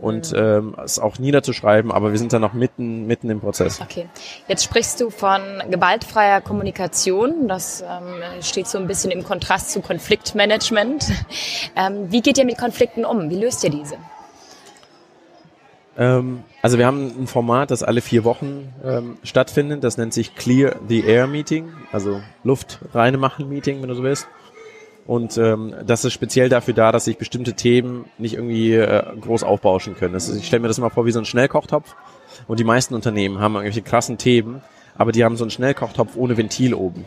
und 0.00 0.32
ähm, 0.36 0.74
es 0.84 0.98
auch 0.98 1.18
niederzuschreiben, 1.20 1.92
aber 1.92 2.10
wir 2.10 2.18
sind 2.18 2.32
da 2.32 2.40
noch 2.40 2.54
mitten, 2.54 3.06
mitten 3.06 3.30
im 3.30 3.40
Prozess. 3.40 3.80
Okay. 3.80 4.08
Jetzt 4.48 4.64
sprichst 4.64 5.00
du 5.00 5.10
von 5.10 5.40
gewaltfreier 5.70 6.40
Kommunikation. 6.40 7.46
Das 7.46 7.82
ähm, 7.82 8.42
steht 8.42 8.66
so 8.66 8.78
ein 8.78 8.88
bisschen 8.88 9.12
im 9.12 9.22
Kontrast 9.22 9.70
zu 9.70 9.80
Konfliktmanagement. 9.80 11.06
Ähm, 11.74 12.10
wie 12.10 12.20
geht 12.20 12.36
ihr 12.36 12.44
mit 12.44 12.58
Konflikten 12.58 13.04
um? 13.06 13.30
Wie 13.30 13.36
löst 13.36 13.64
ihr 13.64 13.70
diese? 13.70 13.96
Ähm, 15.96 16.44
also 16.62 16.78
wir 16.78 16.86
haben 16.86 17.12
ein 17.22 17.26
Format, 17.26 17.70
das 17.70 17.82
alle 17.82 18.00
vier 18.00 18.24
Wochen 18.24 18.72
ähm, 18.84 19.16
stattfindet. 19.22 19.84
Das 19.84 19.98
nennt 19.98 20.14
sich 20.14 20.34
Clear 20.34 20.76
the 20.88 21.04
Air 21.04 21.26
Meeting, 21.26 21.72
also 21.92 22.20
Luft 22.44 22.78
reine 22.94 23.18
machen 23.18 23.48
Meeting, 23.48 23.82
wenn 23.82 23.88
du 23.88 23.94
so 23.94 24.02
willst. 24.02 24.26
Und 25.06 25.36
ähm, 25.36 25.74
das 25.84 26.04
ist 26.04 26.12
speziell 26.12 26.48
dafür 26.48 26.74
da, 26.74 26.92
dass 26.92 27.06
sich 27.06 27.18
bestimmte 27.18 27.54
Themen 27.54 28.04
nicht 28.18 28.34
irgendwie 28.34 28.74
äh, 28.74 29.02
groß 29.20 29.42
aufbauschen 29.42 29.96
können. 29.96 30.14
Ist, 30.14 30.34
ich 30.34 30.46
stelle 30.46 30.60
mir 30.60 30.68
das 30.68 30.78
immer 30.78 30.90
vor 30.90 31.06
wie 31.06 31.12
so 31.12 31.18
ein 31.18 31.24
Schnellkochtopf. 31.24 31.96
Und 32.46 32.60
die 32.60 32.64
meisten 32.64 32.94
Unternehmen 32.94 33.40
haben 33.40 33.54
irgendwelche 33.54 33.82
krassen 33.82 34.18
Themen, 34.18 34.62
aber 34.96 35.12
die 35.12 35.24
haben 35.24 35.36
so 35.36 35.44
einen 35.44 35.50
Schnellkochtopf 35.50 36.16
ohne 36.16 36.36
Ventil 36.36 36.74
oben. 36.74 37.04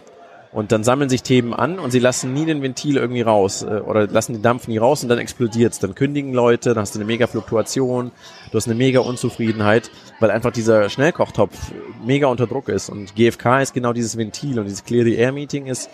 Und 0.55 0.71
dann 0.71 0.85
sammeln 0.85 1.09
sich 1.09 1.21
Themen 1.21 1.53
an 1.53 1.79
und 1.79 1.91
sie 1.91 1.99
lassen 1.99 2.33
nie 2.33 2.45
den 2.45 2.61
Ventil 2.61 2.95
irgendwie 2.95 3.23
raus 3.23 3.61
äh, 3.61 3.81
oder 3.81 4.07
lassen 4.07 4.31
den 4.31 4.41
Dampf 4.41 4.69
nie 4.69 4.77
raus 4.77 5.03
und 5.03 5.09
dann 5.09 5.19
explodiert's. 5.19 5.79
Dann 5.79 5.95
kündigen 5.95 6.33
Leute, 6.33 6.73
dann 6.73 6.81
hast 6.81 6.95
du 6.95 6.99
eine 6.99 7.05
mega 7.05 7.27
Fluktuation, 7.27 8.11
du 8.51 8.57
hast 8.57 8.65
eine 8.65 8.75
mega 8.75 9.01
Unzufriedenheit, 9.01 9.91
weil 10.21 10.31
einfach 10.31 10.51
dieser 10.51 10.87
Schnellkochtopf 10.87 11.73
mega 12.05 12.27
unter 12.27 12.47
Druck 12.47 12.69
ist. 12.69 12.89
Und 12.89 13.15
GFK 13.15 13.63
ist 13.63 13.73
genau 13.73 13.91
dieses 13.91 14.17
Ventil 14.17 14.57
und 14.57 14.63
dieses 14.63 14.85
Clear 14.85 15.03
the 15.03 15.15
Air 15.15 15.33
Meeting 15.33 15.65
ist 15.65 15.89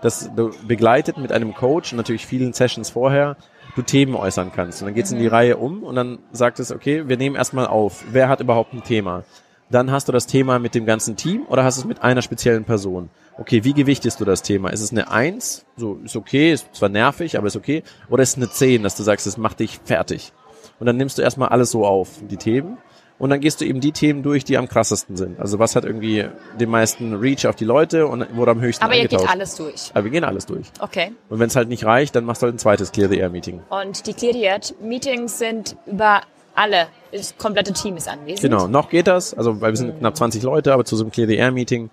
das 0.00 0.30
begleitet 0.68 1.16
mit 1.18 1.32
einem 1.32 1.52
Coach 1.52 1.92
und 1.92 1.96
natürlich 1.96 2.24
vielen 2.24 2.52
Sessions 2.52 2.90
vorher 2.90 3.36
du 3.74 3.82
Themen 3.82 4.14
äußern 4.14 4.52
kannst. 4.54 4.80
Und 4.80 4.86
dann 4.86 4.94
geht's 4.94 5.10
in 5.10 5.18
die. 5.18 5.26
Reihe 5.26 5.56
um 5.56 5.82
und 5.82 5.96
dann 5.96 6.18
sagt 6.30 6.60
es, 6.60 6.70
okay, 6.70 7.08
wir 7.08 7.16
nehmen 7.16 7.34
erstmal 7.34 7.66
auf, 7.66 8.04
wer 8.12 8.28
hat 8.28 8.40
überhaupt 8.40 8.74
ein 8.74 8.84
Thema? 8.84 9.24
Dann 9.70 9.90
hast 9.90 10.08
du 10.08 10.12
das 10.12 10.26
Thema 10.26 10.58
mit 10.58 10.74
dem 10.74 10.86
ganzen 10.86 11.16
Team 11.16 11.46
oder 11.48 11.64
hast 11.64 11.78
du 11.78 11.82
es 11.82 11.86
mit 11.86 12.02
einer 12.02 12.22
speziellen 12.22 12.64
Person? 12.64 13.10
Okay, 13.38 13.64
wie 13.64 13.72
gewichtest 13.72 14.20
du 14.20 14.24
das 14.24 14.42
Thema? 14.42 14.70
Ist 14.70 14.80
es 14.80 14.92
eine 14.92 15.10
Eins? 15.10 15.64
So, 15.76 15.98
ist 16.04 16.16
okay, 16.16 16.52
ist 16.52 16.74
zwar 16.74 16.88
nervig, 16.88 17.36
aber 17.38 17.46
ist 17.46 17.56
okay. 17.56 17.82
Oder 18.08 18.22
ist 18.22 18.30
es 18.30 18.36
eine 18.36 18.50
Zehn, 18.50 18.82
dass 18.82 18.96
du 18.96 19.02
sagst, 19.02 19.26
es 19.26 19.36
macht 19.36 19.60
dich 19.60 19.80
fertig? 19.84 20.32
Und 20.78 20.86
dann 20.86 20.96
nimmst 20.96 21.18
du 21.18 21.22
erstmal 21.22 21.48
alles 21.48 21.70
so 21.70 21.86
auf, 21.86 22.10
die 22.30 22.36
Themen. 22.36 22.78
Und 23.18 23.30
dann 23.30 23.40
gehst 23.40 23.60
du 23.60 23.64
eben 23.64 23.80
die 23.80 23.92
Themen 23.92 24.22
durch, 24.22 24.44
die 24.44 24.58
am 24.58 24.68
krassesten 24.68 25.16
sind. 25.16 25.38
Also 25.38 25.58
was 25.58 25.76
hat 25.76 25.84
irgendwie 25.84 26.26
den 26.58 26.68
meisten 26.68 27.14
Reach 27.14 27.46
auf 27.46 27.54
die 27.54 27.64
Leute 27.64 28.06
und 28.06 28.36
wurde 28.36 28.50
am 28.50 28.60
höchsten 28.60 28.84
Aber 28.84 28.96
ihr 28.96 29.06
geht 29.06 29.28
alles 29.28 29.54
durch. 29.54 29.90
Aber 29.94 30.04
wir 30.04 30.10
gehen 30.10 30.24
alles 30.24 30.46
durch. 30.46 30.66
Okay. 30.80 31.12
Und 31.28 31.38
wenn 31.38 31.46
es 31.46 31.54
halt 31.54 31.68
nicht 31.68 31.84
reicht, 31.84 32.16
dann 32.16 32.24
machst 32.24 32.42
du 32.42 32.46
halt 32.46 32.56
ein 32.56 32.58
zweites 32.58 32.90
Clear 32.90 33.08
the 33.08 33.18
Air 33.18 33.30
Meeting. 33.30 33.62
Und 33.70 34.06
die 34.06 34.14
Clear 34.14 34.32
the 34.32 34.42
Air 34.42 34.60
Meetings 34.82 35.38
sind 35.38 35.76
über 35.86 36.22
alle, 36.54 36.88
das 37.16 37.36
komplette 37.38 37.72
Team 37.72 37.96
ist 37.96 38.08
anwesend. 38.08 38.42
Genau, 38.42 38.66
noch 38.66 38.88
geht 38.88 39.06
das. 39.06 39.34
Also 39.34 39.60
weil 39.60 39.72
wir 39.72 39.76
sind 39.76 39.94
mhm. 39.94 39.98
knapp 40.00 40.16
20 40.16 40.42
Leute, 40.42 40.72
aber 40.72 40.84
zu 40.84 40.96
so 40.96 41.04
einem 41.04 41.12
Clear 41.12 41.28
the 41.28 41.36
Air 41.36 41.52
Meeting 41.52 41.90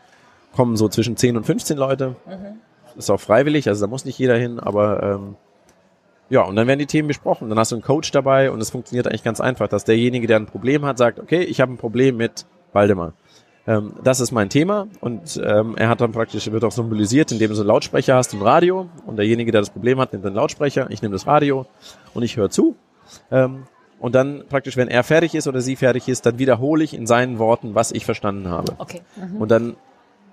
kommen 0.55 0.75
so 0.75 0.89
zwischen 0.89 1.15
10 1.15 1.37
und 1.37 1.45
15 1.45 1.77
Leute. 1.77 2.15
Mhm. 2.25 2.97
Ist 2.97 3.09
auch 3.09 3.19
freiwillig, 3.19 3.67
also 3.67 3.85
da 3.85 3.89
muss 3.89 4.03
nicht 4.03 4.19
jeder 4.19 4.35
hin, 4.35 4.59
aber 4.59 5.01
ähm, 5.01 5.35
ja, 6.29 6.43
und 6.43 6.55
dann 6.55 6.67
werden 6.67 6.79
die 6.79 6.85
Themen 6.85 7.07
besprochen. 7.07 7.49
Dann 7.49 7.57
hast 7.57 7.71
du 7.71 7.75
einen 7.75 7.83
Coach 7.83 8.11
dabei 8.11 8.51
und 8.51 8.61
es 8.61 8.69
funktioniert 8.69 9.07
eigentlich 9.07 9.23
ganz 9.23 9.39
einfach, 9.39 9.67
dass 9.67 9.85
derjenige, 9.85 10.27
der 10.27 10.37
ein 10.37 10.45
Problem 10.45 10.85
hat, 10.85 10.97
sagt, 10.97 11.19
okay, 11.19 11.43
ich 11.43 11.61
habe 11.61 11.71
ein 11.71 11.77
Problem 11.77 12.17
mit 12.17 12.45
Waldemar. 12.73 13.13
Ähm, 13.67 13.93
das 14.03 14.19
ist 14.19 14.31
mein 14.31 14.49
Thema 14.49 14.87
und 15.01 15.39
ähm, 15.43 15.75
er 15.77 15.87
hat 15.87 16.01
dann 16.01 16.11
praktisch, 16.11 16.51
wird 16.51 16.63
auch 16.63 16.71
symbolisiert, 16.71 17.31
indem 17.31 17.49
du 17.49 17.55
so 17.55 17.61
einen 17.61 17.67
Lautsprecher 17.67 18.15
hast, 18.15 18.33
ein 18.33 18.41
Radio 18.41 18.89
und 19.05 19.17
derjenige, 19.17 19.51
der 19.51 19.61
das 19.61 19.69
Problem 19.69 19.99
hat, 19.99 20.13
nimmt 20.13 20.25
den 20.25 20.33
Lautsprecher, 20.33 20.89
ich 20.89 21.01
nehme 21.01 21.13
das 21.13 21.27
Radio 21.27 21.65
und 22.13 22.23
ich 22.23 22.37
höre 22.37 22.49
zu. 22.49 22.75
Ähm, 23.29 23.63
und 24.01 24.15
dann 24.15 24.43
praktisch, 24.49 24.75
wenn 24.75 24.87
er 24.87 25.03
fertig 25.03 25.35
ist 25.35 25.47
oder 25.47 25.61
sie 25.61 25.75
fertig 25.75 26.09
ist, 26.09 26.25
dann 26.25 26.39
wiederhole 26.39 26.83
ich 26.83 26.93
in 26.93 27.05
seinen 27.07 27.39
Worten, 27.39 27.75
was 27.75 27.91
ich 27.91 28.03
verstanden 28.03 28.49
habe. 28.49 28.73
Okay. 28.79 29.01
Mhm. 29.15 29.41
Und 29.41 29.51
dann 29.51 29.75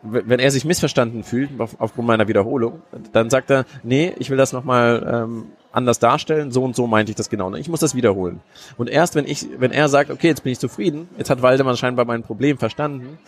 wenn 0.03 0.39
er 0.39 0.51
sich 0.53 0.65
missverstanden 0.65 1.25
fühlt 1.25 1.51
auf, 1.59 1.75
aufgrund 1.81 2.07
meiner 2.07 2.29
Wiederholung, 2.29 2.83
dann 3.13 3.31
sagt 3.31 3.51
er, 3.51 3.65
nee, 3.83 4.15
ich 4.19 4.31
will 4.31 4.37
das 4.37 4.53
nochmal 4.53 5.25
ähm, 5.25 5.47
anders 5.73 5.99
darstellen, 5.99 6.53
so 6.53 6.63
und 6.63 6.77
so 6.77 6.87
meinte 6.87 7.11
ich 7.11 7.17
das 7.17 7.29
genau. 7.29 7.53
Ich 7.55 7.69
muss 7.69 7.81
das 7.81 7.95
wiederholen. 7.95 8.41
Und 8.77 8.89
erst 8.89 9.17
wenn 9.17 9.27
ich, 9.27 9.49
wenn 9.59 9.73
er 9.73 9.89
sagt, 9.89 10.11
okay, 10.11 10.29
jetzt 10.29 10.45
bin 10.45 10.53
ich 10.53 10.61
zufrieden, 10.61 11.09
jetzt 11.19 11.31
hat 11.31 11.43
Waldemar 11.43 11.77
scheinbar 11.77 12.05
mein 12.05 12.23
Problem 12.23 12.59
verstanden, 12.59 13.19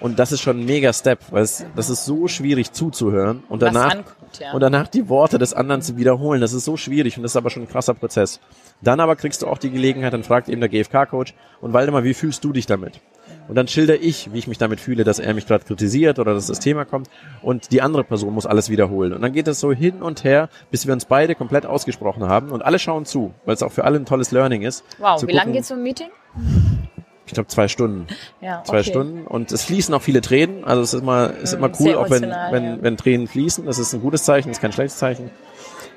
und 0.00 0.18
das 0.18 0.32
ist 0.32 0.40
schon 0.40 0.60
ein 0.60 0.66
mega 0.66 0.92
Step, 0.92 1.20
weil 1.30 1.42
es, 1.42 1.64
das 1.74 1.90
ist 1.90 2.04
so 2.04 2.28
schwierig 2.28 2.72
zuzuhören 2.72 3.42
und 3.48 3.62
danach, 3.62 3.92
ankommt, 3.92 4.38
ja. 4.40 4.52
und 4.52 4.60
danach 4.60 4.88
die 4.88 5.08
Worte 5.08 5.38
des 5.38 5.54
anderen 5.54 5.82
zu 5.82 5.96
wiederholen. 5.96 6.40
Das 6.40 6.52
ist 6.52 6.64
so 6.64 6.76
schwierig 6.76 7.16
und 7.16 7.22
das 7.22 7.32
ist 7.32 7.36
aber 7.36 7.50
schon 7.50 7.62
ein 7.62 7.68
krasser 7.68 7.94
Prozess. 7.94 8.40
Dann 8.82 9.00
aber 9.00 9.16
kriegst 9.16 9.42
du 9.42 9.46
auch 9.46 9.58
die 9.58 9.70
Gelegenheit, 9.70 10.12
dann 10.12 10.22
fragt 10.22 10.48
eben 10.48 10.60
der 10.60 10.68
GFK-Coach 10.68 11.34
und 11.60 11.72
Waldemar, 11.72 12.04
wie 12.04 12.14
fühlst 12.14 12.44
du 12.44 12.52
dich 12.52 12.66
damit? 12.66 13.00
Und 13.48 13.54
dann 13.54 13.68
schilder 13.68 14.00
ich, 14.00 14.32
wie 14.32 14.38
ich 14.38 14.48
mich 14.48 14.58
damit 14.58 14.80
fühle, 14.80 15.04
dass 15.04 15.18
er 15.18 15.32
mich 15.32 15.46
gerade 15.46 15.64
kritisiert 15.64 16.18
oder 16.18 16.34
dass 16.34 16.46
das 16.46 16.58
Thema 16.58 16.84
kommt. 16.84 17.08
Und 17.42 17.70
die 17.70 17.80
andere 17.80 18.04
Person 18.04 18.34
muss 18.34 18.46
alles 18.46 18.70
wiederholen. 18.70 19.12
Und 19.12 19.22
dann 19.22 19.32
geht 19.32 19.46
es 19.46 19.60
so 19.60 19.72
hin 19.72 20.02
und 20.02 20.24
her, 20.24 20.48
bis 20.70 20.86
wir 20.86 20.92
uns 20.92 21.04
beide 21.04 21.34
komplett 21.34 21.64
ausgesprochen 21.64 22.24
haben. 22.24 22.50
Und 22.50 22.62
alle 22.62 22.78
schauen 22.78 23.04
zu, 23.04 23.34
weil 23.44 23.54
es 23.54 23.62
auch 23.62 23.72
für 23.72 23.84
alle 23.84 23.98
ein 23.98 24.04
tolles 24.04 24.32
Learning 24.32 24.62
ist. 24.62 24.84
Wow, 24.98 25.24
wie 25.26 25.32
lange 25.32 25.52
geht's 25.52 25.68
so 25.68 25.74
ein 25.74 25.82
Meeting? 25.82 26.08
Ich 27.26 27.32
glaube 27.32 27.48
zwei 27.48 27.68
Stunden. 27.68 28.06
Ja, 28.40 28.60
okay. 28.60 28.68
Zwei 28.68 28.82
Stunden. 28.84 29.26
Und 29.26 29.50
es 29.50 29.64
fließen 29.64 29.92
auch 29.94 30.02
viele 30.02 30.20
Tränen. 30.20 30.64
Also 30.64 30.82
es 30.82 30.94
ist 30.94 31.02
immer, 31.02 31.34
ist 31.34 31.54
immer 31.54 31.70
cool, 31.80 31.96
auch 31.96 32.08
wenn, 32.08 32.22
wenn, 32.22 32.64
ja. 32.64 32.78
wenn 32.80 32.96
Tränen 32.96 33.26
fließen. 33.26 33.66
Das 33.66 33.78
ist 33.78 33.92
ein 33.92 34.00
gutes 34.00 34.24
Zeichen, 34.24 34.48
das 34.48 34.58
ist 34.58 34.62
kein 34.62 34.72
schlechtes 34.72 34.98
Zeichen. 34.98 35.30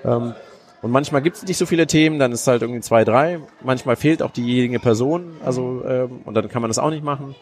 Ähm, 0.04 0.34
und 0.82 0.92
manchmal 0.92 1.22
gibt 1.22 1.38
es 1.38 1.46
nicht 1.46 1.58
so 1.58 1.66
viele 1.66 1.88
Themen, 1.88 2.20
dann 2.20 2.32
ist 2.32 2.42
es 2.42 2.48
halt 2.48 2.62
irgendwie 2.62 2.82
zwei, 2.82 3.04
drei. 3.04 3.40
Manchmal 3.62 3.96
fehlt 3.96 4.24
auch 4.24 4.32
diejenige 4.32 4.80
Person, 4.80 5.36
also 5.44 5.84
ähm, 5.86 6.22
und 6.26 6.34
dann 6.36 6.48
kann 6.48 6.62
man 6.62 6.70
das 6.70 6.80
auch 6.80 6.90
nicht 6.90 7.04
machen. 7.04 7.36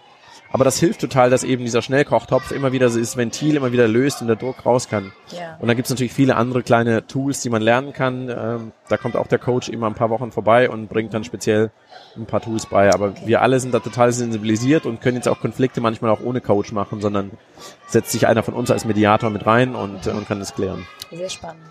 Aber 0.52 0.64
das 0.64 0.80
hilft 0.80 1.02
total, 1.02 1.30
dass 1.30 1.44
eben 1.44 1.64
dieser 1.64 1.82
Schnellkochtopf 1.82 2.52
immer 2.52 2.72
wieder 2.72 2.90
so 2.90 3.00
ist 3.00 3.18
Ventil 3.18 3.56
immer 3.56 3.72
wieder 3.72 3.88
löst 3.88 4.22
und 4.22 4.28
der 4.28 4.36
Druck 4.36 4.66
raus 4.66 4.88
kann. 4.88 5.12
Ja. 5.32 5.58
Und 5.60 5.68
dann 5.68 5.76
gibt 5.76 5.88
es 5.88 5.90
natürlich 5.90 6.14
viele 6.14 6.36
andere 6.36 6.64
kleine 6.64 7.06
Tools, 7.06 7.42
die 7.42 7.50
man 7.50 7.62
lernen 7.62 7.94
kann. 7.94 8.30
Ähm, 8.30 8.72
da 8.88 8.98
kommt 8.98 9.16
auch 9.16 9.28
der 9.28 9.40
Coach 9.40 9.70
immer 9.70 9.88
ein 9.88 9.96
paar 9.96 10.10
Wochen 10.10 10.32
vorbei 10.32 10.70
und 10.70 10.88
bringt 10.88 11.14
dann 11.14 11.24
speziell 11.24 11.72
ein 12.16 12.26
paar 12.26 12.42
Tools 12.42 12.66
bei. 12.66 12.94
Aber 12.94 13.10
okay. 13.10 13.24
wir 13.26 13.42
alle 13.42 13.60
sind 13.60 13.74
da 13.74 13.80
total 13.80 14.12
sensibilisiert 14.12 14.86
und 14.86 15.02
können 15.02 15.18
jetzt 15.18 15.28
auch 15.28 15.40
Konflikte 15.40 15.82
manchmal 15.82 16.12
auch 16.12 16.22
ohne 16.22 16.42
Coach 16.42 16.72
machen, 16.72 17.02
sondern 17.02 17.32
setzt 17.88 18.12
sich 18.12 18.28
einer 18.28 18.44
von 18.44 18.54
uns 18.54 18.72
als 18.72 18.86
Mediator 18.86 19.30
mit 19.30 19.46
rein 19.46 19.76
und, 19.76 20.08
und 20.08 20.28
kann 20.28 20.40
das 20.40 20.56
klären. 20.56 20.86
Sehr 21.12 21.30
spannend. 21.30 21.64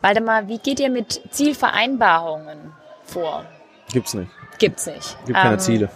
Waldemar, 0.00 0.48
wie 0.48 0.58
geht 0.58 0.80
ihr 0.80 0.90
mit 0.90 1.20
Zielvereinbarungen 1.30 2.72
vor? 3.04 3.44
Gibt's 3.92 4.14
nicht. 4.14 4.30
Gibt's 4.58 4.86
nicht. 4.86 5.16
Gibt 5.26 5.38
keine 5.38 5.54
ähm, 5.54 5.60
Ziele. 5.60 5.90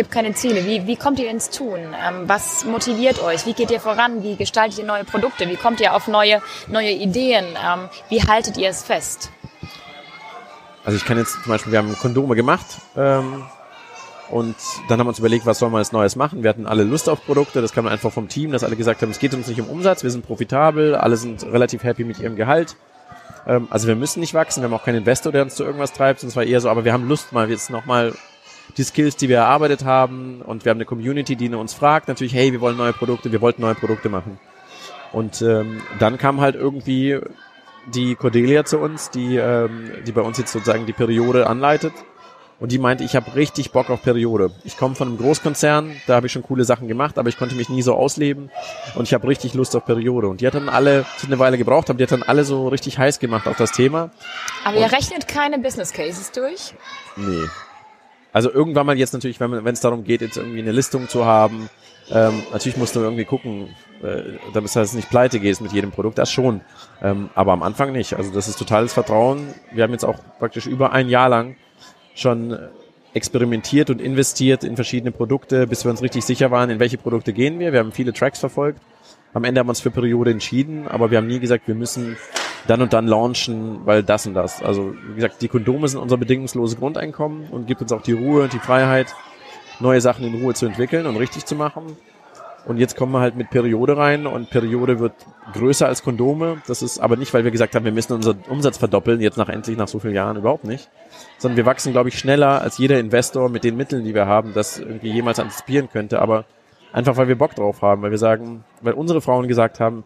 Gibt 0.00 0.12
keine 0.12 0.32
Ziele. 0.32 0.64
Wie, 0.64 0.86
wie 0.86 0.96
kommt 0.96 1.18
ihr 1.18 1.28
ins 1.30 1.50
Tun? 1.50 1.78
Ähm, 1.78 2.22
was 2.26 2.64
motiviert 2.64 3.22
euch? 3.22 3.44
Wie 3.44 3.52
geht 3.52 3.70
ihr 3.70 3.80
voran? 3.80 4.22
Wie 4.22 4.34
gestaltet 4.34 4.78
ihr 4.78 4.86
neue 4.86 5.04
Produkte? 5.04 5.46
Wie 5.50 5.56
kommt 5.56 5.78
ihr 5.78 5.94
auf 5.94 6.08
neue, 6.08 6.40
neue 6.68 6.90
Ideen? 6.90 7.44
Ähm, 7.44 7.90
wie 8.08 8.22
haltet 8.22 8.56
ihr 8.56 8.70
es 8.70 8.82
fest? 8.82 9.30
Also 10.86 10.96
ich 10.96 11.04
kann 11.04 11.18
jetzt 11.18 11.42
zum 11.42 11.52
Beispiel, 11.52 11.72
wir 11.72 11.80
haben 11.80 11.94
Kondome 11.98 12.34
gemacht 12.34 12.64
ähm, 12.96 13.44
und 14.30 14.56
dann 14.88 14.98
haben 14.98 15.04
wir 15.04 15.10
uns 15.10 15.18
überlegt, 15.18 15.44
was 15.44 15.58
sollen 15.58 15.72
wir 15.72 15.76
als 15.76 15.92
Neues 15.92 16.16
machen. 16.16 16.42
Wir 16.42 16.48
hatten 16.48 16.66
alle 16.66 16.84
Lust 16.84 17.10
auf 17.10 17.22
Produkte, 17.26 17.60
das 17.60 17.74
kam 17.74 17.86
einfach 17.86 18.10
vom 18.10 18.30
Team, 18.30 18.52
dass 18.52 18.64
alle 18.64 18.76
gesagt 18.76 19.02
haben, 19.02 19.10
es 19.10 19.18
geht 19.18 19.34
uns 19.34 19.48
nicht 19.48 19.60
um 19.60 19.68
Umsatz, 19.68 20.02
wir 20.02 20.10
sind 20.10 20.26
profitabel, 20.26 20.94
alle 20.94 21.18
sind 21.18 21.42
relativ 21.42 21.84
happy 21.84 22.04
mit 22.04 22.18
ihrem 22.20 22.36
Gehalt. 22.36 22.74
Ähm, 23.46 23.68
also 23.68 23.86
wir 23.86 23.96
müssen 23.96 24.20
nicht 24.20 24.32
wachsen, 24.32 24.62
wir 24.62 24.70
haben 24.70 24.74
auch 24.74 24.84
keinen 24.84 25.00
Investor, 25.00 25.30
der 25.30 25.42
uns 25.42 25.56
zu 25.56 25.62
irgendwas 25.62 25.92
treibt, 25.92 26.22
es 26.22 26.36
war 26.36 26.44
eher 26.44 26.62
so, 26.62 26.70
aber 26.70 26.86
wir 26.86 26.94
haben 26.94 27.06
Lust 27.06 27.32
mal 27.32 27.50
jetzt 27.50 27.68
nochmal 27.68 28.14
die 28.76 28.84
Skills, 28.84 29.16
die 29.16 29.28
wir 29.28 29.38
erarbeitet 29.38 29.84
haben 29.84 30.42
und 30.42 30.64
wir 30.64 30.70
haben 30.70 30.78
eine 30.78 30.84
Community, 30.84 31.36
die 31.36 31.48
uns 31.48 31.74
fragt, 31.74 32.08
natürlich, 32.08 32.34
hey, 32.34 32.52
wir 32.52 32.60
wollen 32.60 32.76
neue 32.76 32.92
Produkte, 32.92 33.32
wir 33.32 33.40
wollten 33.40 33.62
neue 33.62 33.74
Produkte 33.74 34.08
machen. 34.08 34.38
Und 35.12 35.42
ähm, 35.42 35.82
dann 35.98 36.18
kam 36.18 36.40
halt 36.40 36.54
irgendwie 36.54 37.18
die 37.86 38.14
Cordelia 38.14 38.64
zu 38.64 38.78
uns, 38.78 39.10
die, 39.10 39.36
ähm, 39.36 39.90
die 40.06 40.12
bei 40.12 40.20
uns 40.20 40.38
jetzt 40.38 40.52
sozusagen 40.52 40.86
die 40.86 40.92
Periode 40.92 41.46
anleitet. 41.46 41.92
Und 42.60 42.72
die 42.72 42.78
meinte, 42.78 43.04
ich 43.04 43.16
habe 43.16 43.34
richtig 43.36 43.72
Bock 43.72 43.88
auf 43.88 44.02
Periode. 44.02 44.50
Ich 44.64 44.76
komme 44.76 44.94
von 44.94 45.08
einem 45.08 45.16
Großkonzern, 45.16 45.96
da 46.06 46.16
habe 46.16 46.26
ich 46.26 46.32
schon 46.32 46.42
coole 46.42 46.64
Sachen 46.64 46.88
gemacht, 46.88 47.18
aber 47.18 47.30
ich 47.30 47.38
konnte 47.38 47.54
mich 47.54 47.70
nie 47.70 47.80
so 47.80 47.94
ausleben 47.94 48.50
und 48.96 49.04
ich 49.04 49.14
habe 49.14 49.26
richtig 49.26 49.54
Lust 49.54 49.74
auf 49.74 49.86
Periode. 49.86 50.28
Und 50.28 50.42
die 50.42 50.46
hat 50.46 50.54
dann 50.54 50.68
alle, 50.68 51.06
es 51.16 51.24
eine 51.24 51.38
Weile 51.38 51.56
gebraucht, 51.56 51.88
aber 51.88 51.96
die 51.96 52.02
hat 52.02 52.12
dann 52.12 52.22
alle 52.22 52.44
so 52.44 52.68
richtig 52.68 52.98
heiß 52.98 53.18
gemacht 53.18 53.48
auf 53.48 53.56
das 53.56 53.72
Thema. 53.72 54.10
Aber 54.62 54.76
und 54.76 54.82
ihr 54.82 54.92
rechnet 54.92 55.26
keine 55.26 55.58
Business 55.58 55.90
Cases 55.94 56.32
durch? 56.32 56.74
Nee. 57.16 57.46
Also 58.32 58.52
irgendwann 58.52 58.86
mal 58.86 58.98
jetzt 58.98 59.12
natürlich, 59.12 59.40
wenn 59.40 59.66
es 59.66 59.80
darum 59.80 60.04
geht, 60.04 60.20
jetzt 60.20 60.36
irgendwie 60.36 60.60
eine 60.60 60.72
Listung 60.72 61.08
zu 61.08 61.24
haben, 61.24 61.68
ähm, 62.10 62.42
natürlich 62.52 62.76
musst 62.76 62.96
du 62.96 63.00
irgendwie 63.00 63.24
gucken, 63.24 63.68
äh, 64.02 64.38
damit 64.52 64.74
es 64.74 64.94
nicht 64.94 65.10
pleite 65.10 65.38
gehst 65.38 65.60
mit 65.60 65.72
jedem 65.72 65.92
Produkt, 65.92 66.18
das 66.18 66.30
schon. 66.30 66.60
Ähm, 67.02 67.30
aber 67.34 67.52
am 67.52 67.62
Anfang 67.62 67.92
nicht. 67.92 68.14
Also 68.14 68.32
das 68.32 68.48
ist 68.48 68.58
totales 68.58 68.92
Vertrauen. 68.92 69.54
Wir 69.72 69.84
haben 69.84 69.92
jetzt 69.92 70.04
auch 70.04 70.18
praktisch 70.38 70.66
über 70.66 70.92
ein 70.92 71.08
Jahr 71.08 71.28
lang 71.28 71.56
schon 72.14 72.58
experimentiert 73.14 73.90
und 73.90 74.00
investiert 74.00 74.64
in 74.64 74.76
verschiedene 74.76 75.12
Produkte, 75.12 75.66
bis 75.66 75.84
wir 75.84 75.90
uns 75.90 76.02
richtig 76.02 76.24
sicher 76.24 76.50
waren, 76.50 76.70
in 76.70 76.78
welche 76.78 76.98
Produkte 76.98 77.32
gehen 77.32 77.58
wir. 77.58 77.72
Wir 77.72 77.80
haben 77.80 77.92
viele 77.92 78.12
Tracks 78.12 78.38
verfolgt. 78.38 78.80
Am 79.32 79.44
Ende 79.44 79.60
haben 79.60 79.66
wir 79.66 79.70
uns 79.70 79.80
für 79.80 79.90
Periode 79.90 80.30
entschieden, 80.30 80.88
aber 80.88 81.10
wir 81.10 81.18
haben 81.18 81.26
nie 81.26 81.38
gesagt, 81.38 81.68
wir 81.68 81.74
müssen 81.76 82.16
dann 82.66 82.82
und 82.82 82.92
dann 82.92 83.06
launchen, 83.06 83.80
weil 83.84 84.02
das 84.02 84.26
und 84.26 84.34
das. 84.34 84.62
Also 84.62 84.94
wie 85.08 85.14
gesagt, 85.14 85.42
die 85.42 85.48
Kondome 85.48 85.88
sind 85.88 86.00
unser 86.00 86.16
bedingungslose 86.16 86.76
Grundeinkommen 86.76 87.48
und 87.50 87.66
gibt 87.66 87.82
uns 87.82 87.92
auch 87.92 88.02
die 88.02 88.12
Ruhe 88.12 88.44
und 88.44 88.52
die 88.52 88.58
Freiheit, 88.58 89.14
neue 89.80 90.00
Sachen 90.00 90.24
in 90.24 90.42
Ruhe 90.42 90.54
zu 90.54 90.66
entwickeln 90.66 91.06
und 91.06 91.16
richtig 91.16 91.46
zu 91.46 91.54
machen. 91.54 91.96
Und 92.66 92.76
jetzt 92.76 92.94
kommen 92.94 93.12
wir 93.12 93.20
halt 93.20 93.36
mit 93.36 93.48
Periode 93.50 93.96
rein 93.96 94.26
und 94.26 94.50
Periode 94.50 95.00
wird 95.00 95.14
größer 95.54 95.86
als 95.86 96.02
Kondome. 96.02 96.60
Das 96.66 96.82
ist 96.82 96.98
aber 96.98 97.16
nicht, 97.16 97.32
weil 97.32 97.42
wir 97.44 97.50
gesagt 97.50 97.74
haben, 97.74 97.84
wir 97.84 97.92
müssen 97.92 98.12
unseren 98.12 98.38
Umsatz 98.48 98.76
verdoppeln, 98.76 99.20
jetzt 99.20 99.38
nach 99.38 99.48
endlich 99.48 99.78
nach 99.78 99.88
so 99.88 99.98
vielen 99.98 100.14
Jahren 100.14 100.36
überhaupt 100.36 100.64
nicht. 100.64 100.90
Sondern 101.38 101.56
wir 101.56 101.66
wachsen, 101.66 101.92
glaube 101.92 102.10
ich, 102.10 102.18
schneller 102.18 102.60
als 102.60 102.76
jeder 102.76 103.00
Investor 103.00 103.48
mit 103.48 103.64
den 103.64 103.76
Mitteln, 103.76 104.04
die 104.04 104.14
wir 104.14 104.26
haben, 104.26 104.52
das 104.52 104.78
irgendwie 104.78 105.10
jemals 105.10 105.40
antizipieren 105.40 105.88
könnte. 105.90 106.20
Aber 106.20 106.44
einfach, 106.92 107.16
weil 107.16 107.28
wir 107.28 107.38
Bock 107.38 107.54
drauf 107.54 107.80
haben, 107.80 108.02
weil 108.02 108.10
wir 108.10 108.18
sagen, 108.18 108.64
weil 108.82 108.92
unsere 108.92 109.22
Frauen 109.22 109.48
gesagt 109.48 109.80
haben, 109.80 110.04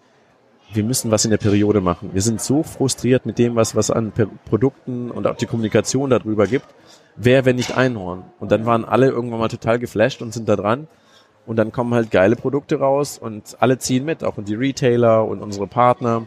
wir 0.75 0.85
müssen 0.85 1.11
was 1.11 1.25
in 1.25 1.31
der 1.31 1.39
Periode 1.39 1.81
machen. 1.81 2.11
Wir 2.13 2.23
sind 2.23 2.41
so 2.41 2.63
frustriert 2.63 3.27
mit 3.27 3.39
dem, 3.39 3.57
was, 3.57 3.77
was 3.77 3.91
an 3.91 4.13
Produkten 4.49 5.11
und 5.11 5.27
auch 5.27 5.37
die 5.37 5.47
Kommunikation 5.47 6.11
darüber 6.11 6.47
gibt. 6.47 6.67
Wer, 7.17 7.45
wenn 7.45 7.57
nicht 7.57 7.77
Einhorn? 7.77 8.25
Und 8.41 8.51
dann 8.51 8.67
waren 8.67 8.85
alle 8.85 9.09
irgendwann 9.09 9.39
mal 9.39 9.49
total 9.49 9.79
geflasht 9.79 10.21
und 10.23 10.33
sind 10.33 10.49
da 10.49 10.57
dran. 10.57 10.89
Und 11.47 11.57
dann 11.57 11.73
kommen 11.73 11.95
halt 11.95 12.11
geile 12.11 12.37
Produkte 12.37 12.79
raus 12.79 13.19
und 13.19 13.57
alle 13.61 13.79
ziehen 13.79 14.05
mit, 14.05 14.25
auch 14.25 14.35
die 14.39 14.55
Retailer 14.55 15.27
und 15.27 15.43
unsere 15.43 15.67
Partner. 15.67 16.27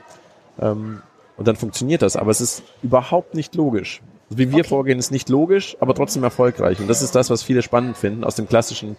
Ähm, 0.60 1.02
und 1.36 1.48
dann 1.48 1.56
funktioniert 1.56 2.02
das. 2.02 2.16
Aber 2.16 2.32
es 2.32 2.42
ist 2.42 2.64
überhaupt 2.84 3.34
nicht 3.34 3.56
logisch. 3.56 4.02
Wie 4.30 4.52
wir 4.52 4.60
okay. 4.60 4.68
vorgehen, 4.68 5.00
ist 5.00 5.12
nicht 5.12 5.30
logisch, 5.30 5.78
aber 5.80 5.96
trotzdem 5.96 6.24
erfolgreich. 6.24 6.80
Und 6.80 6.88
das 6.88 7.02
ist 7.02 7.16
das, 7.16 7.30
was 7.30 7.44
viele 7.44 7.62
spannend 7.62 7.98
finden 7.98 8.24
aus 8.24 8.36
dem 8.36 8.48
klassischen 8.48 8.98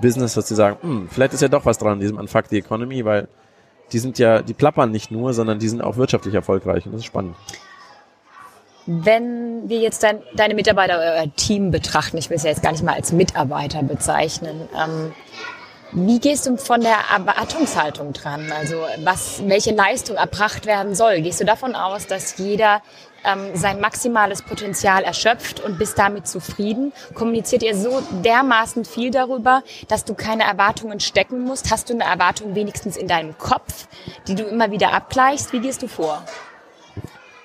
Business, 0.00 0.34
dass 0.34 0.48
sie 0.48 0.54
sagen, 0.54 0.76
hm, 0.80 1.08
vielleicht 1.10 1.34
ist 1.34 1.42
ja 1.42 1.48
doch 1.48 1.66
was 1.66 1.78
dran, 1.78 1.98
diesem 1.98 2.16
Unfuck 2.16 2.46
the 2.48 2.58
Economy, 2.58 3.04
weil 3.04 3.28
die 3.92 3.98
sind 3.98 4.18
ja, 4.18 4.42
die 4.42 4.54
plappern 4.54 4.90
nicht 4.90 5.10
nur, 5.10 5.32
sondern 5.34 5.58
die 5.58 5.68
sind 5.68 5.82
auch 5.82 5.96
wirtschaftlich 5.96 6.34
erfolgreich. 6.34 6.86
Und 6.86 6.92
das 6.92 7.00
ist 7.00 7.06
spannend. 7.06 7.36
Wenn 8.86 9.68
wir 9.68 9.78
jetzt 9.78 10.02
dein, 10.02 10.22
deine 10.34 10.54
Mitarbeiter, 10.54 10.98
euer 10.98 11.34
Team 11.36 11.70
betrachten, 11.70 12.16
ich 12.16 12.30
will 12.30 12.36
es 12.38 12.42
ja 12.42 12.50
jetzt 12.50 12.62
gar 12.62 12.72
nicht 12.72 12.82
mal 12.82 12.94
als 12.94 13.12
Mitarbeiter 13.12 13.82
bezeichnen, 13.82 14.68
ähm, 14.74 15.12
wie 15.92 16.18
gehst 16.20 16.46
du 16.46 16.56
von 16.58 16.82
der 16.82 16.96
Erwartungshaltung 17.14 18.12
dran? 18.12 18.52
Also 18.52 18.76
was, 19.04 19.42
welche 19.46 19.74
Leistung 19.74 20.16
erbracht 20.16 20.66
werden 20.66 20.94
soll? 20.94 21.22
Gehst 21.22 21.40
du 21.40 21.46
davon 21.46 21.74
aus, 21.74 22.06
dass 22.06 22.36
jeder 22.36 22.82
ähm, 23.24 23.54
sein 23.54 23.80
maximales 23.80 24.42
Potenzial 24.42 25.02
erschöpft 25.02 25.60
und 25.60 25.78
bist 25.78 25.98
damit 25.98 26.26
zufrieden? 26.26 26.92
Kommuniziert 27.14 27.62
ihr 27.62 27.76
so 27.76 28.02
dermaßen 28.24 28.84
viel 28.84 29.10
darüber, 29.10 29.62
dass 29.88 30.04
du 30.04 30.14
keine 30.14 30.44
Erwartungen 30.44 31.00
stecken 31.00 31.44
musst? 31.44 31.70
Hast 31.70 31.90
du 31.90 31.94
eine 31.94 32.04
Erwartung 32.04 32.54
wenigstens 32.54 32.96
in 32.96 33.08
deinem 33.08 33.36
Kopf, 33.38 33.88
die 34.26 34.34
du 34.34 34.44
immer 34.44 34.70
wieder 34.70 34.92
abgleichst? 34.92 35.52
Wie 35.52 35.60
gehst 35.60 35.82
du 35.82 35.88
vor? 35.88 36.22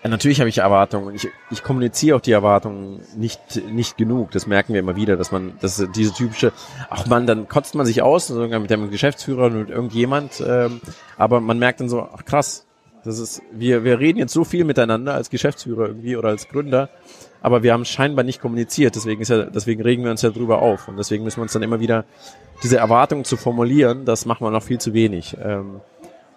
Ja, 0.04 0.10
natürlich 0.10 0.42
habe 0.42 0.50
ich 0.50 0.58
Erwartungen. 0.58 1.16
Ich, 1.16 1.30
ich 1.50 1.64
kommuniziere 1.64 2.18
auch 2.18 2.22
die 2.22 2.34
Erwartungen 2.34 3.00
nicht, 3.16 3.40
nicht 3.72 3.98
genug. 3.98 4.32
Das 4.32 4.48
merken 4.48 4.74
wir 4.74 4.82
immer 4.82 4.98
wieder, 4.98 5.16
dass 5.16 5.32
man, 5.32 5.58
dass 5.62 5.82
diese 5.96 6.14
typische, 6.14 6.52
ach 6.90 7.06
man, 7.06 7.26
dann 7.26 7.48
kotzt 7.48 7.74
man 7.74 7.86
sich 7.86 8.02
aus, 8.02 8.28
sogar 8.28 8.60
mit 8.60 8.70
dem 8.70 8.92
Geschäftsführer 8.92 9.46
und 9.46 9.70
irgendjemand, 9.70 10.44
ähm, 10.46 10.82
aber 11.18 11.40
man 11.40 11.58
merkt 11.58 11.80
dann 11.80 11.88
so, 11.88 12.02
ach 12.02 12.26
krass, 12.26 12.66
das 13.04 13.20
ist, 13.20 13.42
wir, 13.52 13.84
wir 13.84 14.00
reden 14.00 14.20
jetzt 14.20 14.34
so 14.34 14.44
viel 14.44 14.64
miteinander 14.64 15.14
als 15.14 15.30
Geschäftsführer 15.30 15.88
irgendwie 15.88 16.16
oder 16.16 16.30
als 16.30 16.48
Gründer, 16.48 16.90
aber 17.42 17.62
wir 17.62 17.74
haben 17.74 17.86
scheinbar 17.86 18.24
nicht 18.24 18.42
kommuniziert. 18.42 18.96
Deswegen 18.96 19.22
ist 19.22 19.30
ja, 19.30 19.44
deswegen 19.44 19.82
regen 19.82 20.04
wir 20.04 20.12
uns 20.12 20.22
ja 20.22 20.30
drüber 20.30 20.62
auf 20.62 20.88
und 20.88 20.98
deswegen 20.98 21.24
müssen 21.24 21.38
wir 21.38 21.44
uns 21.44 21.54
dann 21.54 21.64
immer 21.64 21.80
wieder 21.80 22.06
diese 22.64 22.78
Erwartungen 22.78 23.26
zu 23.26 23.36
formulieren. 23.36 24.06
Das 24.06 24.26
machen 24.26 24.46
wir 24.46 24.52
noch 24.52 24.64
viel 24.64 24.80
zu 24.80 24.94
wenig. 24.94 25.36
Ähm, 25.44 25.82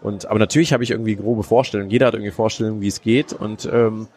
und, 0.02 0.26
aber 0.26 0.38
natürlich 0.38 0.72
habe 0.72 0.82
ich 0.82 0.90
irgendwie 0.90 1.16
grobe 1.16 1.44
Vorstellungen. 1.44 1.90
Jeder 1.90 2.06
hat 2.06 2.14
irgendwie 2.14 2.32
Vorstellungen, 2.32 2.80
wie 2.80 2.88
es 2.88 3.00
geht. 3.00 3.32
Und, 3.32 3.68
ähm, 3.72 4.08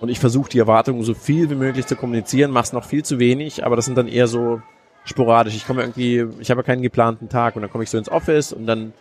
und 0.00 0.08
ich 0.08 0.20
versuche 0.20 0.50
die 0.50 0.58
Erwartungen 0.58 1.02
so 1.02 1.14
viel 1.14 1.50
wie 1.50 1.54
möglich 1.56 1.86
zu 1.86 1.96
kommunizieren, 1.96 2.50
mache 2.50 2.64
es 2.64 2.72
noch 2.72 2.84
viel 2.84 3.04
zu 3.04 3.18
wenig, 3.18 3.64
aber 3.64 3.76
das 3.76 3.84
sind 3.84 3.96
dann 3.96 4.08
eher 4.08 4.26
so 4.26 4.60
sporadisch. 5.04 5.54
Ich 5.54 5.66
komme 5.66 5.82
irgendwie, 5.82 6.26
ich 6.40 6.50
habe 6.50 6.62
keinen 6.62 6.82
geplanten 6.82 7.28
Tag 7.28 7.56
und 7.56 7.62
dann 7.62 7.70
komme 7.70 7.84
ich 7.84 7.90
so 7.90 7.98
ins 7.98 8.08
Office 8.08 8.52
und 8.52 8.66
dann 8.66 8.92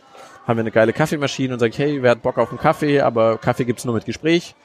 haben 0.46 0.58
wir 0.58 0.62
eine 0.62 0.72
geile 0.72 0.94
Kaffeemaschine 0.94 1.54
und 1.54 1.60
sage, 1.60 1.74
hey, 1.78 2.02
wer 2.02 2.12
hat 2.12 2.22
Bock 2.22 2.38
auf 2.38 2.50
einen 2.50 2.60
Kaffee, 2.60 3.02
aber 3.02 3.38
Kaffee 3.38 3.66
gibt's 3.66 3.86
nur 3.86 3.94
mit 3.96 4.06
Gespräch. 4.06 4.56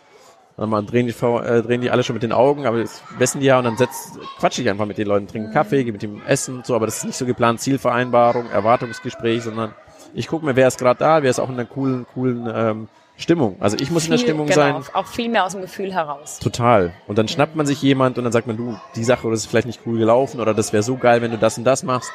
Und 0.57 0.73
dann 0.73 0.87
drehen 0.87 1.07
die, 1.07 1.13
äh, 1.13 1.63
drehen 1.63 1.81
die 1.81 1.91
alle 1.91 2.03
schon 2.03 2.15
mit 2.15 2.25
den 2.25 2.33
Augen, 2.33 2.67
aber 2.67 2.81
das 2.81 3.01
wissen 3.17 3.41
die 3.41 3.47
ja 3.47 3.59
und 3.59 3.65
dann 3.65 3.77
setz, 3.77 4.19
quatsche 4.41 4.61
ich 4.61 4.69
einfach 4.69 4.87
mit 4.87 4.99
den 4.99 5.07
Leuten, 5.07 5.29
trinken 5.29 5.53
Kaffee, 5.53 5.85
gehe 5.85 5.93
mit 5.93 6.03
dem 6.03 6.21
Essen, 6.27 6.63
so, 6.65 6.75
aber 6.75 6.87
das 6.87 6.99
ist 6.99 7.05
nicht 7.05 7.17
so 7.17 7.27
geplant 7.27 7.61
Zielvereinbarung, 7.61 8.51
Erwartungsgespräch, 8.51 9.45
sondern 9.45 9.73
ich 10.15 10.27
gucke 10.27 10.45
mir, 10.45 10.57
wer 10.57 10.67
ist 10.67 10.79
gerade 10.79 10.99
da, 10.99 11.23
wer 11.23 11.31
ist 11.31 11.39
auch 11.39 11.49
in 11.49 11.55
einer 11.55 11.65
coolen, 11.65 12.07
coolen 12.13 12.51
ähm, 12.53 12.89
Stimmung. 13.17 13.57
Also 13.61 13.77
ich 13.79 13.93
muss 13.93 14.05
viel, 14.05 14.15
in 14.15 14.19
der 14.19 14.25
Stimmung 14.25 14.47
genau, 14.47 14.81
sein. 14.81 14.95
Auch 14.95 15.07
viel 15.07 15.29
mehr 15.29 15.45
aus 15.45 15.53
dem 15.53 15.61
Gefühl 15.61 15.93
heraus. 15.93 16.41
Total. 16.41 16.93
Und 17.07 17.19
dann 17.19 17.29
schnappt 17.29 17.55
man 17.55 17.67
sich 17.67 17.81
jemand 17.83 18.19
und 18.19 18.25
dann 18.25 18.33
sagt 18.33 18.49
man, 18.49 18.57
du, 18.57 18.77
die 18.97 19.05
Sache 19.05 19.27
oder 19.27 19.35
das 19.35 19.41
ist 19.41 19.47
vielleicht 19.47 19.67
nicht 19.67 19.81
cool 19.87 19.99
gelaufen 19.99 20.41
oder 20.41 20.55
das 20.55 20.73
wäre 20.73 20.83
so 20.83 20.97
geil, 20.97 21.23
wenn 21.23 21.31
du 21.31 21.39
das 21.39 21.57
und 21.57 21.65
das 21.65 21.85
machst. 21.85 22.11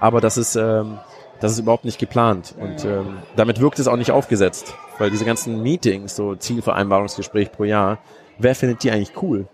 Aber 0.00 0.20
das 0.20 0.36
ist, 0.36 0.56
ähm, 0.56 0.98
das 1.40 1.52
ist 1.52 1.58
überhaupt 1.58 1.84
nicht 1.84 1.98
geplant. 1.98 2.54
Und 2.58 2.84
ähm, 2.84 3.18
damit 3.36 3.60
wirkt 3.60 3.78
es 3.78 3.88
auch 3.88 3.96
nicht 3.96 4.10
aufgesetzt. 4.10 4.74
Weil 4.98 5.10
diese 5.10 5.24
ganzen 5.24 5.62
Meetings, 5.62 6.16
so 6.16 6.34
Zielvereinbarungsgespräch 6.34 7.52
pro 7.52 7.64
Jahr, 7.64 7.98
wer 8.38 8.54
findet 8.54 8.82
die 8.82 8.90
eigentlich 8.90 9.12
cool? 9.22 9.46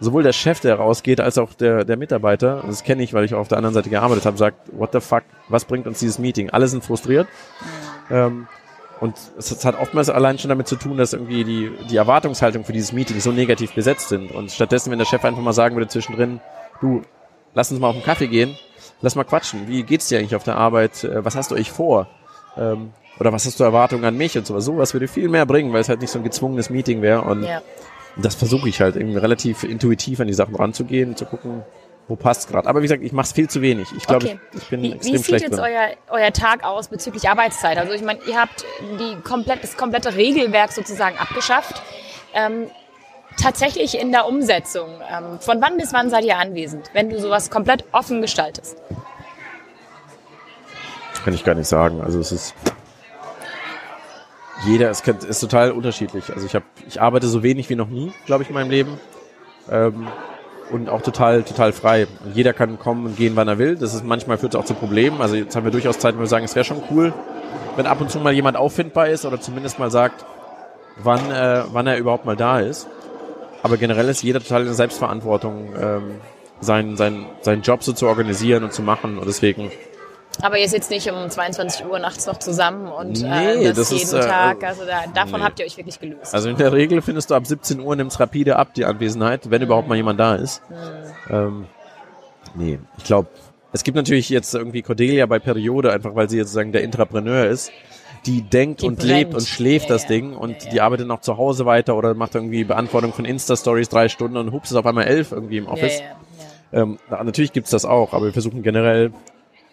sowohl 0.00 0.22
der 0.22 0.32
Chef, 0.32 0.60
der 0.60 0.76
rausgeht, 0.76 1.20
als 1.20 1.38
auch 1.38 1.54
der, 1.54 1.84
der 1.84 1.96
Mitarbeiter, 1.96 2.62
das 2.66 2.82
kenne 2.82 3.02
ich, 3.02 3.14
weil 3.14 3.24
ich 3.24 3.34
auch 3.34 3.40
auf 3.40 3.48
der 3.48 3.58
anderen 3.58 3.74
Seite 3.74 3.90
gearbeitet 3.90 4.26
habe, 4.26 4.36
sagt, 4.36 4.70
what 4.72 4.92
the 4.92 5.00
fuck, 5.00 5.22
was 5.48 5.64
bringt 5.64 5.86
uns 5.86 5.98
dieses 6.00 6.18
Meeting? 6.18 6.50
Alle 6.50 6.68
sind 6.68 6.84
frustriert. 6.84 7.26
Ähm, 8.10 8.46
und 9.00 9.14
es 9.36 9.64
hat 9.64 9.78
oftmals 9.78 10.08
allein 10.08 10.38
schon 10.38 10.48
damit 10.48 10.68
zu 10.68 10.76
tun, 10.76 10.96
dass 10.96 11.12
irgendwie 11.12 11.44
die, 11.44 11.70
die 11.90 11.96
Erwartungshaltung 11.96 12.64
für 12.64 12.72
dieses 12.72 12.92
Meeting 12.92 13.20
so 13.20 13.30
negativ 13.30 13.74
besetzt 13.74 14.08
sind. 14.08 14.32
Und 14.32 14.50
stattdessen, 14.50 14.90
wenn 14.90 14.98
der 14.98 15.04
Chef 15.04 15.24
einfach 15.24 15.42
mal 15.42 15.52
sagen 15.52 15.76
würde 15.76 15.88
zwischendrin, 15.88 16.40
du, 16.80 17.02
lass 17.54 17.70
uns 17.70 17.80
mal 17.80 17.88
auf 17.88 17.96
den 17.96 18.04
Kaffee 18.04 18.28
gehen, 18.28 18.56
lass 19.00 19.14
mal 19.14 19.24
quatschen, 19.24 19.68
wie 19.68 19.82
geht's 19.82 20.08
dir 20.08 20.18
eigentlich 20.18 20.36
auf 20.36 20.44
der 20.44 20.56
Arbeit, 20.56 21.04
äh, 21.04 21.24
was 21.24 21.36
hast 21.36 21.50
du 21.50 21.54
euch 21.54 21.70
vor? 21.70 22.08
Ähm, 22.56 22.92
oder 23.18 23.32
was 23.32 23.46
hast 23.46 23.58
du 23.58 23.64
Erwartungen 23.64 24.04
an 24.04 24.16
mich 24.16 24.36
und 24.36 24.46
sowas. 24.46 24.64
Sowas 24.64 24.92
würde 24.92 25.08
viel 25.08 25.28
mehr 25.28 25.46
bringen, 25.46 25.72
weil 25.72 25.80
es 25.80 25.88
halt 25.88 26.00
nicht 26.00 26.10
so 26.10 26.18
ein 26.18 26.24
gezwungenes 26.24 26.68
Meeting 26.68 27.00
wäre. 27.00 27.22
Und 27.22 27.44
ja 27.44 27.62
das 28.16 28.34
versuche 28.34 28.68
ich 28.68 28.80
halt 28.80 28.96
irgendwie 28.96 29.18
relativ 29.18 29.62
intuitiv 29.62 30.20
an 30.20 30.26
die 30.26 30.32
Sachen 30.32 30.54
ranzugehen, 30.54 31.16
zu 31.16 31.26
gucken, 31.26 31.62
wo 32.08 32.16
passt 32.16 32.48
gerade. 32.48 32.68
Aber 32.68 32.80
wie 32.80 32.84
gesagt, 32.84 33.02
ich 33.02 33.12
mache 33.12 33.26
es 33.26 33.32
viel 33.32 33.48
zu 33.48 33.60
wenig. 33.60 33.88
Ich 33.96 34.06
glaube, 34.06 34.26
okay. 34.26 34.40
ich, 34.52 34.62
ich, 34.62 34.68
bin 34.68 34.82
wie, 34.82 34.92
extrem 34.92 35.12
Wie 35.12 35.16
sieht 35.18 35.26
schlecht 35.26 35.44
jetzt 35.48 35.58
euer, 35.58 35.88
euer 36.08 36.32
Tag 36.32 36.64
aus 36.64 36.88
bezüglich 36.88 37.28
Arbeitszeit? 37.28 37.78
Also 37.78 37.92
ich 37.92 38.02
meine, 38.02 38.20
ihr 38.26 38.40
habt 38.40 38.64
die 38.98 39.20
komplett, 39.22 39.62
das 39.62 39.76
komplette 39.76 40.14
Regelwerk 40.14 40.72
sozusagen 40.72 41.18
abgeschafft. 41.18 41.82
Ähm, 42.32 42.68
tatsächlich 43.36 43.98
in 43.98 44.12
der 44.12 44.26
Umsetzung, 44.26 44.88
ähm, 45.10 45.38
von 45.40 45.60
wann 45.60 45.76
bis 45.76 45.92
wann 45.92 46.10
seid 46.10 46.24
ihr 46.24 46.38
anwesend, 46.38 46.90
wenn 46.92 47.10
du 47.10 47.20
sowas 47.20 47.50
komplett 47.50 47.84
offen 47.92 48.20
gestaltest? 48.22 48.76
Kann 51.24 51.34
ich 51.34 51.44
gar 51.44 51.54
nicht 51.54 51.66
sagen. 51.66 52.00
Also 52.02 52.20
es 52.20 52.30
ist 52.30 52.54
jeder 54.64 54.90
ist, 54.90 55.06
ist 55.06 55.40
total 55.40 55.72
unterschiedlich. 55.72 56.32
Also 56.32 56.46
ich 56.46 56.54
habe, 56.54 56.64
ich 56.88 57.00
arbeite 57.00 57.26
so 57.26 57.42
wenig 57.42 57.68
wie 57.68 57.76
noch 57.76 57.88
nie, 57.88 58.12
glaube 58.24 58.42
ich, 58.42 58.48
in 58.48 58.54
meinem 58.54 58.70
Leben. 58.70 58.98
Ähm, 59.70 60.08
und 60.70 60.88
auch 60.88 61.02
total, 61.02 61.42
total 61.44 61.72
frei. 61.72 62.08
Jeder 62.34 62.52
kann 62.52 62.78
kommen 62.78 63.06
und 63.06 63.16
gehen, 63.16 63.36
wann 63.36 63.46
er 63.46 63.58
will. 63.58 63.76
Das 63.76 63.94
ist 63.94 64.04
manchmal 64.04 64.38
führt 64.38 64.54
es 64.54 64.60
auch 64.60 64.64
zu 64.64 64.74
Problemen. 64.74 65.20
Also 65.20 65.36
jetzt 65.36 65.54
haben 65.54 65.64
wir 65.64 65.70
durchaus 65.70 65.98
Zeit, 65.98 66.16
wo 66.16 66.20
wir 66.20 66.26
sagen, 66.26 66.44
es 66.44 66.56
wäre 66.56 66.64
schon 66.64 66.82
cool, 66.90 67.12
wenn 67.76 67.86
ab 67.86 68.00
und 68.00 68.10
zu 68.10 68.18
mal 68.18 68.32
jemand 68.32 68.56
auffindbar 68.56 69.08
ist 69.08 69.24
oder 69.24 69.40
zumindest 69.40 69.78
mal 69.78 69.90
sagt, 69.90 70.24
wann, 70.96 71.30
äh, 71.30 71.62
wann 71.70 71.86
er 71.86 71.98
überhaupt 71.98 72.24
mal 72.24 72.36
da 72.36 72.58
ist. 72.60 72.88
Aber 73.62 73.76
generell 73.76 74.08
ist 74.08 74.22
jeder 74.22 74.40
total 74.40 74.62
in 74.62 74.66
der 74.66 74.74
Selbstverantwortung, 74.74 75.74
ähm, 75.80 76.20
seinen, 76.60 76.96
seinen, 76.96 77.26
seinen 77.42 77.62
Job 77.62 77.82
so 77.82 77.92
zu 77.92 78.06
organisieren 78.06 78.64
und 78.64 78.72
zu 78.72 78.82
machen. 78.82 79.18
Und 79.18 79.26
deswegen 79.26 79.70
aber 80.42 80.58
ihr 80.58 80.68
sitzt 80.68 80.90
nicht 80.90 81.10
um 81.10 81.30
22 81.30 81.86
Uhr 81.86 81.98
nachts 81.98 82.26
noch 82.26 82.38
zusammen 82.38 82.88
und 82.88 83.22
äh, 83.22 83.56
nee, 83.56 83.64
das, 83.68 83.76
das 83.76 83.90
jeden 83.90 84.02
ist, 84.02 84.12
äh, 84.12 84.20
Tag. 84.20 84.62
Also 84.64 84.84
da, 84.84 85.04
davon 85.14 85.40
nee. 85.40 85.46
habt 85.46 85.58
ihr 85.58 85.64
euch 85.64 85.76
wirklich 85.76 85.98
gelöst. 85.98 86.34
Also 86.34 86.50
in 86.50 86.56
der 86.56 86.72
Regel 86.72 87.00
findest 87.00 87.30
du 87.30 87.34
ab 87.34 87.46
17 87.46 87.80
Uhr 87.80 87.96
nimmst 87.96 88.20
rapide 88.20 88.56
ab 88.56 88.74
die 88.74 88.84
Anwesenheit, 88.84 89.50
wenn 89.50 89.62
mhm. 89.62 89.66
überhaupt 89.66 89.88
mal 89.88 89.94
jemand 89.94 90.20
da 90.20 90.34
ist. 90.34 90.62
Mhm. 90.68 91.34
Ähm, 91.34 91.66
nee, 92.54 92.78
ich 92.98 93.04
glaube, 93.04 93.28
es 93.72 93.84
gibt 93.84 93.96
natürlich 93.96 94.28
jetzt 94.30 94.54
irgendwie 94.54 94.82
Cordelia 94.82 95.26
bei 95.26 95.38
Periode, 95.38 95.92
einfach 95.92 96.14
weil 96.14 96.28
sie 96.30 96.38
jetzt 96.38 96.48
sozusagen 96.48 96.72
der 96.72 96.82
Intrapreneur 96.82 97.46
ist 97.46 97.72
die 98.26 98.42
denkt 98.42 98.82
die 98.82 98.86
und 98.86 98.98
brennt. 98.98 99.10
lebt 99.10 99.34
und 99.34 99.46
schläft 99.46 99.88
ja, 99.88 99.94
das 99.94 100.06
Ding 100.06 100.34
und 100.34 100.64
ja, 100.64 100.70
die 100.70 100.80
arbeitet 100.80 101.06
noch 101.06 101.20
zu 101.20 101.36
Hause 101.36 101.64
weiter 101.64 101.96
oder 101.96 102.14
macht 102.14 102.34
irgendwie 102.34 102.64
Beantwortung 102.64 103.12
von 103.12 103.24
Insta-Stories 103.24 103.88
drei 103.88 104.08
Stunden 104.08 104.36
und 104.36 104.52
hups 104.52 104.70
ist 104.70 104.76
auf 104.76 104.86
einmal 104.86 105.04
elf 105.04 105.32
irgendwie 105.32 105.58
im 105.58 105.66
Office. 105.66 106.02
Ähm, 106.72 106.98
natürlich 107.08 107.52
gibt's 107.52 107.70
das 107.70 107.84
auch, 107.84 108.12
aber 108.12 108.26
wir 108.26 108.32
versuchen 108.32 108.62
generell 108.62 109.12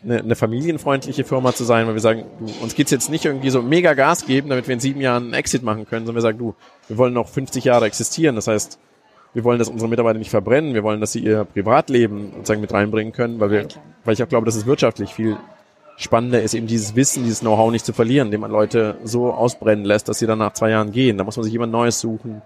eine, 0.04 0.20
eine 0.20 0.36
familienfreundliche 0.36 1.24
Firma 1.24 1.54
zu 1.54 1.64
sein, 1.64 1.88
weil 1.88 1.96
wir 1.96 2.02
sagen, 2.02 2.26
du, 2.40 2.46
uns 2.62 2.76
geht's 2.76 2.92
jetzt 2.92 3.10
nicht 3.10 3.26
irgendwie 3.26 3.50
so 3.50 3.62
mega 3.62 3.94
Gas 3.94 4.26
geben, 4.26 4.50
damit 4.50 4.68
wir 4.68 4.74
in 4.74 4.80
sieben 4.80 5.02
Jahren 5.02 5.24
einen 5.24 5.34
Exit 5.34 5.64
machen 5.64 5.88
können, 5.88 6.06
sondern 6.06 6.22
wir 6.22 6.28
sagen, 6.28 6.38
du, 6.38 6.56
wir 6.88 6.98
wollen 6.98 7.14
noch 7.14 7.30
50 7.30 7.64
Jahre 7.64 7.86
existieren. 7.86 8.36
Das 8.36 8.48
heißt, 8.48 8.78
wir 9.34 9.44
wollen, 9.44 9.60
dass 9.60 9.70
unsere 9.70 9.90
Mitarbeiter 9.90 10.20
nicht 10.20 10.30
verbrennen, 10.30 10.74
wir 10.74 10.84
wollen, 10.84 11.02
dass 11.02 11.12
sie 11.12 11.20
ihr 11.20 11.44
Privatleben 11.44 12.32
sozusagen 12.36 12.62
mit 12.62 12.74
reinbringen 12.74 13.14
können, 13.14 13.40
weil 13.40 13.52
wir, 13.52 13.68
weil 14.06 14.14
ich 14.14 14.24
auch 14.24 14.30
glaube, 14.30 14.46
dass 14.46 14.56
es 14.56 14.66
wirtschaftlich 14.66 15.14
viel 15.14 15.38
spannender 15.98 16.42
ist 16.42 16.54
eben 16.54 16.68
dieses 16.68 16.96
Wissen, 16.96 17.24
dieses 17.24 17.42
Know-how 17.42 17.72
nicht 17.72 17.86
zu 17.86 17.94
verlieren, 17.94 18.28
indem 18.28 18.42
man 18.42 18.52
Leute 18.52 18.96
so 19.04 19.32
ausbrennen 19.32 19.86
lässt, 19.86 20.10
dass 20.10 20.20
sie 20.20 20.28
dann 20.28 20.40
nach 20.40 20.54
zwei 20.54 20.72
Jahren 20.72 20.92
gehen. 20.92 21.18
Da 21.18 21.24
muss 21.24 21.38
man 21.38 21.44
sich 21.44 21.54
jemand 21.54 21.72
Neues 21.72 22.00
suchen. 22.00 22.42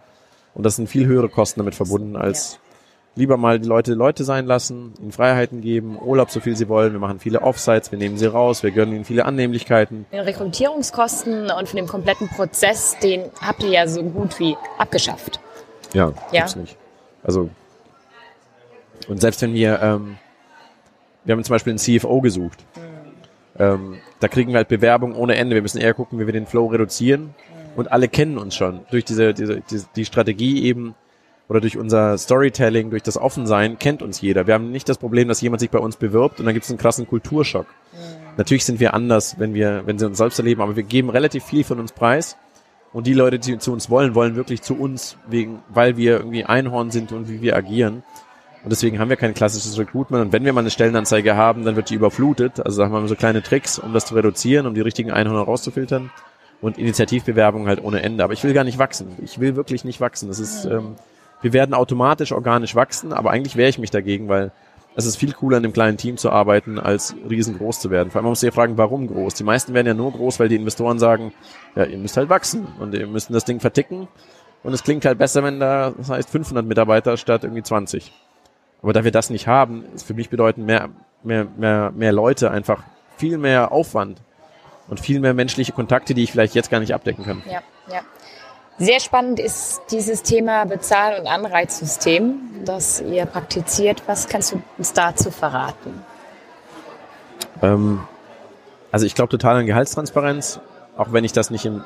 Und 0.54 0.66
das 0.66 0.76
sind 0.76 0.90
viel 0.90 1.06
höhere 1.06 1.30
Kosten 1.30 1.60
damit 1.60 1.76
verbunden, 1.76 2.16
als 2.16 2.60
lieber 3.16 3.38
mal 3.38 3.60
die 3.60 3.68
Leute 3.68 3.94
Leute 3.94 4.24
sein 4.24 4.46
lassen, 4.46 4.94
ihnen 5.00 5.12
Freiheiten 5.12 5.62
geben, 5.62 5.98
Urlaub 6.00 6.30
so 6.30 6.40
viel 6.40 6.56
sie 6.56 6.68
wollen. 6.68 6.94
Wir 6.94 7.00
machen 7.00 7.20
viele 7.20 7.42
Offsites, 7.42 7.92
wir 7.92 7.98
nehmen 7.98 8.18
sie 8.18 8.28
raus, 8.28 8.64
wir 8.64 8.72
gönnen 8.72 8.96
ihnen 8.96 9.06
viele 9.06 9.26
Annehmlichkeiten. 9.26 10.06
Den 10.12 10.22
Rekrutierungskosten 10.22 11.52
und 11.52 11.70
von 11.70 11.78
dem 11.78 11.88
kompletten 11.88 12.28
Prozess, 12.28 12.98
den 13.02 13.24
habt 13.42 13.64
ihr 13.64 13.70
ja 13.70 13.88
so 13.88 14.04
gut 14.04 14.40
wie 14.40 14.56
abgeschafft. 14.78 15.40
Ja, 15.94 16.14
ja. 16.32 16.42
gibt's 16.42 16.56
nicht. 16.56 16.78
Also, 17.24 17.50
und 19.08 19.22
selbst 19.22 19.42
wenn 19.42 19.54
wir, 19.54 19.82
ähm, 19.82 20.18
wir 21.24 21.34
haben 21.34 21.44
zum 21.44 21.54
Beispiel 21.54 21.72
einen 21.72 21.80
CFO 21.80 22.22
gesucht. 22.22 22.64
Mhm 22.76 22.98
ähm, 23.60 23.98
da 24.20 24.28
kriegen 24.28 24.52
wir 24.52 24.58
halt 24.58 24.68
Bewerbungen 24.68 25.16
ohne 25.16 25.36
Ende. 25.36 25.56
Wir 25.56 25.62
müssen 25.62 25.80
eher 25.80 25.94
gucken, 25.94 26.20
wie 26.20 26.26
wir 26.26 26.34
den 26.34 26.46
Flow 26.46 26.68
reduzieren. 26.68 27.34
Und 27.76 27.92
alle 27.92 28.08
kennen 28.08 28.38
uns 28.38 28.56
schon 28.56 28.82
durch 28.92 29.06
diese, 29.06 29.34
diese, 29.34 29.62
die, 29.62 29.82
die 29.96 30.06
Strategie 30.06 30.64
eben 30.64 30.96
oder 31.48 31.62
durch 31.62 31.78
unser 31.78 32.18
Storytelling, 32.18 32.90
durch 32.90 33.04
das 33.04 33.18
Offensein 33.18 33.80
kennt 33.80 34.02
uns 34.02 34.20
jeder. 34.20 34.48
Wir 34.48 34.56
haben 34.56 34.72
nicht 34.72 34.90
das 34.90 34.98
Problem, 34.98 35.28
dass 35.28 35.42
jemand 35.42 35.62
sich 35.62 35.70
bei 35.70 35.80
uns 35.80 35.96
bewirbt 35.96 36.40
und 36.40 36.46
dann 36.46 36.54
gibt 36.54 36.66
es 36.66 36.72
einen 36.72 36.80
krassen 36.80 37.08
Kulturschock. 37.08 37.68
Mhm. 37.94 37.98
Natürlich 38.36 38.66
sind 38.66 38.80
wir 38.80 38.94
anders, 38.94 39.40
wenn 39.40 39.54
wir, 39.54 39.84
wenn 39.86 39.98
sie 39.98 40.06
uns 40.06 40.18
selbst 40.18 40.40
erleben, 40.40 40.62
aber 40.62 40.76
wir 40.76 40.84
geben 40.84 41.10
relativ 41.10 41.46
viel 41.46 41.64
von 41.64 41.80
uns 41.80 41.94
preis. 41.94 42.36
Und 42.98 43.06
die 43.06 43.14
Leute, 43.14 43.38
die 43.38 43.60
zu 43.60 43.72
uns 43.72 43.92
wollen, 43.92 44.16
wollen 44.16 44.36
wirklich 44.36 44.64
zu 44.64 44.74
uns, 44.74 45.18
wegen, 45.28 45.60
weil 45.70 45.98
wir 45.98 46.18
irgendwie 46.18 46.46
Einhorn 46.46 46.90
sind 46.90 47.12
und 47.12 47.30
wie 47.30 47.44
wir 47.44 47.56
agieren. 47.56 48.02
Und 48.64 48.72
deswegen 48.72 48.98
haben 48.98 49.10
wir 49.10 49.18
kein 49.18 49.36
klassisches 49.36 49.78
Recruitment. 49.78 50.26
Und 50.26 50.34
wenn 50.34 50.44
wir 50.44 50.52
mal 50.52 50.62
eine 50.62 50.72
Stellenanzeige 50.72 51.36
haben, 51.36 51.64
dann 51.64 51.76
wird 51.76 51.92
die 51.92 51.94
überflutet. 51.94 52.60
Also 52.66 52.84
haben 52.84 52.94
wir 52.94 53.08
so 53.08 53.14
kleine 53.14 53.44
Tricks, 53.44 53.78
um 53.78 53.94
das 53.94 54.08
zu 54.08 54.16
reduzieren, 54.16 54.66
um 54.66 54.74
die 54.74 54.82
richtigen 54.82 55.12
Einhörner 55.12 55.44
rauszufiltern. 55.44 56.10
Und 56.60 56.80
Initiativbewerbung 56.80 57.68
halt 57.68 57.84
ohne 57.84 58.02
Ende. 58.02 58.24
Aber 58.24 58.34
ich 58.34 58.44
will 58.44 58.54
gar 58.54 58.64
nicht 58.64 58.80
wachsen. 58.80 59.10
Ich 59.24 59.40
will 59.40 59.56
wirklich 59.56 59.86
nicht 59.86 60.02
wachsen. 60.02 60.28
Das 60.28 60.40
ist, 60.40 60.66
ähm, 60.66 60.96
wir 61.44 61.54
werden 61.54 61.76
automatisch 61.76 62.32
organisch 62.32 62.74
wachsen, 62.74 63.14
aber 63.14 63.30
eigentlich 63.30 63.56
wehre 63.56 63.70
ich 63.70 63.78
mich 63.78 63.92
dagegen, 63.92 64.28
weil 64.28 64.52
es 64.98 65.06
ist 65.06 65.18
viel 65.18 65.32
cooler, 65.32 65.58
in 65.58 65.64
einem 65.64 65.74
kleinen 65.74 65.98
Team 65.98 66.18
zu 66.18 66.32
arbeiten, 66.32 66.80
als 66.80 67.16
riesengroß 67.30 67.80
zu 67.80 67.92
werden. 67.92 68.10
Vor 68.10 68.18
allem 68.18 68.26
man 68.26 68.32
muss 68.32 68.40
sich 68.40 68.52
fragen, 68.52 68.80
warum 68.80 69.06
groß? 69.06 69.36
Die 69.36 69.44
meisten 69.44 69.76
werden 69.76 69.86
ja 69.86 69.94
nur 69.94 70.12
groß, 70.12 70.40
weil 70.40 70.50
die 70.50 70.56
Investoren 70.56 70.98
sagen, 70.98 71.34
ja, 71.76 71.84
ihr 71.84 72.00
müsst 72.00 72.18
halt 72.18 72.30
wachsen 72.30 72.68
und 72.80 72.96
ihr 72.96 73.06
müsst 73.06 73.32
das 73.32 73.46
Ding 73.46 73.60
verticken. 73.60 74.08
Und 74.64 74.74
es 74.74 74.84
klingt 74.84 75.06
halt 75.06 75.20
besser, 75.20 75.44
wenn 75.44 75.60
da, 75.60 75.94
das 75.96 76.10
heißt 76.10 76.32
500 76.32 76.66
Mitarbeiter 76.66 77.16
statt 77.16 77.44
irgendwie 77.44 77.62
20. 77.62 78.12
Aber 78.82 78.92
da 78.92 79.04
wir 79.04 79.12
das 79.12 79.30
nicht 79.30 79.46
haben, 79.46 79.86
ist 79.94 80.06
für 80.06 80.16
mich 80.16 80.32
bedeuten 80.32 80.66
mehr, 80.66 80.90
mehr, 81.22 81.46
mehr, 81.58 81.92
mehr 81.96 82.12
Leute 82.12 82.50
einfach 82.50 82.82
viel 83.18 83.38
mehr 83.38 83.72
Aufwand 83.72 84.20
und 84.88 85.00
viel 85.00 85.20
mehr 85.20 85.36
menschliche 85.36 85.74
Kontakte, 85.74 86.16
die 86.16 86.24
ich 86.24 86.32
vielleicht 86.32 86.56
jetzt 86.56 86.72
gar 86.72 86.80
nicht 86.80 86.96
abdecken 86.96 87.24
kann. 87.24 87.44
Ja, 87.46 87.62
ja. 87.92 88.02
Sehr 88.80 89.00
spannend 89.00 89.40
ist 89.40 89.82
dieses 89.92 90.22
Thema 90.24 90.66
Bezahl- 90.66 91.20
und 91.20 91.28
Anreizsystem, 91.28 92.40
das 92.64 93.02
ihr 93.02 93.26
praktiziert. 93.26 94.04
Was 94.06 94.28
kannst 94.28 94.52
du 94.52 94.62
uns 94.78 94.94
dazu 94.94 95.32
verraten? 95.32 96.04
Ähm, 97.62 98.02
also 98.92 99.06
ich 99.06 99.16
glaube 99.16 99.30
total 99.30 99.58
an 99.58 99.66
Gehaltstransparenz, 99.66 100.60
auch 100.96 101.12
wenn 101.12 101.24
ich 101.24 101.32
das 101.32 101.50
nicht 101.50 101.66
im, 101.66 101.84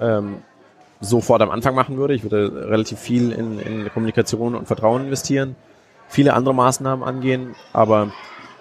ähm, 0.00 0.42
sofort 1.00 1.40
am 1.40 1.50
Anfang 1.50 1.74
machen 1.74 1.96
würde. 1.96 2.14
Ich 2.14 2.22
würde 2.22 2.68
relativ 2.68 2.98
viel 2.98 3.32
in, 3.32 3.58
in 3.58 3.92
Kommunikation 3.92 4.54
und 4.54 4.66
Vertrauen 4.66 5.06
investieren 5.06 5.56
viele 6.08 6.34
andere 6.34 6.54
Maßnahmen 6.54 7.06
angehen, 7.06 7.54
aber 7.72 8.12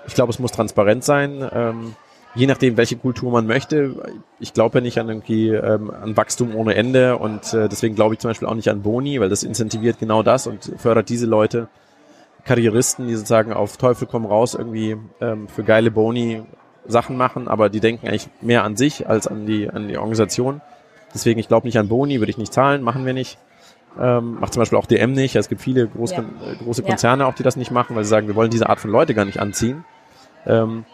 ich 0.07 0.15
glaube, 0.15 0.31
es 0.31 0.39
muss 0.39 0.51
transparent 0.51 1.03
sein. 1.03 1.47
Ähm, 1.53 1.95
je 2.35 2.47
nachdem, 2.47 2.77
welche 2.77 2.97
Kultur 2.97 3.31
man 3.31 3.45
möchte. 3.45 3.95
Ich 4.39 4.53
glaube 4.53 4.79
ja 4.79 4.81
nicht 4.81 4.97
an 4.99 5.09
irgendwie 5.09 5.49
ähm, 5.49 5.91
an 5.91 6.17
Wachstum 6.17 6.55
ohne 6.55 6.75
Ende 6.75 7.17
und 7.17 7.53
äh, 7.53 7.69
deswegen 7.69 7.95
glaube 7.95 8.15
ich 8.15 8.19
zum 8.19 8.29
Beispiel 8.29 8.47
auch 8.47 8.55
nicht 8.55 8.69
an 8.69 8.81
Boni, 8.81 9.19
weil 9.19 9.29
das 9.29 9.43
incentiviert 9.43 9.99
genau 9.99 10.23
das 10.23 10.47
und 10.47 10.73
fördert 10.77 11.09
diese 11.09 11.25
Leute, 11.25 11.67
Karrieristen, 12.45 13.07
die 13.07 13.15
sozusagen 13.15 13.53
auf 13.53 13.77
Teufel 13.77 14.07
komm 14.09 14.25
raus 14.25 14.53
irgendwie 14.53 14.97
ähm, 15.21 15.47
für 15.47 15.63
geile 15.63 15.91
Boni 15.91 16.43
Sachen 16.85 17.15
machen, 17.15 17.47
aber 17.47 17.69
die 17.69 17.79
denken 17.79 18.07
eigentlich 18.07 18.27
mehr 18.41 18.65
an 18.65 18.75
sich 18.75 19.07
als 19.07 19.27
an 19.27 19.45
die 19.45 19.69
an 19.69 19.87
die 19.87 19.97
Organisation. 19.97 20.61
Deswegen, 21.13 21.39
ich 21.39 21.47
glaube 21.47 21.67
nicht 21.67 21.77
an 21.77 21.87
Boni, 21.87 22.19
würde 22.19 22.31
ich 22.31 22.37
nicht 22.37 22.53
zahlen, 22.53 22.81
machen 22.81 23.05
wir 23.05 23.13
nicht. 23.13 23.37
Ähm, 23.99 24.39
macht 24.39 24.53
zum 24.53 24.61
Beispiel 24.61 24.79
auch 24.79 24.87
DM 24.87 25.13
nicht. 25.13 25.35
Es 25.35 25.49
gibt 25.49 25.61
viele 25.61 25.87
groß, 25.87 26.11
ja. 26.11 26.19
äh, 26.19 26.55
große 26.63 26.81
Konzerne 26.81 27.23
ja. 27.23 27.29
auch, 27.29 27.35
die 27.35 27.43
das 27.43 27.55
nicht 27.55 27.69
machen, 27.69 27.95
weil 27.95 28.03
sie 28.03 28.09
sagen, 28.09 28.27
wir 28.27 28.35
wollen 28.35 28.49
diese 28.49 28.67
Art 28.67 28.79
von 28.79 28.89
Leute 28.89 29.13
gar 29.13 29.23
nicht 29.23 29.39
anziehen. 29.39 29.85
Ähm, 30.47 30.85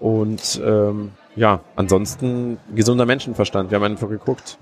und 0.00 0.60
ähm, 0.64 1.12
ja, 1.36 1.60
ansonsten 1.76 2.58
gesunder 2.74 3.06
Menschenverstand. 3.06 3.70
Wir 3.70 3.76
haben 3.76 3.84
einfach 3.84 4.08
geguckt, 4.08 4.58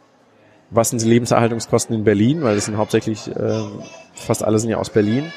was 0.70 0.90
sind 0.90 1.00
die 1.00 1.08
Lebenserhaltungskosten 1.08 1.96
in 1.96 2.04
Berlin, 2.04 2.42
weil 2.42 2.56
das 2.56 2.66
sind 2.66 2.76
hauptsächlich 2.76 3.28
äh, 3.34 3.62
fast 4.14 4.44
alle 4.44 4.58
sind 4.58 4.70
ja 4.70 4.76
aus 4.76 4.90
Berlin. 4.90 5.32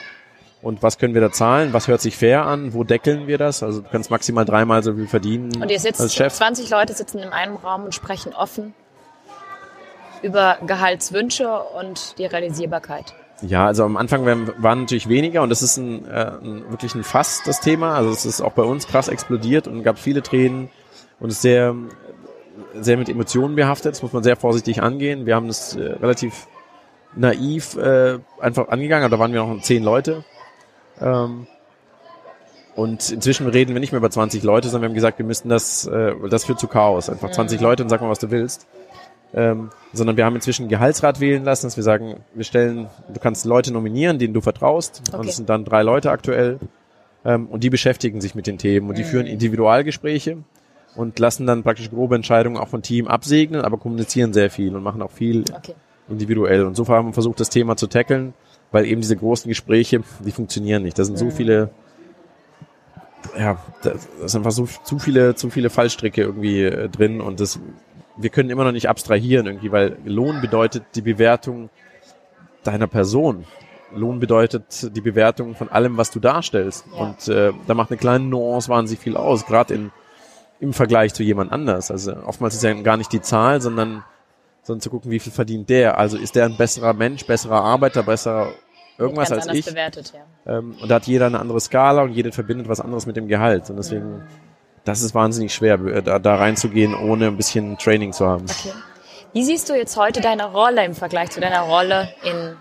Und 0.62 0.84
was 0.84 1.00
können 1.00 1.14
wir 1.14 1.22
da 1.22 1.32
zahlen? 1.32 1.74
Was 1.74 1.88
hört 1.88 2.02
sich 2.02 2.16
fair 2.16 2.46
an? 2.46 2.74
Wo 2.74 2.84
deckeln 2.84 3.26
wir 3.28 3.38
das? 3.38 3.64
Also 3.64 3.82
du 3.82 3.90
kannst 3.90 4.12
maximal 4.12 4.46
dreimal 4.46 4.84
so 4.84 4.94
viel 4.94 5.08
verdienen. 5.08 5.50
Und 5.60 5.72
ihr 5.72 5.80
sitzt, 5.80 6.02
als 6.02 6.14
Chef. 6.14 6.34
20 6.34 6.70
Leute 6.70 6.94
sitzen 6.94 7.20
in 7.20 7.30
einem 7.30 7.56
Raum 7.56 7.86
und 7.86 7.96
sprechen 7.96 8.34
offen 8.34 8.74
über 10.22 10.58
Gehaltswünsche 10.66 11.50
und 11.80 12.18
die 12.20 12.26
Realisierbarkeit? 12.26 13.16
Ja, 13.42 13.66
also 13.66 13.84
am 13.84 13.98
Anfang 13.98 14.26
waren 14.26 14.82
natürlich 14.82 15.10
weniger 15.10 15.42
und 15.42 15.50
das 15.50 15.64
ist 15.64 15.78
ein, 15.78 16.06
äh, 16.06 16.32
ein, 16.42 16.70
wirklich 16.70 16.94
ein 16.94 17.04
Fass, 17.04 17.42
das 17.44 17.60
Thema. 17.60 17.96
Also 17.96 18.12
es 18.12 18.26
ist 18.26 18.42
auch 18.42 18.52
bei 18.52 18.64
uns 18.64 18.88
krass 18.88 19.08
explodiert 19.08 19.68
und 19.68 19.84
gab 19.84 19.98
viele 19.98 20.22
Tränen 20.22 20.70
und 21.20 21.32
ist 21.32 21.42
sehr, 21.42 21.76
sehr 22.80 22.98
mit 22.98 23.10
Emotionen 23.10 23.56
behaftet. 23.56 23.94
Das 23.94 24.04
muss 24.04 24.14
man 24.14 24.22
sehr 24.22 24.36
vorsichtig 24.36 24.84
angehen. 24.84 25.26
Wir 25.26 25.36
haben 25.36 25.48
das 25.48 25.76
äh, 25.76 25.82
relativ 25.82 26.48
naiv 27.16 27.76
äh, 27.78 28.20
einfach 28.40 28.70
angegangen, 28.70 29.06
aber 29.06 29.18
da 29.18 29.20
waren 29.20 29.34
wir 29.34 29.44
noch 29.44 29.62
zehn 29.64 29.84
Leute. 29.84 30.24
Ähm, 31.02 31.48
und 32.76 33.10
inzwischen 33.10 33.48
reden 33.48 33.74
wir 33.74 33.80
nicht 33.80 33.92
mehr 33.92 34.00
über 34.00 34.12
20 34.12 34.44
Leute, 34.44 34.70
sondern 34.70 34.84
wir 34.84 34.90
haben 34.90 34.96
gesagt, 34.96 35.18
wir 35.18 35.26
müssten 35.26 35.50
das, 35.50 35.88
äh, 35.88 36.14
das 36.30 36.46
führt 36.46 36.60
zu 36.60 36.68
Chaos. 36.68 37.10
Einfach 37.10 37.32
20 37.32 37.60
Leute 37.60 37.82
und 37.82 37.90
sag 37.90 38.02
mal, 38.02 38.10
was 38.10 38.20
du 38.20 38.30
willst 38.30 38.68
ähm, 39.34 39.70
sondern 39.94 40.18
wir 40.18 40.26
haben 40.26 40.36
inzwischen 40.36 40.68
Gehaltsrat 40.68 41.20
wählen 41.20 41.44
lassen, 41.44 41.68
dass 41.68 41.78
wir 41.78 41.84
sagen, 41.84 42.18
wir 42.34 42.44
stellen, 42.44 42.88
du 43.14 43.20
kannst 43.20 43.46
Leute 43.46 43.72
nominieren, 43.72 44.20
denen 44.20 44.34
du 44.34 44.42
vertraust, 44.42 45.02
okay. 45.08 45.18
und 45.18 45.28
es 45.28 45.38
sind 45.38 45.50
dann 45.50 45.66
drei 45.66 45.84
Leute 45.84 46.12
aktuell, 46.12 46.60
ähm, 47.24 47.48
und 47.48 47.64
die 47.64 47.70
beschäftigen 47.70 48.22
sich 48.22 48.36
mit 48.36 48.48
den 48.48 48.58
Themen 48.58 48.90
und 48.90 48.98
die 48.98 49.04
mhm. 49.04 49.08
führen 49.08 49.28
Individualgespräche 49.28 50.38
und 50.96 51.20
lassen 51.20 51.46
dann 51.46 51.64
praktisch 51.64 51.90
grobe 51.90 52.16
Entscheidungen 52.16 52.58
auch 52.58 52.68
von 52.68 52.82
Team 52.82 53.08
absegnen, 53.08 53.62
aber 53.62 53.78
kommunizieren 53.78 54.34
sehr 54.34 54.50
viel 54.50 54.76
und 54.76 54.84
machen 54.84 55.02
auch 55.02 55.12
viel 55.12 55.46
okay. 55.54 55.76
individuell. 56.10 56.66
Und 56.66 56.76
so 56.76 56.88
haben 56.88 57.10
wir 57.10 57.14
versucht, 57.14 57.40
das 57.40 57.50
Thema 57.50 57.78
zu 57.78 57.88
tackeln, 57.88 58.34
weil 58.72 58.86
eben 58.86 59.02
diese 59.02 59.16
großen 59.16 59.48
Gespräche, 59.48 60.02
die 60.26 60.32
funktionieren 60.32 60.84
nicht. 60.84 60.98
Da 60.98 61.04
sind 61.04 61.18
so 61.18 61.26
mhm. 61.26 61.32
viele 61.32 61.70
ja, 63.38 63.58
da 63.84 63.92
sind 64.26 64.40
einfach 64.40 64.52
so 64.52 64.68
zu 64.84 65.00
viele, 65.00 65.36
zu 65.36 65.50
viele 65.50 65.70
Fallstricke 65.70 66.22
irgendwie 66.22 66.64
äh, 66.64 66.90
drin 66.90 67.22
und 67.22 67.40
das 67.40 67.60
wir 68.24 68.30
können 68.30 68.50
immer 68.50 68.64
noch 68.64 68.72
nicht 68.72 68.90
abstrahieren 68.90 69.48
irgendwie, 69.48 69.72
weil 69.72 69.98
Lohn 70.06 70.42
bedeutet 70.42 70.84
die 70.96 71.02
Bewertung 71.02 71.70
deiner 72.64 72.88
Person. 72.88 73.46
Lohn 73.94 74.20
bedeutet 74.20 74.96
die 74.96 75.02
Bewertung 75.02 75.56
von 75.56 75.70
allem, 75.70 75.98
was 75.98 76.12
du 76.12 76.20
darstellst. 76.20 76.86
Ja. 76.94 77.02
Und 77.02 77.28
äh, 77.28 77.52
da 77.68 77.74
macht 77.74 77.92
eine 77.92 77.98
kleine 77.98 78.24
Nuance 78.26 78.70
wahnsinnig 78.70 79.02
viel 79.02 79.18
aus, 79.18 79.46
gerade 79.46 79.74
in 79.74 79.92
im 80.62 80.74
Vergleich 80.74 81.14
zu 81.14 81.24
jemand 81.24 81.52
anders. 81.52 81.92
Also 81.92 82.16
oftmals 82.16 82.54
ist 82.54 82.64
ja 82.64 82.72
gar 82.74 82.96
nicht 82.96 83.12
die 83.12 83.20
Zahl, 83.20 83.62
sondern, 83.62 84.04
sondern 84.62 84.82
zu 84.82 84.92
gucken, 84.92 85.10
wie 85.10 85.20
viel 85.20 85.32
verdient 85.32 85.70
der. 85.70 85.98
Also 85.98 86.18
ist 86.18 86.36
der 86.36 86.46
ein 86.46 86.56
besserer 86.56 86.94
Mensch, 86.94 87.26
besserer 87.26 87.62
Arbeiter, 87.62 88.04
besserer 88.04 88.52
irgendwas 88.98 89.32
als 89.32 89.48
ich. 89.48 89.66
Bewertet, 89.66 90.14
ja. 90.14 90.60
ähm, 90.60 90.76
und 90.80 90.88
da 90.88 90.96
hat 90.96 91.08
jeder 91.08 91.26
eine 91.26 91.40
andere 91.40 91.60
Skala 91.60 92.04
und 92.04 92.12
jeder 92.12 92.32
verbindet 92.32 92.70
was 92.70 92.80
anderes 92.80 93.08
mit 93.08 93.16
dem 93.16 93.28
Gehalt. 93.28 93.72
Und 93.72 93.78
deswegen 93.78 94.18
mhm 94.18 94.24
das 94.84 95.02
ist 95.02 95.14
wahnsinnig 95.14 95.54
schwer, 95.54 95.80
äh, 95.86 96.02
da, 96.02 96.20
da 96.20 96.36
reinzugehen, 96.36 96.96
ohne 96.96 97.28
ein 97.28 97.38
bisschen 97.38 97.78
Training 97.78 98.14
zu 98.14 98.28
haben. 98.28 98.46
Okay. 98.50 98.74
Wie 99.34 99.44
siehst 99.44 99.70
du 99.70 99.74
jetzt 99.74 99.96
heute 99.96 100.20
deine 100.20 100.52
Rolle 100.52 100.84
im 100.84 100.94
Vergleich 100.94 101.30
zu 101.30 101.40
deiner 101.40 101.62
Rolle 101.62 102.10
in, 102.24 102.56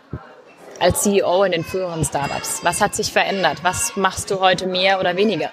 als 0.79 1.03
CEO 1.03 1.43
in 1.43 1.53
den 1.53 1.65
früheren 1.65 2.05
Startups? 2.05 2.61
Was 2.63 2.81
hat 2.81 2.95
sich 2.95 3.13
verändert? 3.13 3.65
Was 3.65 3.97
machst 3.97 4.31
du 4.31 4.41
heute 4.41 4.67
mehr 4.67 5.01
oder 5.01 5.17
weniger? 5.17 5.51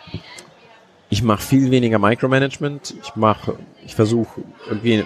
Ich 1.09 1.23
mache 1.23 1.41
viel 1.41 1.71
weniger 1.71 1.97
Micromanagement. 1.97 2.93
Ich 3.01 3.15
mache, 3.15 3.57
ich 3.83 3.95
versuche 3.95 4.41
irgendwie 4.67 5.05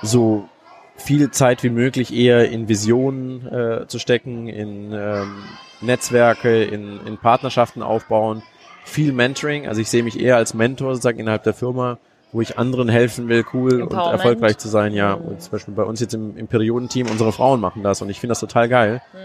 so 0.00 0.48
viel 0.96 1.30
Zeit 1.32 1.62
wie 1.62 1.70
möglich 1.70 2.14
eher 2.14 2.48
in 2.48 2.68
Visionen 2.68 3.46
äh, 3.46 3.86
zu 3.88 3.98
stecken, 3.98 4.46
in 4.46 4.92
ähm, 4.92 5.44
Netzwerke, 5.80 6.62
in, 6.62 7.04
in 7.06 7.18
Partnerschaften 7.18 7.82
aufbauen 7.82 8.42
viel 8.92 9.12
Mentoring. 9.12 9.66
Also 9.66 9.80
ich 9.80 9.88
sehe 9.88 10.02
mich 10.02 10.20
eher 10.20 10.36
als 10.36 10.54
Mentor 10.54 10.94
sozusagen 10.94 11.18
innerhalb 11.18 11.42
der 11.44 11.54
Firma, 11.54 11.98
wo 12.32 12.40
ich 12.40 12.58
anderen 12.58 12.88
helfen 12.88 13.28
will, 13.28 13.44
cool 13.52 13.82
und 13.82 13.92
erfolgreich 13.92 14.58
zu 14.58 14.68
sein. 14.68 14.94
Ja, 14.94 15.16
mhm. 15.16 15.24
und 15.24 15.42
zum 15.42 15.52
Beispiel 15.52 15.74
bei 15.74 15.84
uns 15.84 16.00
jetzt 16.00 16.14
im, 16.14 16.36
im 16.36 16.46
Periodenteam, 16.46 17.08
unsere 17.10 17.32
Frauen 17.32 17.60
machen 17.60 17.82
das 17.82 18.02
und 18.02 18.10
ich 18.10 18.20
finde 18.20 18.32
das 18.32 18.40
total 18.40 18.68
geil, 18.68 19.02
mhm. 19.12 19.18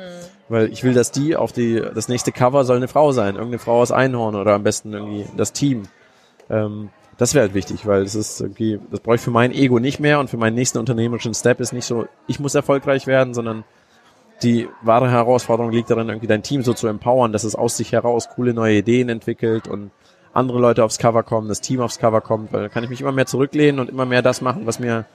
weil 0.49 0.71
ich 0.71 0.83
will, 0.83 0.93
dass 0.93 1.11
die 1.11 1.35
auf 1.35 1.51
die, 1.51 1.81
das 1.93 2.07
nächste 2.07 2.31
Cover 2.31 2.65
soll 2.65 2.77
eine 2.77 2.87
Frau 2.87 3.11
sein, 3.11 3.35
irgendeine 3.35 3.59
Frau 3.59 3.81
aus 3.81 3.91
Einhorn 3.91 4.35
oder 4.35 4.53
am 4.53 4.63
besten 4.63 4.93
irgendwie 4.93 5.25
das 5.35 5.53
Team. 5.53 5.83
Ähm, 6.49 6.89
das 7.17 7.33
wäre 7.33 7.43
halt 7.43 7.55
wichtig, 7.55 7.87
weil 7.87 8.03
das 8.03 8.13
ist 8.13 8.41
irgendwie, 8.41 8.79
das 8.91 8.99
brauche 8.99 9.15
ich 9.15 9.21
für 9.21 9.31
mein 9.31 9.51
Ego 9.51 9.79
nicht 9.79 9.99
mehr 9.99 10.19
und 10.19 10.29
für 10.29 10.37
meinen 10.37 10.53
nächsten 10.53 10.77
unternehmerischen 10.77 11.33
Step 11.33 11.59
ist 11.59 11.73
nicht 11.73 11.85
so, 11.85 12.07
ich 12.27 12.39
muss 12.39 12.53
erfolgreich 12.53 13.07
werden, 13.07 13.33
sondern 13.33 13.63
die 14.43 14.69
wahre 14.81 15.09
Herausforderung 15.09 15.71
liegt 15.71 15.89
darin, 15.89 16.09
irgendwie 16.09 16.27
dein 16.27 16.43
Team 16.43 16.61
so 16.61 16.73
zu 16.73 16.87
empowern, 16.87 17.31
dass 17.31 17.43
es 17.43 17.55
aus 17.55 17.77
sich 17.77 17.91
heraus 17.91 18.29
coole 18.29 18.53
neue 18.53 18.77
Ideen 18.77 19.09
entwickelt 19.09 19.67
und 19.67 19.91
andere 20.33 20.59
Leute 20.59 20.83
aufs 20.83 20.99
Cover 20.99 21.23
kommen, 21.23 21.47
das 21.47 21.61
Team 21.61 21.81
aufs 21.81 21.97
Cover 21.97 22.21
kommt, 22.21 22.53
weil 22.53 22.61
dann 22.61 22.71
kann 22.71 22.83
ich 22.83 22.89
mich 22.89 23.01
immer 23.01 23.11
mehr 23.11 23.25
zurücklehnen 23.25 23.79
und 23.79 23.89
immer 23.89 24.05
mehr 24.05 24.21
das 24.21 24.41
machen, 24.41 24.67
was 24.67 24.79
mir 24.79 25.05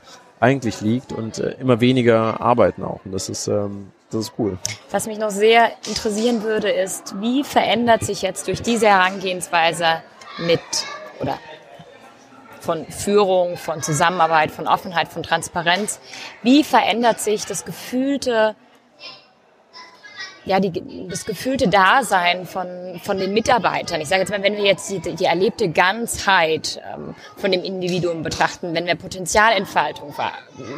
eigentlich 0.40 0.80
liegt 0.80 1.12
und 1.12 1.38
äh, 1.38 1.54
immer 1.60 1.80
weniger 1.80 2.40
arbeiten 2.40 2.82
auch. 2.82 3.00
Und 3.04 3.12
das 3.12 3.28
ist, 3.28 3.46
ähm, 3.46 3.92
das 4.10 4.22
ist 4.22 4.32
cool. 4.38 4.58
Was 4.90 5.06
mich 5.06 5.18
noch 5.18 5.30
sehr 5.30 5.70
interessieren 5.86 6.42
würde, 6.42 6.68
ist, 6.68 7.20
wie 7.20 7.44
verändert 7.44 8.02
sich 8.02 8.22
jetzt 8.22 8.48
durch 8.48 8.60
diese 8.60 8.88
Herangehensweise 8.88 10.02
mit 10.38 10.60
oder 11.20 11.38
von 12.60 12.86
Führung, 12.86 13.56
von 13.56 13.82
Zusammenarbeit, 13.82 14.50
von 14.50 14.66
Offenheit, 14.66 15.08
von 15.08 15.22
Transparenz, 15.22 16.00
wie 16.42 16.64
verändert 16.64 17.20
sich 17.20 17.46
das 17.46 17.64
gefühlte 17.64 18.56
ja, 20.44 20.60
die, 20.60 21.08
das 21.08 21.24
gefühlte 21.24 21.68
Dasein 21.68 22.46
von, 22.46 23.00
von 23.02 23.18
den 23.18 23.32
Mitarbeitern. 23.32 24.00
Ich 24.00 24.08
sage 24.08 24.22
jetzt 24.22 24.30
mal, 24.30 24.42
wenn 24.42 24.56
wir 24.56 24.64
jetzt 24.64 24.90
die, 24.90 24.98
die 25.00 25.24
erlebte 25.24 25.68
Ganzheit 25.68 26.80
ähm, 26.92 27.14
von 27.36 27.52
dem 27.52 27.62
Individuum 27.62 28.22
betrachten, 28.22 28.74
wenn 28.74 28.86
wir 28.86 28.94
Potenzialentfaltung 28.96 30.14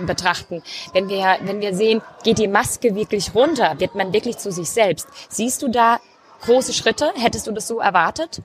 betrachten, 0.06 0.62
wenn 0.92 1.08
wir, 1.08 1.38
wenn 1.42 1.60
wir 1.60 1.74
sehen, 1.74 2.02
geht 2.24 2.38
die 2.38 2.48
Maske 2.48 2.94
wirklich 2.94 3.34
runter, 3.34 3.78
wird 3.78 3.94
man 3.94 4.12
wirklich 4.12 4.38
zu 4.38 4.52
sich 4.52 4.68
selbst. 4.68 5.08
Siehst 5.28 5.62
du 5.62 5.68
da 5.68 5.98
große 6.42 6.72
Schritte? 6.72 7.12
Hättest 7.16 7.46
du 7.46 7.52
das 7.52 7.66
so 7.66 7.78
erwartet? 7.78 8.42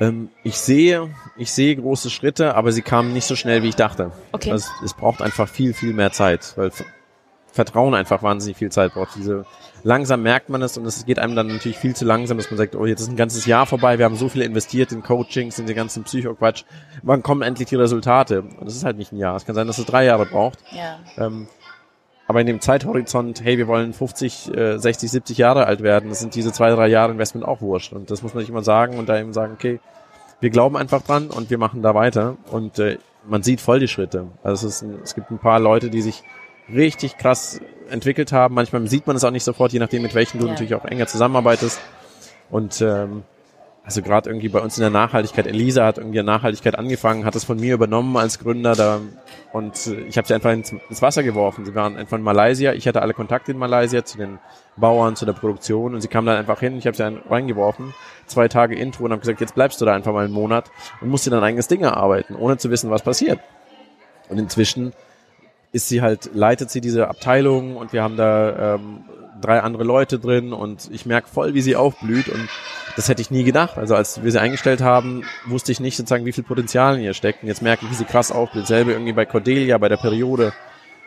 Ähm, 0.00 0.30
ich 0.44 0.58
sehe, 0.58 1.14
ich 1.36 1.52
sehe 1.52 1.76
große 1.76 2.08
Schritte, 2.10 2.54
aber 2.54 2.72
sie 2.72 2.82
kamen 2.82 3.12
nicht 3.12 3.26
so 3.26 3.36
schnell, 3.36 3.62
wie 3.62 3.68
ich 3.68 3.76
dachte. 3.76 4.12
Okay. 4.32 4.52
Also, 4.52 4.70
es 4.84 4.94
braucht 4.94 5.22
einfach 5.22 5.48
viel, 5.48 5.74
viel 5.74 5.92
mehr 5.92 6.12
Zeit, 6.12 6.52
weil 6.56 6.70
Vertrauen 7.58 7.94
einfach 7.94 8.22
wahnsinnig 8.22 8.56
viel 8.56 8.70
Zeit 8.70 8.94
braucht. 8.94 9.16
Diese, 9.16 9.44
langsam 9.82 10.22
merkt 10.22 10.48
man 10.48 10.62
es 10.62 10.78
und 10.78 10.86
es 10.86 11.04
geht 11.04 11.18
einem 11.18 11.34
dann 11.34 11.48
natürlich 11.48 11.76
viel 11.76 11.96
zu 11.96 12.04
langsam, 12.04 12.36
dass 12.36 12.52
man 12.52 12.56
sagt, 12.56 12.76
oh, 12.76 12.86
jetzt 12.86 13.00
ist 13.00 13.08
ein 13.08 13.16
ganzes 13.16 13.46
Jahr 13.46 13.66
vorbei, 13.66 13.98
wir 13.98 14.04
haben 14.04 14.14
so 14.14 14.28
viel 14.28 14.42
investiert 14.42 14.92
in 14.92 15.02
Coachings, 15.02 15.58
in 15.58 15.66
den 15.66 15.74
ganzen 15.74 16.04
Psycho-Quatsch. 16.04 16.62
Wann 17.02 17.24
kommen 17.24 17.42
endlich 17.42 17.68
die 17.68 17.74
Resultate? 17.74 18.42
Und 18.42 18.64
das 18.64 18.76
ist 18.76 18.84
halt 18.84 18.96
nicht 18.96 19.10
ein 19.10 19.16
Jahr. 19.16 19.34
Es 19.34 19.44
kann 19.44 19.56
sein, 19.56 19.66
dass 19.66 19.78
es 19.78 19.86
drei 19.86 20.04
Jahre 20.04 20.24
braucht. 20.26 20.60
Ja. 20.70 21.00
Ähm, 21.16 21.48
aber 22.28 22.40
in 22.40 22.46
dem 22.46 22.60
Zeithorizont, 22.60 23.42
hey, 23.42 23.58
wir 23.58 23.66
wollen 23.66 23.92
50, 23.92 24.54
äh, 24.54 24.78
60, 24.78 25.10
70 25.10 25.36
Jahre 25.36 25.66
alt 25.66 25.82
werden, 25.82 26.10
das 26.10 26.20
sind 26.20 26.36
diese 26.36 26.52
zwei, 26.52 26.70
drei 26.70 26.86
Jahre 26.86 27.10
Investment 27.10 27.44
auch 27.44 27.60
wurscht. 27.60 27.92
Und 27.92 28.12
das 28.12 28.22
muss 28.22 28.34
man 28.34 28.42
nicht 28.42 28.50
immer 28.50 28.62
sagen 28.62 29.00
und 29.00 29.08
da 29.08 29.18
eben 29.18 29.32
sagen, 29.32 29.54
okay, 29.54 29.80
wir 30.38 30.50
glauben 30.50 30.76
einfach 30.76 31.02
dran 31.02 31.28
und 31.28 31.50
wir 31.50 31.58
machen 31.58 31.82
da 31.82 31.96
weiter. 31.96 32.36
Und 32.52 32.78
äh, 32.78 32.98
man 33.26 33.42
sieht 33.42 33.60
voll 33.60 33.80
die 33.80 33.88
Schritte. 33.88 34.28
Also 34.44 34.68
es, 34.68 34.76
ist 34.76 34.82
ein, 34.82 34.98
es 35.02 35.16
gibt 35.16 35.32
ein 35.32 35.38
paar 35.38 35.58
Leute, 35.58 35.90
die 35.90 36.02
sich 36.02 36.22
richtig 36.72 37.16
krass 37.16 37.60
entwickelt 37.90 38.32
haben. 38.32 38.54
Manchmal 38.54 38.86
sieht 38.88 39.06
man 39.06 39.16
es 39.16 39.24
auch 39.24 39.30
nicht 39.30 39.44
sofort, 39.44 39.72
je 39.72 39.78
nachdem, 39.78 40.02
mit 40.02 40.14
welchen 40.14 40.38
du 40.38 40.46
ja. 40.46 40.52
natürlich 40.52 40.74
auch 40.74 40.84
enger 40.84 41.06
zusammenarbeitest. 41.06 41.80
Und 42.50 42.80
ähm, 42.80 43.22
also 43.88 44.02
gerade 44.02 44.28
irgendwie 44.28 44.50
bei 44.50 44.60
uns 44.60 44.76
in 44.76 44.82
der 44.82 44.90
Nachhaltigkeit, 44.90 45.46
Elisa 45.46 45.86
hat 45.86 45.96
irgendwie 45.96 46.22
Nachhaltigkeit 46.22 46.78
angefangen, 46.78 47.24
hat 47.24 47.34
es 47.34 47.44
von 47.44 47.58
mir 47.58 47.72
übernommen 47.72 48.18
als 48.18 48.38
Gründer 48.38 48.74
da 48.74 49.00
und 49.54 49.86
äh, 49.86 50.00
ich 50.02 50.18
habe 50.18 50.28
sie 50.28 50.34
einfach 50.34 50.52
ins, 50.52 50.72
ins, 50.72 51.00
Wasser 51.00 51.22
geworfen. 51.22 51.64
Sie 51.64 51.74
waren 51.74 51.96
einfach 51.96 52.18
in 52.18 52.22
Malaysia, 52.22 52.74
ich 52.74 52.86
hatte 52.86 53.00
alle 53.00 53.14
Kontakte 53.14 53.52
in 53.52 53.56
Malaysia 53.56 54.04
zu 54.04 54.18
den 54.18 54.40
Bauern, 54.76 55.16
zu 55.16 55.24
der 55.24 55.32
Produktion 55.32 55.94
und 55.94 56.02
sie 56.02 56.08
kam 56.08 56.26
dann 56.26 56.36
einfach 56.36 56.60
hin, 56.60 56.76
ich 56.76 56.86
habe 56.86 56.98
sie 56.98 57.02
reingeworfen, 57.02 57.94
zwei 58.26 58.48
Tage 58.48 58.74
Intro 58.74 59.04
und 59.06 59.12
habe 59.12 59.20
gesagt, 59.20 59.40
jetzt 59.40 59.54
bleibst 59.54 59.80
du 59.80 59.86
da 59.86 59.94
einfach 59.94 60.12
mal 60.12 60.26
einen 60.26 60.34
Monat 60.34 60.70
und 61.00 61.08
musst 61.08 61.24
dir 61.24 61.30
dein 61.30 61.42
eigenes 61.42 61.66
Ding 61.66 61.80
erarbeiten, 61.80 62.36
ohne 62.36 62.58
zu 62.58 62.70
wissen, 62.70 62.90
was 62.90 63.00
passiert. 63.00 63.40
Und 64.28 64.36
inzwischen 64.36 64.92
ist 65.72 65.88
sie 65.88 66.02
halt, 66.02 66.30
leitet 66.34 66.70
sie 66.70 66.80
diese 66.80 67.08
Abteilung 67.08 67.76
und 67.76 67.92
wir 67.92 68.02
haben 68.02 68.16
da 68.16 68.74
ähm, 68.74 69.04
drei 69.40 69.60
andere 69.60 69.84
Leute 69.84 70.18
drin 70.18 70.52
und 70.52 70.88
ich 70.90 71.06
merke 71.06 71.28
voll, 71.28 71.54
wie 71.54 71.60
sie 71.60 71.76
aufblüht 71.76 72.28
und 72.28 72.48
das 72.96 73.08
hätte 73.08 73.22
ich 73.22 73.30
nie 73.30 73.44
gedacht. 73.44 73.78
Also 73.78 73.94
als 73.94 74.22
wir 74.22 74.32
sie 74.32 74.40
eingestellt 74.40 74.80
haben, 74.80 75.24
wusste 75.46 75.70
ich 75.70 75.80
nicht 75.80 75.96
sozusagen, 75.96 76.24
wie 76.24 76.32
viel 76.32 76.44
Potenzial 76.44 76.96
in 76.96 77.02
ihr 77.02 77.14
steckt 77.14 77.42
und 77.42 77.48
jetzt 77.48 77.62
merke 77.62 77.84
ich, 77.84 77.90
wie 77.90 77.94
sie 77.94 78.04
krass 78.04 78.32
aufblüht. 78.32 78.66
Selbe 78.66 78.92
irgendwie 78.92 79.12
bei 79.12 79.24
Cordelia, 79.24 79.78
bei 79.78 79.88
der 79.88 79.98
Periode. 79.98 80.52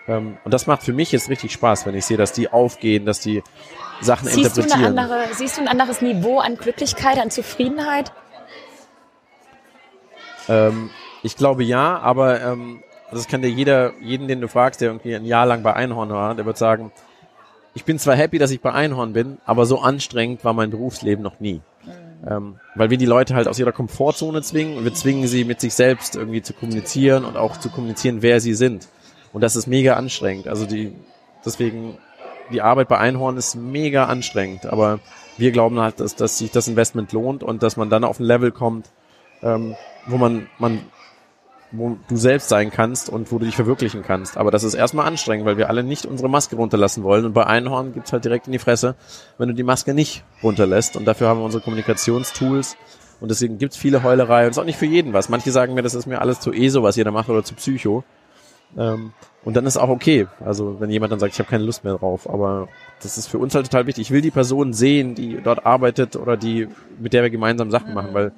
Ähm, 0.08 0.38
und 0.44 0.54
das 0.54 0.68
macht 0.68 0.84
für 0.84 0.94
mich 0.94 1.12
jetzt 1.12 1.30
richtig 1.30 1.52
Spaß, 1.52 1.86
wenn 1.86 1.96
ich 1.96 2.06
sehe, 2.06 2.18
dass 2.18 2.32
die 2.32 2.50
aufgehen, 2.50 3.06
dass 3.06 3.20
die 3.20 3.44
Sachen 4.00 4.28
siehst 4.28 4.58
interpretieren. 4.58 4.96
Du 4.96 5.02
eine 5.02 5.12
andere, 5.12 5.34
siehst 5.34 5.58
du 5.58 5.62
ein 5.62 5.68
anderes 5.68 6.02
Niveau 6.02 6.40
an 6.40 6.56
Glücklichkeit, 6.56 7.20
an 7.20 7.30
Zufriedenheit? 7.30 8.12
Ähm, 10.48 10.90
ich 11.24 11.36
glaube 11.36 11.64
ja, 11.64 12.00
aber 12.00 12.42
ähm, 12.42 12.84
also 13.12 13.24
das 13.24 13.28
kann 13.28 13.42
dir 13.42 13.50
jeder, 13.50 13.92
jeden, 14.00 14.30
den 14.30 14.40
du 14.40 14.48
fragst, 14.48 14.80
der 14.80 14.88
irgendwie 14.88 15.14
ein 15.14 15.26
Jahr 15.26 15.46
lang 15.46 15.64
bei 15.64 15.74
Einhorn 15.74 16.10
war, 16.10 16.34
der 16.34 16.46
wird 16.46 16.58
sagen, 16.58 16.94
ich 17.74 17.84
bin 17.84 18.00
zwar 18.00 18.16
happy, 18.16 18.38
dass 18.38 18.52
ich 18.52 18.62
bei 18.62 18.72
Einhorn 18.72 19.12
bin, 19.12 19.38
aber 19.46 19.66
so 19.66 19.82
anstrengend 19.82 20.46
war 20.46 20.54
mein 20.54 20.70
Berufsleben 20.70 21.22
noch 21.22 21.42
nie. 21.42 21.62
Ähm, 22.26 22.56
weil 22.76 22.90
wir 22.90 22.98
die 22.98 23.06
Leute 23.06 23.36
halt 23.36 23.50
aus 23.50 23.60
ihrer 23.60 23.74
Komfortzone 23.74 24.42
zwingen 24.44 24.78
und 24.78 24.86
wir 24.86 24.94
zwingen 24.94 25.28
sie 25.28 25.44
mit 25.44 25.60
sich 25.60 25.74
selbst 25.74 26.16
irgendwie 26.16 26.42
zu 26.42 26.54
kommunizieren 26.54 27.26
und 27.26 27.36
auch 27.36 27.58
zu 27.58 27.70
kommunizieren, 27.70 28.22
wer 28.22 28.40
sie 28.40 28.54
sind. 28.54 28.88
Und 29.34 29.42
das 29.42 29.58
ist 29.58 29.68
mega 29.68 29.96
anstrengend. 29.96 30.48
Also 30.48 30.66
die, 30.66 30.94
deswegen, 31.46 31.98
die 32.54 32.62
Arbeit 32.62 32.88
bei 32.88 32.98
Einhorn 32.98 33.36
ist 33.36 33.56
mega 33.56 34.06
anstrengend, 34.06 34.68
aber 34.68 35.00
wir 35.38 35.52
glauben 35.52 35.80
halt, 35.80 36.00
dass, 36.00 36.16
dass 36.16 36.38
sich 36.38 36.52
das 36.52 36.70
Investment 36.70 37.12
lohnt 37.12 37.44
und 37.44 37.62
dass 37.62 37.76
man 37.76 37.90
dann 37.90 38.06
auf 38.06 38.20
ein 38.20 38.26
Level 38.26 38.52
kommt, 38.52 38.88
ähm, 39.42 39.76
wo 40.06 40.18
man, 40.18 40.48
man 40.60 40.80
wo 41.72 41.98
du 42.08 42.18
selbst 42.18 42.50
sein 42.50 42.70
kannst 42.70 43.10
und 43.10 43.32
wo 43.32 43.40
du 43.40 43.46
dich 43.46 43.56
verwirklichen 43.56 44.04
kannst. 44.04 44.38
Aber 44.38 44.52
das 44.52 44.64
ist 44.64 44.74
erstmal 44.74 45.08
anstrengend, 45.08 45.46
weil 45.46 45.58
wir 45.58 45.70
alle 45.70 45.84
nicht 45.84 46.06
unsere 46.06 46.30
Maske 46.30 46.56
runterlassen 46.56 47.04
wollen. 47.04 47.26
Und 47.26 47.34
bei 47.34 47.46
Einhorn 47.46 47.94
gibt's 47.94 48.12
halt 48.12 48.26
direkt 48.26 48.48
in 48.48 48.54
die 48.54 48.60
Fresse, 48.60 48.96
wenn 49.38 49.48
du 49.48 49.56
die 49.56 49.64
Maske 49.64 49.94
nicht 49.94 50.24
runterlässt. 50.44 50.98
Und 50.98 51.06
dafür 51.06 51.30
haben 51.30 51.40
wir 51.40 51.46
unsere 51.46 51.64
Kommunikationstools. 51.64 52.76
Und 53.22 53.30
deswegen 53.30 53.58
gibt's 53.58 53.78
viele 53.78 54.04
Heulerei. 54.04 54.44
Und 54.44 54.52
es 54.52 54.58
ist 54.58 54.62
auch 54.62 54.66
nicht 54.66 54.80
für 54.80 54.86
jeden 54.86 55.14
was. 55.14 55.30
Manche 55.30 55.52
sagen 55.52 55.74
mir, 55.74 55.82
das 55.82 55.96
ist 55.96 56.08
mir 56.08 56.20
alles 56.20 56.40
zu 56.40 56.52
ESO, 56.52 56.84
was 56.84 56.96
jeder 56.98 57.12
macht, 57.12 57.30
oder 57.30 57.44
zu 57.44 57.56
Psycho. 57.56 58.04
Ähm, 58.78 59.14
und 59.44 59.56
dann 59.56 59.66
ist 59.66 59.78
auch 59.78 59.90
okay. 59.90 60.28
Also 60.44 60.80
wenn 60.80 60.90
jemand 60.90 61.12
dann 61.12 61.20
sagt, 61.20 61.34
ich 61.34 61.40
habe 61.40 61.50
keine 61.50 61.64
Lust 61.64 61.84
mehr 61.84 61.96
drauf. 61.96 62.30
Aber 62.30 62.68
das 63.02 63.18
ist 63.18 63.28
für 63.28 63.38
uns 63.38 63.56
halt 63.56 63.66
total 63.66 63.88
wichtig. 63.88 64.08
Ich 64.08 64.12
will 64.12 64.22
die 64.22 64.32
Person 64.32 64.74
sehen, 64.74 65.16
die 65.16 65.40
dort 65.42 65.66
arbeitet 65.66 66.16
oder 66.16 66.36
die, 66.36 66.68
mit 67.00 67.14
der 67.14 67.24
wir 67.24 67.30
gemeinsam 67.30 67.72
Sachen 67.72 67.94
machen, 67.94 68.14
weil 68.14 68.34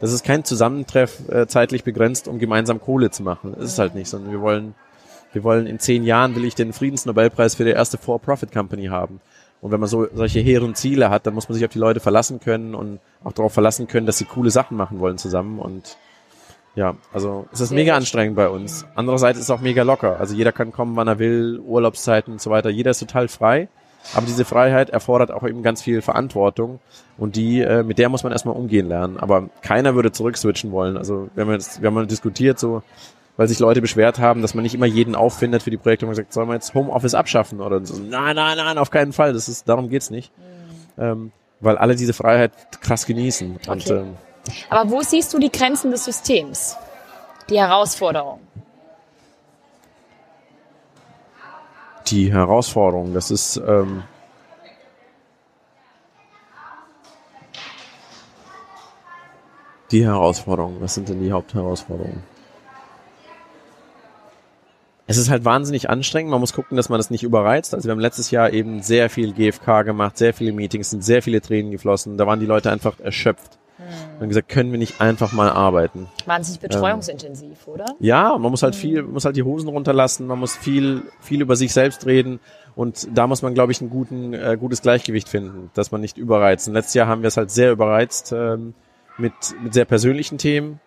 das 0.00 0.12
ist 0.12 0.24
kein 0.24 0.44
Zusammentreff 0.44 1.28
äh, 1.28 1.46
zeitlich 1.46 1.84
begrenzt, 1.84 2.28
um 2.28 2.38
gemeinsam 2.38 2.80
Kohle 2.80 3.10
zu 3.10 3.22
machen. 3.22 3.54
Das 3.56 3.72
ist 3.72 3.78
halt 3.78 3.94
nicht, 3.94 4.08
sondern 4.08 4.32
wir 4.32 4.40
wollen, 4.40 4.74
wir 5.32 5.44
wollen 5.44 5.66
in 5.66 5.78
zehn 5.78 6.04
Jahren 6.04 6.34
will 6.34 6.44
ich 6.44 6.54
den 6.54 6.72
Friedensnobelpreis 6.72 7.54
für 7.54 7.64
die 7.64 7.70
erste 7.70 7.98
For-Profit-Company 7.98 8.86
haben. 8.86 9.20
Und 9.60 9.72
wenn 9.72 9.80
man 9.80 9.88
so 9.88 10.06
solche 10.12 10.40
hehren 10.40 10.74
Ziele 10.74 11.10
hat, 11.10 11.26
dann 11.26 11.34
muss 11.34 11.48
man 11.48 11.54
sich 11.54 11.64
auf 11.64 11.72
die 11.72 11.78
Leute 11.78 12.00
verlassen 12.00 12.40
können 12.40 12.74
und 12.74 13.00
auch 13.24 13.32
darauf 13.32 13.52
verlassen 13.52 13.88
können, 13.88 14.06
dass 14.06 14.18
sie 14.18 14.26
coole 14.26 14.50
Sachen 14.50 14.76
machen 14.76 15.00
wollen 15.00 15.18
zusammen. 15.18 15.58
Und 15.58 15.96
ja, 16.74 16.94
also 17.12 17.46
es 17.52 17.60
ist 17.60 17.72
mega 17.72 17.96
anstrengend 17.96 18.36
bei 18.36 18.48
uns. 18.48 18.86
Andererseits 18.94 19.38
ist 19.38 19.46
es 19.46 19.50
auch 19.50 19.60
mega 19.60 19.82
locker. 19.82 20.20
Also 20.20 20.34
jeder 20.34 20.52
kann 20.52 20.72
kommen, 20.72 20.94
wann 20.94 21.08
er 21.08 21.18
will, 21.18 21.58
Urlaubszeiten 21.58 22.34
und 22.34 22.40
so 22.40 22.50
weiter. 22.50 22.68
Jeder 22.68 22.90
ist 22.90 22.98
total 22.98 23.28
frei. 23.28 23.68
Aber 24.14 24.26
diese 24.26 24.44
Freiheit 24.44 24.90
erfordert 24.90 25.30
auch 25.30 25.42
eben 25.42 25.62
ganz 25.62 25.82
viel 25.82 26.02
Verantwortung 26.02 26.80
und 27.18 27.36
die, 27.36 27.60
äh, 27.60 27.82
mit 27.82 27.98
der 27.98 28.08
muss 28.08 28.22
man 28.22 28.32
erstmal 28.32 28.56
umgehen 28.56 28.88
lernen. 28.88 29.18
Aber 29.18 29.50
keiner 29.62 29.94
würde 29.94 30.12
zurückswitchen 30.12 30.72
wollen. 30.72 30.96
Also 30.96 31.28
wir 31.34 31.44
haben 31.44 31.52
jetzt, 31.52 31.82
wir 31.82 31.88
haben 31.88 31.94
mal 31.94 32.06
diskutiert 32.06 32.58
so, 32.58 32.82
weil 33.36 33.48
sich 33.48 33.58
Leute 33.58 33.80
beschwert 33.80 34.18
haben, 34.18 34.42
dass 34.42 34.54
man 34.54 34.62
nicht 34.62 34.74
immer 34.74 34.86
jeden 34.86 35.14
auffindet 35.14 35.62
für 35.62 35.70
die 35.70 35.76
Projekte 35.76 36.06
und 36.06 36.10
man 36.10 36.16
sagt, 36.16 36.32
sollen 36.32 36.48
wir 36.48 36.54
jetzt 36.54 36.74
Homeoffice 36.74 37.14
abschaffen 37.14 37.60
oder 37.60 37.84
so. 37.84 37.94
Nein, 37.98 38.36
nein, 38.36 38.56
nein, 38.56 38.78
auf 38.78 38.90
keinen 38.90 39.12
Fall. 39.12 39.32
Das 39.32 39.48
ist, 39.48 39.68
darum 39.68 39.88
geht's 39.88 40.10
nicht. 40.10 40.32
Mhm. 40.38 41.02
Ähm, 41.02 41.32
weil 41.60 41.78
alle 41.78 41.96
diese 41.96 42.12
Freiheit 42.12 42.52
krass 42.80 43.06
genießen. 43.06 43.56
Okay. 43.56 43.70
Und, 43.70 43.90
ähm, 43.90 44.16
Aber 44.70 44.90
wo 44.90 45.02
siehst 45.02 45.32
du 45.34 45.38
die 45.38 45.50
Grenzen 45.50 45.90
des 45.90 46.04
Systems? 46.04 46.76
Die 47.48 47.58
Herausforderung? 47.58 48.40
Die 52.08 52.32
Herausforderung. 52.32 53.14
Das 53.14 53.30
ist 53.30 53.56
ähm, 53.56 54.02
die 59.90 60.04
Herausforderung. 60.04 60.76
Was 60.80 60.94
sind 60.94 61.08
denn 61.08 61.22
die 61.22 61.32
Hauptherausforderungen? 61.32 62.22
Es 65.08 65.18
ist 65.18 65.30
halt 65.30 65.44
wahnsinnig 65.44 65.88
anstrengend. 65.88 66.32
Man 66.32 66.40
muss 66.40 66.52
gucken, 66.52 66.76
dass 66.76 66.88
man 66.88 66.98
das 66.98 67.10
nicht 67.10 67.22
überreizt. 67.22 67.74
Also 67.74 67.86
wir 67.86 67.92
haben 67.92 68.00
letztes 68.00 68.32
Jahr 68.32 68.52
eben 68.52 68.82
sehr 68.82 69.08
viel 69.08 69.32
GFK 69.32 69.82
gemacht, 69.82 70.18
sehr 70.18 70.34
viele 70.34 70.52
Meetings, 70.52 70.90
sind 70.90 71.04
sehr 71.04 71.22
viele 71.22 71.40
Tränen 71.40 71.70
geflossen. 71.70 72.18
Da 72.18 72.26
waren 72.26 72.40
die 72.40 72.46
Leute 72.46 72.72
einfach 72.72 72.98
erschöpft. 72.98 73.58
Mhm. 73.78 74.22
Und 74.22 74.28
gesagt, 74.28 74.48
können 74.48 74.72
wir 74.72 74.78
nicht 74.78 75.00
einfach 75.00 75.32
mal 75.32 75.50
arbeiten? 75.50 76.08
Wahnsinnig 76.24 76.60
betreuungsintensiv, 76.60 77.66
ähm, 77.66 77.72
oder? 77.72 77.86
Ja, 78.00 78.38
man 78.38 78.50
muss 78.50 78.62
halt 78.62 78.74
mhm. 78.74 78.78
viel, 78.78 79.02
man 79.02 79.12
muss 79.12 79.24
halt 79.24 79.36
die 79.36 79.42
Hosen 79.42 79.68
runterlassen, 79.68 80.26
man 80.26 80.38
muss 80.38 80.56
viel, 80.56 81.02
viel 81.20 81.40
über 81.40 81.56
sich 81.56 81.72
selbst 81.72 82.06
reden. 82.06 82.40
Und 82.74 83.08
da 83.14 83.26
muss 83.26 83.42
man, 83.42 83.54
glaube 83.54 83.72
ich, 83.72 83.80
ein 83.80 83.90
guten, 83.90 84.34
äh, 84.34 84.56
gutes 84.58 84.82
Gleichgewicht 84.82 85.28
finden, 85.28 85.70
dass 85.74 85.92
man 85.92 86.00
nicht 86.00 86.18
überreizt. 86.18 86.68
Und 86.68 86.74
letztes 86.74 86.94
Jahr 86.94 87.06
haben 87.06 87.22
wir 87.22 87.28
es 87.28 87.36
halt 87.36 87.50
sehr 87.50 87.72
überreizt. 87.72 88.32
Ähm, 88.32 88.74
mit, 89.18 89.32
mit 89.62 89.74
sehr 89.74 89.84
persönlichen 89.84 90.38
Themen. 90.38 90.80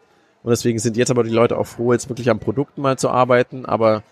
Und 0.43 0.51
deswegen 0.51 0.79
sind 0.79 0.97
jetzt 0.97 1.11
aber 1.11 1.23
die 1.23 1.29
Leute 1.29 1.57
auch 1.57 1.67
froh, 1.67 1.91
jetzt 1.93 2.09
wirklich 2.09 2.29
am 2.29 2.39
Produkt 2.39 2.77
mal 2.77 2.97
zu 2.97 3.09
arbeiten. 3.09 3.65
Aber 3.65 4.03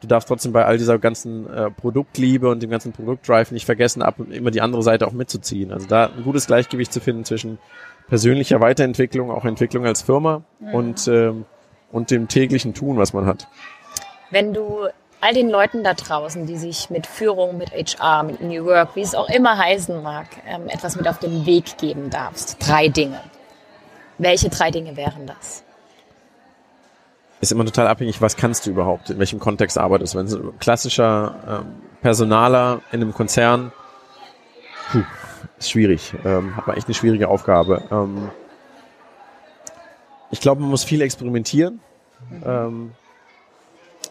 du 0.00 0.06
darfst 0.06 0.28
trotzdem 0.28 0.52
bei 0.52 0.64
all 0.64 0.78
dieser 0.78 0.98
ganzen 0.98 1.48
äh, 1.52 1.70
Produktliebe 1.70 2.48
und 2.48 2.62
dem 2.62 2.70
ganzen 2.70 2.92
Produktdrive 2.92 3.52
nicht 3.52 3.66
vergessen, 3.66 4.02
ab 4.02 4.16
immer 4.30 4.50
die 4.50 4.60
andere 4.60 4.82
Seite 4.82 5.06
auch 5.06 5.12
mitzuziehen. 5.12 5.72
Also 5.72 5.86
da 5.86 6.06
ein 6.06 6.24
gutes 6.24 6.46
Gleichgewicht 6.46 6.92
zu 6.92 7.00
finden 7.00 7.24
zwischen 7.24 7.58
persönlicher 8.08 8.60
Weiterentwicklung, 8.60 9.30
auch 9.30 9.44
Entwicklung 9.44 9.86
als 9.86 10.02
Firma 10.02 10.42
mhm. 10.60 10.74
und, 10.74 11.08
ähm, 11.08 11.44
und 11.92 12.10
dem 12.10 12.28
täglichen 12.28 12.74
Tun, 12.74 12.98
was 12.98 13.12
man 13.12 13.26
hat. 13.26 13.48
Wenn 14.30 14.52
du 14.52 14.88
all 15.20 15.32
den 15.32 15.48
Leuten 15.48 15.84
da 15.84 15.94
draußen, 15.94 16.46
die 16.46 16.56
sich 16.56 16.90
mit 16.90 17.06
Führung, 17.06 17.56
mit 17.56 17.70
HR, 17.72 18.24
mit 18.24 18.42
New 18.42 18.66
Work, 18.66 18.96
wie 18.96 19.00
es 19.00 19.14
auch 19.14 19.28
immer 19.28 19.56
heißen 19.56 20.02
mag, 20.02 20.26
ähm, 20.46 20.68
etwas 20.68 20.96
mit 20.96 21.08
auf 21.08 21.18
den 21.18 21.46
Weg 21.46 21.78
geben 21.78 22.10
darfst, 22.10 22.56
drei 22.60 22.88
Dinge. 22.88 23.20
Welche 24.18 24.48
drei 24.48 24.70
Dinge 24.70 24.96
wären 24.96 25.26
das? 25.26 25.64
ist 27.44 27.52
immer 27.52 27.64
total 27.64 27.86
abhängig, 27.86 28.20
was 28.20 28.36
kannst 28.36 28.66
du 28.66 28.70
überhaupt, 28.70 29.10
in 29.10 29.18
welchem 29.18 29.38
Kontext 29.38 29.78
arbeitest. 29.78 30.14
Wenn 30.14 30.26
es 30.26 30.34
ein 30.34 30.58
klassischer 30.58 31.36
ähm, 31.46 31.82
Personaler 32.00 32.80
in 32.90 33.02
einem 33.02 33.12
Konzern, 33.12 33.72
puh, 34.90 35.02
ist 35.58 35.70
schwierig, 35.70 36.14
ähm, 36.24 36.56
hat 36.56 36.66
man 36.66 36.76
echt 36.76 36.86
eine 36.86 36.94
schwierige 36.94 37.28
Aufgabe. 37.28 37.82
Ähm, 37.90 38.30
ich 40.30 40.40
glaube, 40.40 40.60
man 40.60 40.70
muss 40.70 40.84
viel 40.84 41.00
experimentieren. 41.00 41.80
Ähm, 42.44 42.92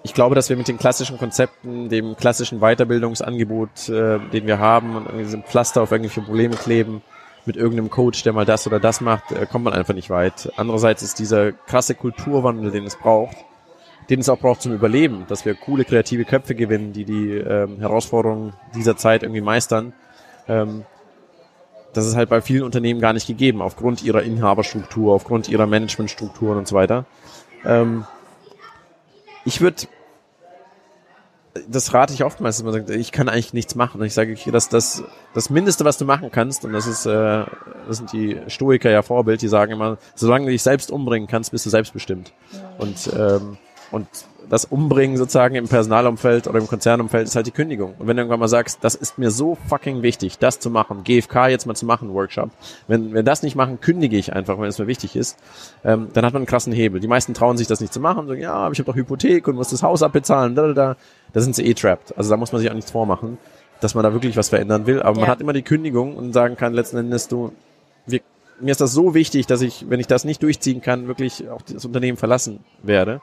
ich 0.03 0.13
glaube, 0.13 0.35
dass 0.35 0.49
wir 0.49 0.57
mit 0.57 0.67
den 0.67 0.77
klassischen 0.77 1.17
Konzepten, 1.17 1.89
dem 1.89 2.15
klassischen 2.17 2.59
Weiterbildungsangebot, 2.59 3.89
äh, 3.89 4.19
den 4.31 4.47
wir 4.47 4.59
haben 4.59 4.95
und 4.95 5.17
diesem 5.17 5.43
Pflaster 5.43 5.81
auf 5.81 5.91
irgendwelche 5.91 6.21
Probleme 6.21 6.55
kleben, 6.55 7.01
mit 7.45 7.57
irgendeinem 7.57 7.89
Coach, 7.89 8.23
der 8.23 8.33
mal 8.33 8.45
das 8.45 8.67
oder 8.67 8.79
das 8.79 9.01
macht, 9.01 9.31
äh, 9.31 9.45
kommt 9.45 9.65
man 9.65 9.73
einfach 9.73 9.93
nicht 9.93 10.09
weit. 10.09 10.51
Andererseits 10.55 11.03
ist 11.03 11.19
dieser 11.19 11.51
krasse 11.51 11.95
Kulturwandel, 11.95 12.71
den 12.71 12.85
es 12.85 12.95
braucht, 12.95 13.35
den 14.09 14.19
es 14.19 14.29
auch 14.29 14.39
braucht 14.39 14.61
zum 14.61 14.73
Überleben, 14.73 15.25
dass 15.27 15.45
wir 15.45 15.55
coole 15.55 15.85
kreative 15.85 16.25
Köpfe 16.25 16.55
gewinnen, 16.55 16.93
die 16.93 17.05
die 17.05 17.31
ähm, 17.31 17.79
Herausforderungen 17.79 18.53
dieser 18.75 18.97
Zeit 18.97 19.23
irgendwie 19.23 19.41
meistern. 19.41 19.93
Ähm, 20.47 20.85
das 21.93 22.05
ist 22.05 22.15
halt 22.15 22.29
bei 22.29 22.41
vielen 22.41 22.63
Unternehmen 22.63 22.99
gar 22.99 23.13
nicht 23.13 23.27
gegeben, 23.27 23.61
aufgrund 23.61 24.03
ihrer 24.03 24.23
Inhaberstruktur, 24.23 25.13
aufgrund 25.13 25.49
ihrer 25.49 25.67
Managementstrukturen 25.67 26.57
und 26.57 26.67
so 26.67 26.75
weiter. 26.75 27.05
Ähm, 27.65 28.05
ich 29.45 29.61
würde 29.61 29.87
das 31.67 31.93
rate 31.93 32.13
ich 32.13 32.23
oftmals, 32.23 32.57
dass 32.57 32.63
man 32.63 32.73
sagt, 32.73 32.89
ich 32.89 33.11
kann 33.11 33.29
eigentlich 33.29 33.53
nichts 33.53 33.75
machen. 33.75 34.01
Und 34.01 34.07
ich 34.07 34.13
sage, 34.13 34.33
okay, 34.33 34.51
das, 34.51 34.69
das, 34.69 35.03
das 35.33 35.49
Mindeste, 35.49 35.85
was 35.85 35.97
du 35.97 36.05
machen 36.05 36.31
kannst, 36.31 36.65
und 36.65 36.73
das 36.73 36.87
ist, 36.87 37.05
äh, 37.05 37.45
das 37.87 37.97
sind 37.97 38.11
die 38.11 38.39
Stoiker 38.47 38.89
ja 38.89 39.01
Vorbild, 39.01 39.41
die 39.41 39.47
sagen 39.47 39.71
immer, 39.71 39.97
solange 40.15 40.45
du 40.45 40.51
dich 40.51 40.63
selbst 40.63 40.91
umbringen 40.91 41.27
kannst, 41.27 41.51
bist 41.51 41.65
du 41.65 41.69
selbstbestimmt. 41.69 42.33
Und, 42.79 43.11
ähm, 43.15 43.57
und 43.91 44.07
das 44.49 44.65
Umbringen 44.65 45.17
sozusagen 45.17 45.55
im 45.55 45.67
Personalumfeld 45.67 46.47
oder 46.47 46.59
im 46.59 46.67
Konzernumfeld 46.67 47.27
ist 47.27 47.35
halt 47.35 47.47
die 47.47 47.51
Kündigung. 47.51 47.93
Und 47.99 48.07
wenn 48.07 48.17
du 48.17 48.21
irgendwann 48.21 48.39
mal 48.39 48.47
sagst, 48.47 48.79
das 48.81 48.95
ist 48.95 49.17
mir 49.17 49.31
so 49.31 49.57
fucking 49.67 50.01
wichtig, 50.01 50.37
das 50.39 50.59
zu 50.59 50.69
machen, 50.69 51.03
GFK 51.03 51.47
jetzt 51.47 51.65
mal 51.65 51.75
zu 51.75 51.85
machen, 51.85 52.13
Workshop, 52.13 52.49
wenn 52.87 53.13
wir 53.13 53.23
das 53.23 53.43
nicht 53.43 53.55
machen, 53.55 53.79
kündige 53.81 54.17
ich 54.17 54.33
einfach, 54.33 54.59
wenn 54.59 54.67
es 54.67 54.79
mir 54.79 54.87
wichtig 54.87 55.15
ist, 55.15 55.37
ähm, 55.83 56.09
dann 56.13 56.25
hat 56.25 56.33
man 56.33 56.41
einen 56.41 56.47
krassen 56.47 56.73
Hebel. 56.73 56.99
Die 56.99 57.07
meisten 57.07 57.33
trauen 57.33 57.57
sich 57.57 57.67
das 57.67 57.81
nicht 57.81 57.93
zu 57.93 57.99
machen, 57.99 58.27
sagen, 58.27 58.41
ja, 58.41 58.53
aber 58.53 58.73
ich 58.73 58.79
habe 58.79 58.91
doch 58.91 58.95
Hypothek 58.95 59.47
und 59.47 59.55
muss 59.55 59.69
das 59.69 59.83
Haus 59.83 60.03
abbezahlen, 60.03 60.55
da, 60.55 60.67
da, 60.67 60.73
da. 60.73 60.95
Da 61.33 61.41
sind 61.41 61.55
sie 61.55 61.65
eh 61.65 61.73
trapped. 61.73 62.15
Also 62.17 62.29
da 62.29 62.37
muss 62.37 62.51
man 62.51 62.61
sich 62.61 62.69
auch 62.69 62.75
nichts 62.75 62.91
vormachen, 62.91 63.39
dass 63.81 63.95
man 63.95 64.03
da 64.03 64.13
wirklich 64.13 64.37
was 64.37 64.49
verändern 64.49 64.85
will. 64.85 65.01
Aber 65.01 65.15
ja. 65.17 65.21
man 65.21 65.29
hat 65.29 65.41
immer 65.41 65.53
die 65.53 65.63
Kündigung 65.63 66.15
und 66.15 66.31
sagen 66.31 66.55
kann, 66.55 66.73
letzten 66.73 66.97
Endes 66.97 67.27
du, 67.27 67.53
wir, 68.05 68.21
mir 68.61 68.71
ist 68.71 68.81
das 68.81 68.93
so 68.93 69.15
wichtig, 69.15 69.47
dass 69.47 69.61
ich, 69.61 69.89
wenn 69.89 69.99
ich 69.99 70.07
das 70.07 70.25
nicht 70.25 70.43
durchziehen 70.43 70.81
kann, 70.81 71.07
wirklich 71.07 71.49
auch 71.49 71.61
das 71.63 71.83
Unternehmen 71.85 72.17
verlassen 72.17 72.63
werde. 72.83 73.19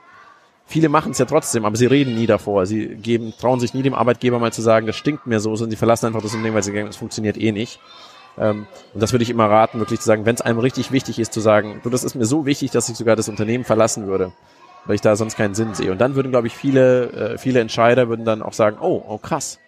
Viele 0.71 0.89
machen 0.89 1.11
es 1.11 1.17
ja 1.17 1.25
trotzdem, 1.25 1.65
aber 1.65 1.75
sie 1.75 1.85
reden 1.85 2.15
nie 2.15 2.27
davor. 2.27 2.65
Sie 2.65 2.87
geben, 2.87 3.33
trauen 3.39 3.59
sich 3.59 3.73
nie 3.73 3.83
dem 3.83 3.93
Arbeitgeber 3.93 4.39
mal 4.39 4.53
zu 4.53 4.61
sagen, 4.61 4.87
das 4.87 4.95
stinkt 4.95 5.27
mir 5.27 5.39
so, 5.41 5.55
sondern 5.55 5.71
sie 5.71 5.77
verlassen 5.77 6.05
einfach 6.05 6.21
das 6.21 6.31
Unternehmen, 6.31 6.55
weil 6.55 6.63
sie 6.63 6.71
denken, 6.71 6.89
es 6.89 6.95
funktioniert 6.95 7.37
eh 7.37 7.51
nicht. 7.51 7.79
Ähm, 8.37 8.65
und 8.93 9.03
das 9.03 9.11
würde 9.11 9.23
ich 9.23 9.29
immer 9.29 9.49
raten, 9.49 9.79
wirklich 9.79 9.99
zu 9.99 10.05
sagen, 10.05 10.25
wenn 10.25 10.35
es 10.35 10.41
einem 10.41 10.59
richtig 10.59 10.93
wichtig 10.93 11.19
ist, 11.19 11.33
zu 11.33 11.41
sagen, 11.41 11.81
du, 11.83 11.89
das 11.89 12.05
ist 12.05 12.15
mir 12.15 12.25
so 12.25 12.45
wichtig, 12.45 12.71
dass 12.71 12.87
ich 12.87 12.95
sogar 12.95 13.17
das 13.17 13.27
Unternehmen 13.27 13.65
verlassen 13.65 14.07
würde 14.07 14.31
weil 14.85 14.95
ich 14.95 15.01
da 15.01 15.15
sonst 15.15 15.37
keinen 15.37 15.53
Sinn 15.53 15.73
sehe. 15.73 15.91
Und 15.91 15.99
dann 15.99 16.15
würden, 16.15 16.31
glaube 16.31 16.47
ich, 16.47 16.55
viele, 16.55 17.11
äh, 17.11 17.37
viele 17.37 17.59
Entscheider 17.59 18.09
würden 18.09 18.25
dann 18.25 18.41
auch 18.41 18.53
sagen, 18.53 18.77
oh, 18.81 19.03
oh 19.07 19.17
krass. 19.17 19.59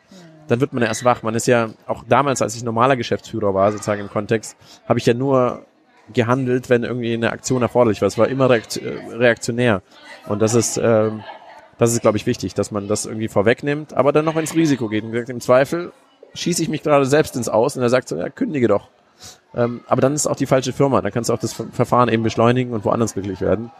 Dann 0.47 0.59
wird 0.59 0.73
man 0.73 0.83
ja 0.83 0.89
erst 0.89 1.05
wach. 1.05 1.23
Man 1.23 1.35
ist 1.35 1.47
ja 1.47 1.69
auch 1.87 2.03
damals, 2.07 2.41
als 2.41 2.55
ich 2.55 2.63
normaler 2.63 2.97
Geschäftsführer 2.97 3.53
war, 3.53 3.71
sozusagen 3.71 4.01
im 4.01 4.09
Kontext, 4.09 4.57
habe 4.87 4.99
ich 4.99 5.05
ja 5.05 5.13
nur 5.13 5.65
gehandelt, 6.11 6.69
wenn 6.69 6.83
irgendwie 6.83 7.13
eine 7.13 7.31
Aktion 7.31 7.61
erforderlich 7.61 8.01
war. 8.01 8.07
Es 8.07 8.17
war 8.17 8.27
immer 8.27 8.49
äh, 8.49 8.61
reaktionär. 9.11 9.81
Und 10.27 10.41
das 10.41 10.53
ist, 10.53 10.77
ähm, 10.77 11.23
das 11.77 11.93
ist, 11.93 12.01
glaube 12.01 12.17
ich, 12.17 12.25
wichtig, 12.25 12.53
dass 12.53 12.71
man 12.71 12.87
das 12.87 13.05
irgendwie 13.05 13.27
vorwegnimmt, 13.27 13.93
aber 13.93 14.11
dann 14.11 14.25
noch 14.25 14.35
ins 14.35 14.55
Risiko 14.55 14.87
geht. 14.87 15.03
Und 15.03 15.11
gesagt, 15.11 15.29
im 15.29 15.41
Zweifel 15.41 15.91
schieße 16.33 16.61
ich 16.61 16.69
mich 16.69 16.83
gerade 16.83 17.05
selbst 17.05 17.35
ins 17.35 17.49
Aus 17.49 17.75
und 17.75 17.83
er 17.83 17.89
sagt 17.89 18.07
so, 18.07 18.15
ja, 18.15 18.29
kündige 18.29 18.67
doch. 18.67 18.89
Ähm, 19.55 19.81
aber 19.87 20.01
dann 20.01 20.13
ist 20.13 20.27
auch 20.27 20.35
die 20.35 20.45
falsche 20.45 20.73
Firma. 20.73 21.01
Dann 21.01 21.11
kannst 21.11 21.29
du 21.29 21.33
auch 21.33 21.39
das 21.39 21.53
Verfahren 21.53 22.09
eben 22.09 22.23
beschleunigen 22.23 22.73
und 22.73 22.85
woanders 22.85 23.13
glücklich 23.13 23.41
werden. 23.41 23.71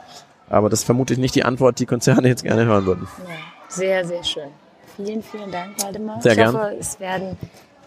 Aber 0.49 0.69
das 0.69 0.79
ist 0.79 0.85
vermutlich 0.85 1.17
nicht 1.17 1.35
die 1.35 1.43
Antwort, 1.43 1.79
die 1.79 1.85
Konzerne 1.85 2.27
jetzt 2.27 2.43
gerne 2.43 2.65
hören 2.65 2.85
würden. 2.85 3.07
Ja, 3.27 3.35
sehr, 3.69 4.05
sehr 4.05 4.23
schön. 4.23 4.49
Vielen, 4.95 5.23
vielen 5.23 5.51
Dank, 5.51 5.81
Waldemar. 5.83 6.21
Sehr 6.21 6.33
ich 6.33 6.37
gern. 6.37 6.53
hoffe, 6.53 6.75
es 6.79 6.99
werden, 6.99 7.37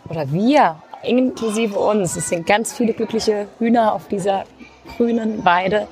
oder 0.09 0.31
wir, 0.33 0.77
inklusive 1.05 1.79
uns, 1.79 2.17
es 2.17 2.29
sind 2.29 2.47
ganz 2.47 2.73
viele 2.73 2.93
glückliche 2.93 3.47
Hühner 3.59 3.93
auf 3.93 4.09
dieser 4.09 4.45
grünen 4.97 5.45
Weide. 5.45 5.87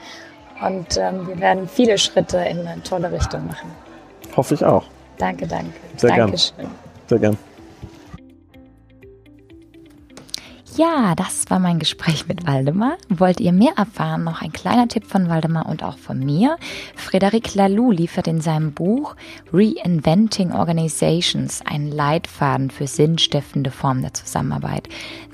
Und 0.67 0.97
ähm, 0.97 1.27
wir 1.27 1.39
werden 1.41 1.69
viele 1.69 1.99
Schritte 1.99 2.39
in 2.39 2.67
eine 2.67 2.83
tolle 2.83 3.13
Richtung 3.13 3.47
machen. 3.47 3.71
Hoffe 4.37 4.55
ich 4.55 4.65
auch. 4.65 4.85
Danke, 5.19 5.47
danke. 5.47 5.73
Sehr 5.97 6.17
Dankeschön. 6.17 6.57
Gern. 6.59 6.71
Sehr 7.07 7.19
gern. 7.19 7.37
Ja, 10.77 11.15
das 11.15 11.49
war 11.51 11.61
mein 11.61 11.79
Gespräch 11.79 12.27
mit 12.27 12.49
Waldemar. 12.49 12.97
Wollt 13.09 13.39
ihr 13.39 13.53
mehr 13.53 13.75
erfahren? 13.77 14.25
Noch 14.25 14.43
ein 14.43 14.53
kleiner 14.53 14.89
Tipp 14.89 15.07
von 15.07 15.29
Waldemar 15.29 15.67
und 15.67 15.85
auch 15.85 15.99
von 15.99 16.19
mir. 16.19 16.57
Frederic 16.97 17.55
Laloux 17.55 17.93
liefert 17.93 18.27
in 18.27 18.41
seinem 18.41 18.73
Buch 18.73 19.15
Reinventing 19.53 20.51
Organizations 20.51 21.63
einen 21.65 21.93
Leitfaden 21.93 22.71
für 22.71 22.89
sinnstiftende 22.89 23.71
Formen 23.71 24.03
der 24.03 24.15
Zusammenarbeit. 24.15 24.89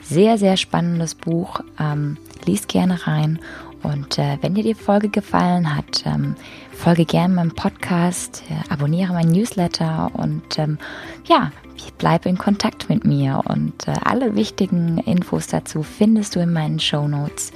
Sehr, 0.04 0.36
sehr 0.36 0.58
spannendes 0.58 1.14
Buch. 1.14 1.60
Ähm, 1.78 2.18
liest 2.44 2.68
gerne 2.68 3.06
rein. 3.06 3.38
Und 3.82 4.18
äh, 4.18 4.38
wenn 4.40 4.54
dir 4.54 4.62
die 4.62 4.74
Folge 4.74 5.08
gefallen 5.08 5.74
hat, 5.74 6.04
ähm, 6.06 6.34
folge 6.72 7.04
gerne 7.04 7.34
meinem 7.34 7.54
Podcast, 7.54 8.42
äh, 8.50 8.72
abonniere 8.72 9.12
meinen 9.12 9.32
Newsletter 9.32 10.10
und 10.14 10.58
ähm, 10.58 10.78
ja, 11.24 11.50
bleibe 12.00 12.30
in 12.30 12.38
Kontakt 12.38 12.88
mit 12.88 13.04
mir 13.04 13.42
und 13.44 13.86
äh, 13.86 13.94
alle 14.02 14.34
wichtigen 14.34 14.98
Infos 14.98 15.46
dazu 15.46 15.82
findest 15.84 16.34
du 16.34 16.40
in 16.40 16.52
meinen 16.52 16.80
Show 16.80 17.06
Notes. 17.06 17.52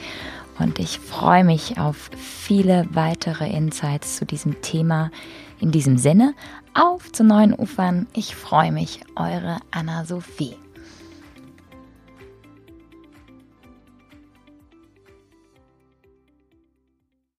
Und 0.60 0.78
ich 0.78 1.00
freue 1.00 1.42
mich 1.42 1.78
auf 1.78 2.10
viele 2.16 2.86
weitere 2.92 3.50
Insights 3.50 4.16
zu 4.16 4.24
diesem 4.24 4.60
Thema. 4.62 5.10
In 5.60 5.72
diesem 5.72 5.98
Sinne, 5.98 6.34
auf 6.74 7.10
zu 7.10 7.24
neuen 7.24 7.54
Ufern. 7.54 8.06
Ich 8.12 8.36
freue 8.36 8.70
mich, 8.70 9.00
eure 9.16 9.58
Anna-Sophie. 9.72 10.63